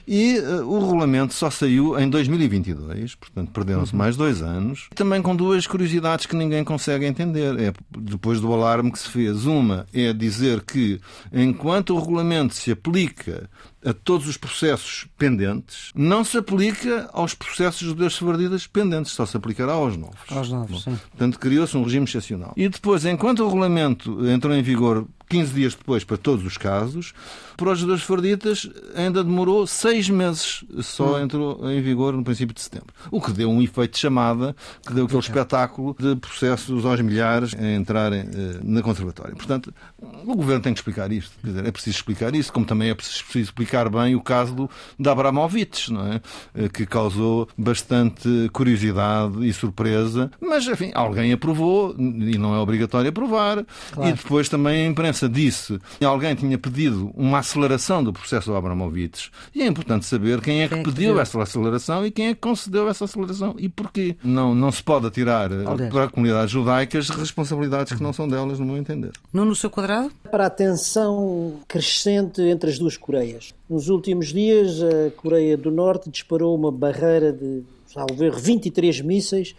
e 0.06 0.38
uh, 0.38 0.66
o 0.66 0.80
regulamento 0.80 1.32
só 1.34 1.50
saiu 1.50 1.81
em 1.98 2.08
2022, 2.08 3.14
portanto 3.14 3.50
perderam-se 3.50 3.92
uhum. 3.92 3.98
mais 3.98 4.16
dois 4.16 4.42
anos. 4.42 4.88
Também 4.94 5.20
com 5.22 5.34
duas 5.34 5.66
curiosidades 5.66 6.26
que 6.26 6.36
ninguém 6.36 6.64
consegue 6.64 7.06
entender. 7.06 7.58
É 7.58 7.72
depois 7.98 8.40
do 8.40 8.52
alarme 8.52 8.92
que 8.92 8.98
se 8.98 9.08
fez. 9.08 9.46
Uma 9.46 9.86
é 9.92 10.12
dizer 10.12 10.60
que 10.62 11.00
enquanto 11.32 11.94
o 11.94 11.98
regulamento 11.98 12.54
se 12.54 12.70
aplica 12.70 13.48
a 13.84 13.92
todos 13.92 14.28
os 14.28 14.36
processos 14.36 15.06
pendentes, 15.18 15.90
não 15.94 16.24
se 16.24 16.38
aplica 16.38 17.10
aos 17.12 17.34
processos 17.34 17.80
judeus 17.80 18.16
sevardidas 18.16 18.66
pendentes, 18.66 19.12
só 19.12 19.26
se 19.26 19.36
aplicará 19.36 19.72
aos 19.72 19.96
novos. 19.96 20.20
Aos 20.28 20.50
novos, 20.50 20.84
sim. 20.84 20.98
Portanto, 21.10 21.38
criou-se 21.38 21.76
um 21.76 21.82
regime 21.82 22.04
excepcional. 22.04 22.52
E 22.56 22.68
depois, 22.68 23.04
enquanto 23.04 23.40
o 23.40 23.46
regulamento 23.46 24.26
entrou 24.26 24.54
em 24.54 24.62
vigor 24.62 25.06
15 25.32 25.54
dias 25.54 25.74
depois 25.74 26.04
para 26.04 26.18
todos 26.18 26.44
os 26.44 26.58
casos, 26.58 27.14
para 27.56 27.70
os 27.70 27.78
judeus 27.78 28.02
sefarditas 28.02 28.68
ainda 28.94 29.24
demorou 29.24 29.66
seis 29.66 30.10
meses, 30.10 30.62
só 30.80 31.16
hum. 31.16 31.22
entrou 31.22 31.70
em 31.70 31.80
vigor 31.80 32.12
no 32.12 32.22
princípio 32.22 32.54
de 32.54 32.60
setembro. 32.60 32.92
O 33.10 33.18
que 33.18 33.32
deu 33.32 33.50
um 33.50 33.62
efeito 33.62 33.94
de 33.94 33.98
chamada, 33.98 34.54
que 34.86 34.92
deu 34.92 35.06
aquele 35.06 35.20
espetáculo 35.20 35.96
de 35.98 36.16
processos 36.16 36.84
aos 36.84 37.00
milhares 37.00 37.54
a 37.54 37.74
entrarem 37.74 38.20
eh, 38.20 38.60
na 38.62 38.82
conservatória. 38.82 39.34
Portanto, 39.34 39.72
o 39.98 40.36
governo 40.36 40.62
tem 40.62 40.74
que 40.74 40.80
explicar 40.80 41.10
isto. 41.10 41.32
Quer 41.40 41.46
dizer, 41.46 41.66
é 41.66 41.70
preciso 41.72 41.96
explicar 41.96 42.34
isso, 42.34 42.52
como 42.52 42.66
também 42.66 42.90
é 42.90 42.94
preciso 42.94 43.38
explicar 43.38 43.71
bem 43.90 44.14
o 44.14 44.20
caso 44.20 44.54
do, 44.54 44.70
de 44.98 45.08
Abramovich, 45.08 45.92
não 45.92 46.12
é? 46.12 46.20
Eh, 46.54 46.68
que 46.68 46.84
causou 46.86 47.48
bastante 47.56 48.50
curiosidade 48.52 49.46
e 49.46 49.52
surpresa, 49.52 50.30
mas, 50.40 50.66
enfim, 50.66 50.90
alguém 50.94 51.32
aprovou 51.32 51.94
e 51.98 52.36
não 52.38 52.54
é 52.54 52.58
obrigatório 52.58 53.08
aprovar. 53.08 53.64
Claro. 53.92 54.10
E 54.10 54.12
depois 54.12 54.48
também 54.48 54.84
a 54.84 54.88
imprensa 54.88 55.28
disse 55.28 55.78
que 55.98 56.04
alguém 56.04 56.34
tinha 56.34 56.58
pedido 56.58 57.10
uma 57.14 57.38
aceleração 57.38 58.02
do 58.02 58.12
processo 58.12 58.50
do 58.50 58.56
Abramovich. 58.56 59.30
E 59.54 59.62
é 59.62 59.66
importante 59.66 60.06
saber 60.06 60.40
quem 60.40 60.62
é 60.62 60.68
que, 60.68 60.74
quem 60.74 60.80
é 60.80 60.84
pediu, 60.84 61.08
pediu 61.08 61.20
essa 61.20 61.42
aceleração 61.42 62.06
e 62.06 62.10
quem 62.10 62.28
é 62.28 62.34
que 62.34 62.40
concedeu 62.40 62.88
essa 62.88 63.04
aceleração 63.04 63.54
e 63.58 63.68
porquê. 63.68 64.16
Não, 64.22 64.54
não 64.54 64.70
se 64.70 64.82
pode 64.82 65.06
atirar 65.06 65.50
eh, 65.52 65.88
para 65.90 66.08
comunidades 66.08 66.50
judaicas 66.50 67.08
responsabilidades 67.10 67.92
que 67.92 68.02
não 68.02 68.12
são 68.12 68.28
delas, 68.28 68.58
no 68.58 68.66
meu 68.66 68.76
entender. 68.76 69.12
Não 69.32 69.44
no 69.44 69.54
seu 69.54 69.70
quadrado? 69.70 70.10
Para 70.30 70.46
a 70.46 70.50
tensão 70.50 71.60
crescente 71.68 72.42
entre 72.42 72.70
as 72.70 72.78
duas 72.78 72.96
Coreias. 72.96 73.54
Nos 73.72 73.88
últimos 73.88 74.26
dias, 74.26 74.82
a 74.82 75.10
Coreia 75.16 75.56
do 75.56 75.70
Norte 75.70 76.10
disparou 76.10 76.54
uma 76.54 76.70
barreira 76.70 77.32
de, 77.32 77.62
salvo 77.86 78.14
ver, 78.14 78.30
23 78.30 79.00
mísseis 79.00 79.56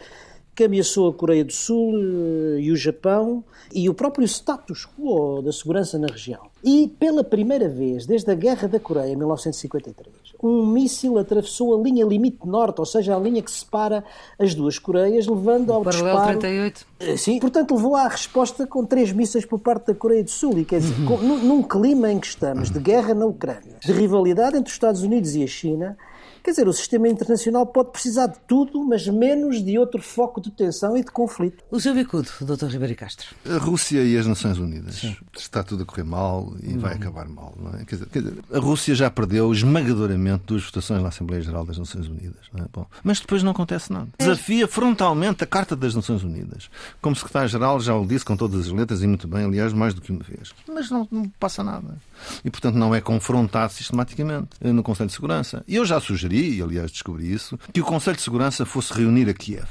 que 0.56 0.64
ameaçou 0.64 1.10
a 1.10 1.14
Coreia 1.14 1.44
do 1.44 1.52
Sul 1.52 1.94
eh, 1.96 2.62
e 2.62 2.72
o 2.72 2.76
Japão 2.76 3.44
e 3.74 3.90
o 3.90 3.94
próprio 3.94 4.26
status 4.26 4.86
quo 4.86 5.42
da 5.42 5.52
segurança 5.52 5.98
na 5.98 6.08
região. 6.08 6.42
E 6.64 6.88
pela 7.00 7.24
primeira 7.24 7.68
vez 7.68 8.06
desde 8.06 8.32
a 8.32 8.36
Guerra 8.36 8.68
da 8.68 8.80
Coreia, 8.80 9.12
em 9.12 9.16
1953, 9.16 10.14
um 10.42 10.66
míssil 10.66 11.18
atravessou 11.18 11.78
a 11.78 11.82
linha 11.82 12.06
limite 12.06 12.46
norte, 12.46 12.80
ou 12.80 12.86
seja, 12.86 13.16
a 13.16 13.20
linha 13.20 13.42
que 13.42 13.52
separa 13.52 14.04
as 14.38 14.54
duas 14.54 14.78
Coreias, 14.78 15.26
levando 15.28 15.74
ao 15.74 15.84
Paralelo 15.84 16.18
disparo... 16.18 16.40
38. 16.40 16.86
Eh, 17.00 17.18
sim, 17.18 17.40
portanto 17.40 17.74
levou 17.74 17.96
à 17.96 18.08
resposta 18.08 18.68
com 18.68 18.86
três 18.86 19.12
mísseis 19.12 19.46
por 19.46 19.60
parte 19.60 19.88
da 19.88 19.96
Coreia 19.96 20.24
do 20.24 20.30
Sul. 20.30 20.60
E 20.60 20.66
quer 20.66 20.80
dizer, 20.80 20.96
uhum. 21.00 21.38
num 21.44 21.64
clima 21.64 22.12
em 22.12 22.20
que 22.20 22.28
estamos 22.28 22.70
de 22.70 22.80
guerra 22.80 23.14
na 23.14 23.26
Ucrânia, 23.26 23.78
de 23.84 23.92
rivalidade 23.92 24.56
entre 24.58 24.70
os 24.70 24.74
Estados 24.74 25.02
Unidos 25.02 25.36
e 25.36 25.44
a 25.44 25.48
China, 25.48 25.98
Quer 26.44 26.52
dizer, 26.52 26.68
o 26.68 26.74
sistema 26.74 27.08
internacional 27.08 27.66
pode 27.66 27.92
precisar 27.92 28.28
de 28.28 28.38
tudo, 28.46 28.84
mas 28.84 29.08
menos 29.08 29.64
de 29.64 29.80
outro 29.80 30.02
foco 30.02 30.42
de 30.42 30.52
tensão 30.52 30.98
e 30.98 31.02
de 31.02 31.10
conflito. 31.10 31.64
O 31.72 31.80
seu 31.80 31.96
bicudo, 31.96 32.28
Dr. 32.42 32.66
Ribeiro 32.66 32.96
Castro. 32.96 33.28
A 33.50 33.58
Rússia 33.58 34.04
e 34.04 34.18
as 34.18 34.28
Nações 34.28 34.58
Unidas. 34.58 34.96
Sim. 34.96 35.16
Está 35.38 35.64
tudo 35.64 35.84
a 35.84 35.86
correr 35.86 36.04
mal 36.04 36.54
e 36.62 36.78
vai 36.78 36.96
acabar 36.96 37.30
mal. 37.30 37.56
Não 37.58 37.80
é? 37.80 37.86
quer, 37.86 37.96
dizer, 37.96 38.10
quer 38.10 38.22
dizer, 38.24 38.44
a 38.52 38.60
Rússia 38.60 38.94
já 38.94 39.10
perdeu 39.10 39.54
esmagadoramente 39.54 40.44
duas 40.46 40.66
votações 40.66 41.02
na 41.02 41.08
Assembleia 41.08 41.42
Geral 41.42 41.66
das 41.66 41.78
Nações 41.78 42.08
Unidas. 42.08 42.46
É? 42.58 42.66
Bom, 42.74 42.86
mas 43.02 43.22
depois 43.22 43.42
não 43.42 43.52
acontece 43.52 43.94
nada. 43.94 44.10
Desafia 44.20 44.68
frontalmente 44.68 45.46
a 45.46 45.48
Carta 45.48 45.78
das 45.78 45.96
Nações 45.96 46.24
Unidas. 46.24 46.70
Como 47.02 47.16
secretário-geral 47.16 47.80
já 47.80 47.96
o 47.96 48.06
disse 48.06 48.26
com 48.26 48.36
todas 48.36 48.68
as 48.68 48.72
letras 48.72 49.02
e 49.02 49.08
muito 49.08 49.30
bem, 49.30 49.46
aliás, 49.46 49.72
mais 49.72 49.94
do 49.94 50.02
que 50.02 50.12
uma 50.12 50.24
vez. 50.24 50.52
Mas 50.68 50.92
não, 50.92 51.08
não 51.10 51.30
passa 51.40 51.64
nada. 51.64 51.98
E, 52.44 52.52
portanto, 52.52 52.76
não 52.76 52.94
é 52.94 53.00
confrontado 53.00 53.72
sistematicamente 53.72 54.50
no 54.62 54.84
Conselho 54.84 55.08
de 55.08 55.14
Segurança. 55.14 55.64
E 55.66 55.76
eu 55.76 55.86
já 55.86 56.02
sugeri 56.02 56.33
sugeri, 56.34 56.58
e 56.58 56.62
aliás 56.62 56.92
descobri 56.92 57.32
isso, 57.32 57.58
que 57.72 57.82
o 57.82 57.86
Conselho 57.86 58.18
de 58.18 58.24
Segurança 58.24 58.66
fosse 58.66 58.94
reunir 58.94 59.30
a 59.30 59.34
Kiev. 59.34 59.68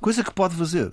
Coisa 0.00 0.24
que 0.24 0.32
pode 0.32 0.54
fazer. 0.54 0.92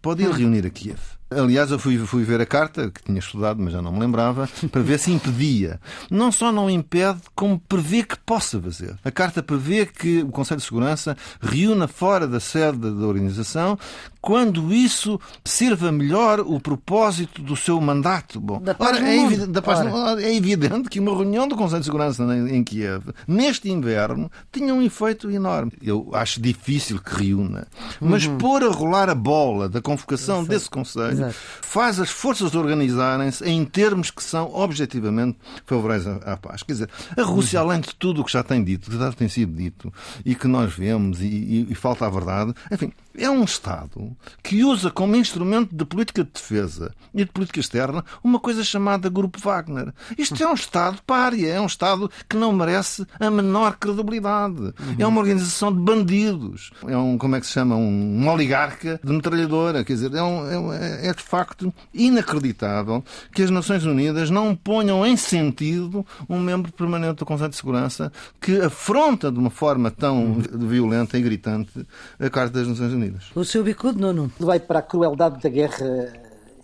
Pode 0.00 0.22
ir 0.22 0.28
hum. 0.28 0.32
reunir 0.32 0.66
a 0.66 0.70
Kiev. 0.70 1.00
Aliás, 1.30 1.70
eu 1.70 1.78
fui, 1.78 1.98
fui 1.98 2.22
ver 2.22 2.40
a 2.40 2.46
carta, 2.46 2.90
que 2.90 3.02
tinha 3.02 3.18
estudado, 3.18 3.60
mas 3.60 3.72
já 3.72 3.80
não 3.80 3.90
me 3.90 3.98
lembrava, 3.98 4.48
para 4.70 4.82
ver 4.82 4.98
se 4.98 5.10
impedia. 5.10 5.80
Não 6.10 6.30
só 6.30 6.52
não 6.52 6.68
impede, 6.68 7.20
como 7.34 7.58
prevê 7.58 8.04
que 8.04 8.16
possa 8.18 8.60
fazer. 8.60 8.94
A 9.02 9.10
carta 9.10 9.42
prevê 9.42 9.86
que 9.86 10.22
o 10.22 10.28
Conselho 10.28 10.60
de 10.60 10.66
Segurança 10.66 11.16
reúna 11.40 11.88
fora 11.88 12.28
da 12.28 12.38
sede 12.38 12.78
da 12.78 13.06
organização 13.06 13.78
quando 14.24 14.72
isso 14.72 15.20
sirva 15.44 15.92
melhor 15.92 16.40
o 16.40 16.58
propósito 16.58 17.42
do 17.42 17.54
seu 17.54 17.78
mandato. 17.78 18.40
Bom, 18.40 18.58
da 18.58 18.74
ora, 18.78 18.98
é, 19.06 19.22
evidente, 19.22 19.48
da 19.48 19.60
paz 19.60 19.80
ora. 19.80 20.22
é 20.22 20.34
evidente 20.34 20.88
que 20.88 20.98
uma 20.98 21.14
reunião 21.14 21.46
do 21.46 21.54
Conselho 21.54 21.80
de 21.80 21.84
Segurança 21.84 22.24
em 22.34 22.64
Kiev, 22.64 23.10
neste 23.28 23.70
inverno, 23.70 24.32
tinha 24.50 24.72
um 24.72 24.80
efeito 24.80 25.30
enorme. 25.30 25.72
Eu 25.82 26.08
acho 26.14 26.40
difícil 26.40 27.00
que 27.00 27.22
reúna, 27.22 27.68
mas 28.00 28.24
uhum. 28.24 28.38
pôr 28.38 28.64
a 28.64 28.68
rolar 28.68 29.10
a 29.10 29.14
bola 29.14 29.68
da 29.68 29.82
convocação 29.82 30.42
desse 30.42 30.70
Conselho 30.70 31.12
Exato. 31.12 31.34
faz 31.60 32.00
as 32.00 32.08
forças 32.08 32.54
organizarem-se 32.54 33.44
em 33.44 33.62
termos 33.62 34.10
que 34.10 34.24
são 34.24 34.50
objetivamente 34.54 35.36
favoráveis 35.66 36.06
à, 36.24 36.34
paz. 36.38 36.62
Quer 36.62 36.72
dizer, 36.72 36.90
a 37.14 37.22
Rússia, 37.22 37.60
uhum. 37.60 37.68
além 37.68 37.82
de 37.82 37.94
tudo 37.94 38.22
o 38.22 38.24
que 38.24 38.32
já 38.32 38.42
tem 38.42 38.64
dito, 38.64 38.90
que 38.90 38.96
já 38.96 39.12
tem 39.12 39.28
sido 39.28 39.54
dito 39.54 39.92
e 40.24 40.34
que 40.34 40.48
nós 40.48 40.72
vemos 40.72 41.20
e, 41.20 41.26
e, 41.26 41.66
e 41.68 41.74
falta 41.74 42.06
a 42.06 42.08
verdade, 42.08 42.54
enfim, 42.72 42.90
é 43.16 43.30
um 43.30 43.44
Estado 43.44 44.16
que 44.42 44.64
usa 44.64 44.90
como 44.90 45.16
instrumento 45.16 45.74
de 45.74 45.84
política 45.84 46.24
de 46.24 46.30
defesa 46.30 46.92
e 47.14 47.24
de 47.24 47.30
política 47.30 47.60
externa 47.60 48.04
uma 48.22 48.40
coisa 48.40 48.64
chamada 48.64 49.08
Grupo 49.08 49.38
Wagner. 49.38 49.92
Isto 50.18 50.42
é 50.42 50.46
um 50.46 50.54
Estado 50.54 50.98
pária, 51.06 51.48
é 51.48 51.60
um 51.60 51.66
Estado 51.66 52.10
que 52.28 52.36
não 52.36 52.52
merece 52.52 53.06
a 53.20 53.30
menor 53.30 53.76
credibilidade. 53.76 54.60
Uhum. 54.60 54.96
É 54.98 55.06
uma 55.06 55.20
organização 55.20 55.72
de 55.72 55.80
bandidos. 55.80 56.70
É 56.86 56.96
um, 56.96 57.16
como 57.16 57.36
é 57.36 57.40
que 57.40 57.46
se 57.46 57.52
chama? 57.52 57.76
Um, 57.76 58.22
um 58.22 58.28
oligarca 58.28 59.00
de 59.02 59.12
metralhadora. 59.12 59.84
Quer 59.84 59.94
dizer, 59.94 60.14
é, 60.14 60.22
um, 60.22 60.72
é, 60.72 61.08
é 61.08 61.14
de 61.14 61.22
facto 61.22 61.72
inacreditável 61.92 63.04
que 63.32 63.42
as 63.42 63.50
Nações 63.50 63.84
Unidas 63.84 64.30
não 64.30 64.54
ponham 64.54 65.06
em 65.06 65.16
sentido 65.16 66.04
um 66.28 66.40
membro 66.40 66.72
permanente 66.72 67.16
do 67.16 67.26
Conselho 67.26 67.50
de 67.50 67.56
Segurança 67.56 68.12
que 68.40 68.60
afronta 68.60 69.30
de 69.30 69.38
uma 69.38 69.50
forma 69.50 69.90
tão 69.90 70.24
uhum. 70.24 70.68
violenta 70.68 71.18
e 71.18 71.22
gritante 71.22 71.86
a 72.18 72.30
Carta 72.30 72.58
das 72.58 72.68
Nações 72.68 72.92
Unidas. 72.92 73.03
Unidas. 73.04 73.30
O 73.34 73.44
seu 73.44 73.62
bicudo, 73.62 74.00
Nuno? 74.00 74.32
Vai 74.38 74.58
para 74.58 74.78
a 74.78 74.82
crueldade 74.82 75.40
da 75.40 75.48
guerra 75.48 76.12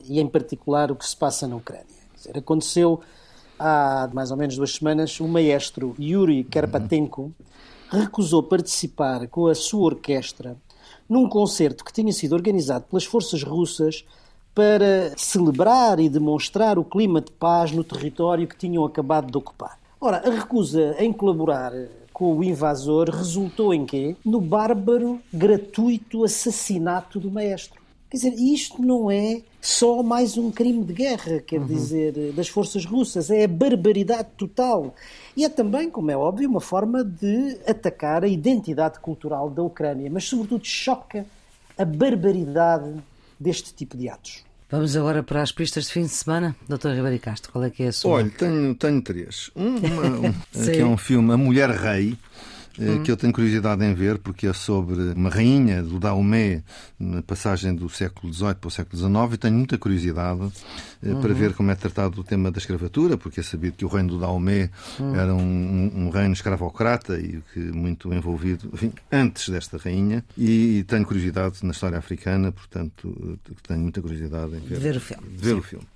e, 0.07 0.21
em 0.21 0.27
particular, 0.27 0.91
o 0.91 0.97
que 0.97 1.07
se 1.07 1.17
passa 1.17 1.47
na 1.47 1.57
Ucrânia. 1.57 1.87
Dizer, 2.17 2.39
aconteceu 2.39 3.01
há 3.59 4.09
mais 4.13 4.31
ou 4.31 4.37
menos 4.37 4.57
duas 4.57 4.75
semanas, 4.75 5.21
o 5.21 5.29
maestro 5.29 5.95
Yuri 5.99 6.45
Karpatenko 6.45 7.33
recusou 7.91 8.43
participar 8.43 9.27
com 9.29 9.47
a 9.47 9.55
sua 9.55 9.83
orquestra 9.83 10.57
num 11.09 11.29
concerto 11.29 11.85
que 11.85 11.93
tinha 11.93 12.13
sido 12.13 12.35
organizado 12.35 12.85
pelas 12.89 13.05
forças 13.05 13.43
russas 13.43 14.05
para 14.55 15.13
celebrar 15.17 16.01
e 16.01 16.09
demonstrar 16.09 16.79
o 16.79 16.85
clima 16.85 17.21
de 17.21 17.33
paz 17.33 17.73
no 17.73 17.85
território 17.85 18.47
que 18.47 18.57
tinham 18.57 18.85
acabado 18.85 19.31
de 19.31 19.37
ocupar. 19.37 19.79
Ora, 20.01 20.23
a 20.27 20.31
recusa 20.31 20.97
em 20.99 21.13
colaborar 21.13 21.73
com 22.21 22.37
o 22.37 22.45
invasor 22.45 23.09
resultou 23.09 23.73
em 23.73 23.87
quê? 23.87 24.15
No 24.23 24.43
bárbaro, 24.43 25.23
gratuito 25.33 26.23
assassinato 26.23 27.19
do 27.19 27.31
maestro. 27.31 27.81
Quer 28.11 28.17
dizer, 28.19 28.35
isto 28.35 28.83
não 28.83 29.11
é 29.11 29.41
só 29.59 30.03
mais 30.03 30.37
um 30.37 30.51
crime 30.51 30.85
de 30.85 30.93
guerra, 30.93 31.41
quer 31.41 31.61
uhum. 31.61 31.67
dizer, 31.67 32.33
das 32.35 32.47
forças 32.47 32.85
russas, 32.85 33.31
é 33.31 33.45
a 33.45 33.49
barbaridade 33.49 34.29
total. 34.37 34.95
E 35.35 35.47
é 35.47 35.49
também, 35.49 35.89
como 35.89 36.11
é 36.11 36.17
óbvio, 36.17 36.47
uma 36.47 36.61
forma 36.61 37.03
de 37.03 37.57
atacar 37.67 38.23
a 38.23 38.29
identidade 38.29 39.01
cultural 39.01 39.49
da 39.49 39.63
Ucrânia, 39.63 40.11
mas 40.13 40.25
sobretudo 40.25 40.63
choca 40.63 41.25
a 41.79 41.87
barbaridade 41.87 43.03
deste 43.41 43.73
tipo 43.73 43.97
de 43.97 44.11
atos. 44.11 44.45
Vamos 44.71 44.97
agora 44.97 45.21
para 45.21 45.43
as 45.43 45.51
pistas 45.51 45.87
de 45.87 45.93
fim 45.93 46.03
de 46.03 46.11
semana. 46.11 46.55
Doutor 46.69 46.95
Ribeiro 46.95 47.19
Castro, 47.19 47.51
qual 47.51 47.65
é 47.65 47.71
que 47.71 47.83
é 47.83 47.89
a 47.89 47.93
sua? 47.93 48.13
Olha, 48.13 48.31
tenho, 48.31 48.73
tenho 48.77 49.03
três. 49.03 49.51
Um, 49.57 49.77
uma, 49.79 50.03
um, 50.07 50.33
que 50.55 50.79
é 50.79 50.85
um 50.85 50.97
filme 50.97 51.33
A 51.33 51.37
Mulher 51.37 51.71
Rei, 51.71 52.17
Hum. 52.81 53.03
que 53.03 53.11
eu 53.11 53.17
tenho 53.17 53.33
curiosidade 53.33 53.85
em 53.85 53.93
ver, 53.93 54.19
porque 54.19 54.47
é 54.47 54.53
sobre 54.53 55.13
uma 55.13 55.29
rainha 55.29 55.83
do 55.83 55.99
Daomé 55.99 56.63
na 56.99 57.21
passagem 57.23 57.75
do 57.75 57.89
século 57.91 58.33
XVIII 58.33 58.55
para 58.55 58.69
o 58.69 58.71
século 58.71 58.97
XIX, 58.97 59.35
e 59.35 59.37
tenho 59.37 59.55
muita 59.55 59.77
curiosidade 59.77 60.41
uhum. 61.03 61.21
para 61.21 61.35
ver 61.35 61.53
como 61.53 61.71
é 61.71 61.75
tratado 61.75 62.21
o 62.21 62.25
tema 62.25 62.51
da 62.51 62.59
escravatura, 62.59 63.19
porque 63.19 63.41
é 63.41 63.43
sabido 63.43 63.77
que 63.77 63.85
o 63.85 63.89
reino 63.89 64.11
do 64.11 64.19
Daomé 64.19 64.71
uhum. 64.99 65.15
era 65.15 65.35
um, 65.35 65.93
um, 65.95 66.11
reino 66.11 66.33
escravocrata 66.33 67.19
e 67.19 67.43
que 67.53 67.61
muito 67.61 68.13
envolvido 68.15 68.71
enfim, 68.73 68.93
antes 69.13 69.49
desta 69.51 69.77
rainha, 69.77 70.25
e 70.37 70.85
tenho 70.89 71.05
curiosidade 71.05 71.59
na 71.63 71.73
história 71.73 71.99
africana, 71.99 72.51
portanto 72.51 73.39
tenho 73.67 73.81
muita 73.81 74.01
curiosidade 74.01 74.57
em 74.57 74.61
ver, 74.61 74.79
ver 74.79 74.97
o 74.97 75.01
filme. 75.01 75.27
Ver 75.37 75.55
o 75.55 75.63
filme. 75.63 75.87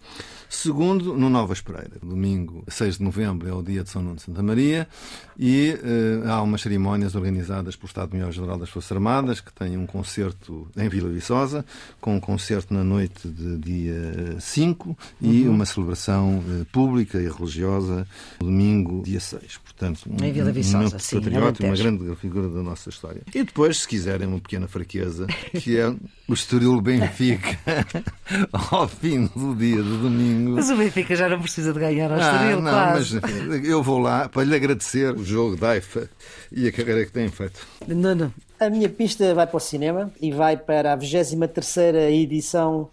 Segundo, 0.54 1.14
no 1.14 1.28
Nova 1.28 1.52
Espereira. 1.52 1.98
Domingo 2.00 2.64
6 2.68 2.98
de 2.98 3.04
novembro 3.04 3.48
é 3.48 3.52
o 3.52 3.60
dia 3.60 3.82
de 3.82 3.90
São 3.90 4.00
Nuno 4.00 4.16
de 4.16 4.22
Santa 4.22 4.42
Maria 4.42 4.88
e 5.36 5.74
uh, 5.74 6.30
há 6.30 6.40
umas 6.40 6.62
cerimónias 6.62 7.16
organizadas 7.16 7.74
pelo 7.74 7.88
Estado-Maior-General 7.88 8.56
das 8.56 8.70
Forças 8.70 8.92
Armadas 8.92 9.40
que 9.40 9.52
tem 9.52 9.76
um 9.76 9.84
concerto 9.84 10.68
em 10.76 10.88
Vila 10.88 11.10
Viçosa, 11.10 11.64
com 12.00 12.16
um 12.16 12.20
concerto 12.20 12.72
na 12.72 12.84
noite 12.84 13.28
de 13.28 13.58
dia 13.58 14.36
5 14.38 14.88
uhum. 14.88 14.96
e 15.20 15.48
uma 15.48 15.66
celebração 15.66 16.38
uh, 16.38 16.64
pública 16.66 17.20
e 17.20 17.28
religiosa 17.28 18.06
no 18.40 18.46
domingo, 18.46 19.02
dia 19.02 19.20
6. 19.20 19.58
Portanto, 19.58 20.08
um, 20.08 20.24
em 20.24 20.32
Vila 20.32 20.52
Viçosa, 20.52 20.96
um 20.96 20.98
sim, 21.00 21.20
patriótico, 21.20 21.66
uma 21.66 21.76
grande 21.76 22.14
figura 22.16 22.48
da 22.48 22.62
nossa 22.62 22.88
história. 22.88 23.22
E 23.34 23.42
depois, 23.42 23.80
se 23.80 23.88
quiserem, 23.88 24.28
uma 24.28 24.40
pequena 24.40 24.68
fraqueza, 24.68 25.26
que 25.60 25.76
é 25.76 25.88
o 26.28 26.32
Estoril 26.32 26.80
Benfica 26.80 27.58
ao 28.70 28.88
fim 28.88 29.26
do 29.34 29.54
dia 29.54 29.82
de 29.82 29.98
domingo. 29.98 30.43
Mas 30.52 30.70
o 30.70 30.76
Benfica 30.76 31.16
já 31.16 31.28
não 31.28 31.40
precisa 31.40 31.72
de 31.72 31.78
ganhar 31.78 32.10
ao 32.10 32.18
Estoril, 32.18 32.58
ah, 32.58 32.62
não, 32.62 32.70
quase. 32.70 33.20
mas 33.20 33.64
eu 33.68 33.82
vou 33.82 33.98
lá 33.98 34.28
para 34.28 34.44
lhe 34.44 34.54
agradecer 34.54 35.14
o 35.14 35.24
jogo 35.24 35.56
da 35.56 35.76
IFA 35.76 36.08
e 36.52 36.68
a 36.68 36.72
carreira 36.72 37.04
que 37.04 37.12
tem 37.12 37.28
feito. 37.28 37.66
Nuno. 37.86 38.32
A 38.58 38.70
minha 38.70 38.88
pista 38.88 39.34
vai 39.34 39.46
para 39.46 39.56
o 39.56 39.60
cinema 39.60 40.12
e 40.20 40.30
vai 40.30 40.56
para 40.56 40.92
a 40.92 40.96
23 40.96 41.76
edição 42.12 42.88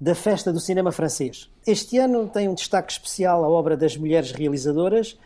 da 0.00 0.14
Festa 0.14 0.52
do 0.52 0.58
Cinema 0.58 0.90
Francês. 0.90 1.48
Este 1.66 1.98
ano 1.98 2.26
tem 2.26 2.48
um 2.48 2.54
destaque 2.54 2.92
especial 2.92 3.44
a 3.44 3.48
obra 3.48 3.76
das 3.76 3.96
mulheres 3.96 4.32
realizadoras 4.32 5.16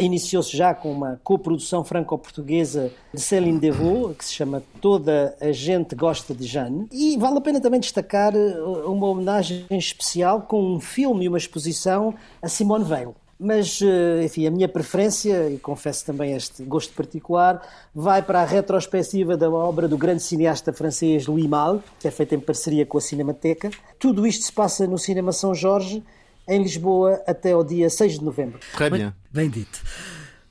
iniciou-se 0.00 0.56
já 0.56 0.74
com 0.74 0.90
uma 0.90 1.20
coprodução 1.22 1.84
franco-portuguesa 1.84 2.90
de 3.12 3.20
Céline 3.20 3.58
Devaux, 3.58 4.16
que 4.16 4.24
se 4.24 4.32
chama 4.32 4.62
Toda 4.80 5.36
a 5.40 5.52
Gente 5.52 5.94
Gosta 5.94 6.34
de 6.34 6.46
Jeanne. 6.46 6.86
E 6.90 7.16
vale 7.18 7.38
a 7.38 7.40
pena 7.40 7.60
também 7.60 7.80
destacar 7.80 8.34
eh, 8.34 8.62
uma 8.86 9.06
homenagem 9.06 9.66
especial 9.70 10.42
com 10.42 10.74
um 10.74 10.80
filme 10.80 11.26
e 11.26 11.28
uma 11.28 11.38
exposição 11.38 12.14
a 12.40 12.48
Simone 12.48 12.84
Weil. 12.84 13.14
Mas, 13.38 13.80
eh, 13.82 14.24
enfim, 14.24 14.46
a 14.46 14.50
minha 14.50 14.68
preferência, 14.68 15.50
e 15.50 15.58
confesso 15.58 16.06
também 16.06 16.34
este 16.34 16.62
gosto 16.62 16.94
particular, 16.94 17.60
vai 17.94 18.22
para 18.22 18.40
a 18.40 18.44
retrospectiva 18.44 19.36
da 19.36 19.50
obra 19.50 19.86
do 19.86 19.98
grande 19.98 20.22
cineasta 20.22 20.72
francês 20.72 21.26
Louis 21.26 21.46
Malle, 21.46 21.82
que 21.98 22.08
é 22.08 22.10
feita 22.10 22.34
em 22.34 22.40
parceria 22.40 22.86
com 22.86 22.96
a 22.96 23.00
Cinemateca. 23.00 23.70
Tudo 23.98 24.26
isto 24.26 24.44
se 24.44 24.52
passa 24.52 24.86
no 24.86 24.98
Cinema 24.98 25.32
São 25.32 25.54
Jorge, 25.54 26.02
em 26.46 26.62
Lisboa, 26.62 27.22
até 27.26 27.52
ao 27.52 27.64
dia 27.64 27.88
6 27.88 28.18
de 28.18 28.24
novembro. 28.24 28.58
Très 28.72 28.90
bien. 28.90 29.14
Bem 29.32 29.48
dito. 29.48 29.80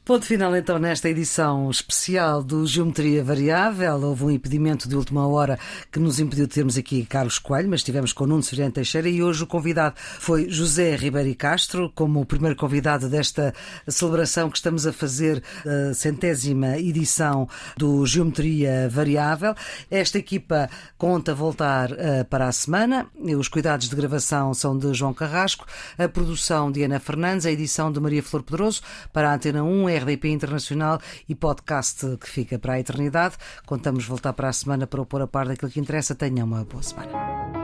Ponto 0.06 0.26
final 0.26 0.54
então 0.54 0.78
nesta 0.78 1.08
edição 1.08 1.72
especial 1.72 2.44
do 2.44 2.68
Geometria 2.68 3.24
Variável. 3.24 4.02
Houve 4.02 4.26
um 4.26 4.32
impedimento 4.32 4.90
de 4.90 4.98
última 4.98 5.26
hora 5.26 5.58
que 5.90 5.98
nos 5.98 6.20
impediu 6.20 6.46
de 6.46 6.54
termos 6.54 6.78
aqui 6.78 7.06
Carlos 7.06 7.40
Coelho, 7.40 7.70
mas 7.70 7.80
estivemos 7.80 8.12
com 8.12 8.28
Nuno 8.28 8.44
Severino 8.44 8.74
Teixeira 8.74 9.08
e 9.08 9.24
hoje 9.24 9.44
o 9.44 9.48
convidado 9.48 9.96
foi 9.98 10.50
José 10.50 10.98
Ribeiro 10.98 11.34
Castro, 11.36 11.90
como 11.96 12.20
o 12.20 12.26
primeiro 12.26 12.54
convidado 12.58 13.08
desta 13.08 13.54
celebração 13.88 14.50
que 14.50 14.58
estamos 14.58 14.86
a 14.86 14.92
fazer, 14.92 15.42
a 15.66 15.94
centésima 15.94 16.78
edição 16.78 17.48
do 17.78 18.06
Geometria 18.06 18.90
Variável. 18.92 19.56
Esta 19.90 20.18
equipa 20.18 20.70
conta 20.98 21.34
voltar 21.34 21.94
uh, 21.94 22.26
para 22.30 22.50
a 22.50 22.52
semana. 22.52 23.08
Os 23.18 23.48
cuidados 23.48 23.88
de 23.88 23.96
gravação 23.96 24.54
são 24.54 24.78
de 24.78 24.94
João 24.94 25.14
Carrasco, 25.14 25.66
a 25.98 26.10
produção 26.10 26.70
de 26.70 26.84
Ana 26.84 27.00
Fernandes, 27.00 27.46
a 27.46 27.52
edição 27.52 27.90
de 27.90 28.02
Maria 28.02 28.22
Flor 28.22 28.44
Pedroso 28.44 28.82
para 29.14 29.32
a 29.32 29.36
Antena 29.36 29.64
1 29.64 29.93
RDP 29.98 30.30
Internacional 30.30 31.00
e 31.28 31.36
podcast 31.36 32.18
que 32.18 32.30
fica 32.30 32.60
para 32.60 32.74
a 32.74 32.80
eternidade. 32.80 33.36
Contamos 33.66 34.06
voltar 34.06 34.34
para 34.34 34.50
a 34.50 34.54
semana 34.54 34.88
para 34.88 35.02
o 35.02 35.06
pôr 35.06 35.22
a 35.22 35.28
par 35.28 35.48
daquilo 35.48 35.72
que 35.72 35.80
interessa. 35.80 36.16
Tenham 36.16 36.48
uma 36.48 36.64
boa 36.66 36.84
semana. 36.84 37.63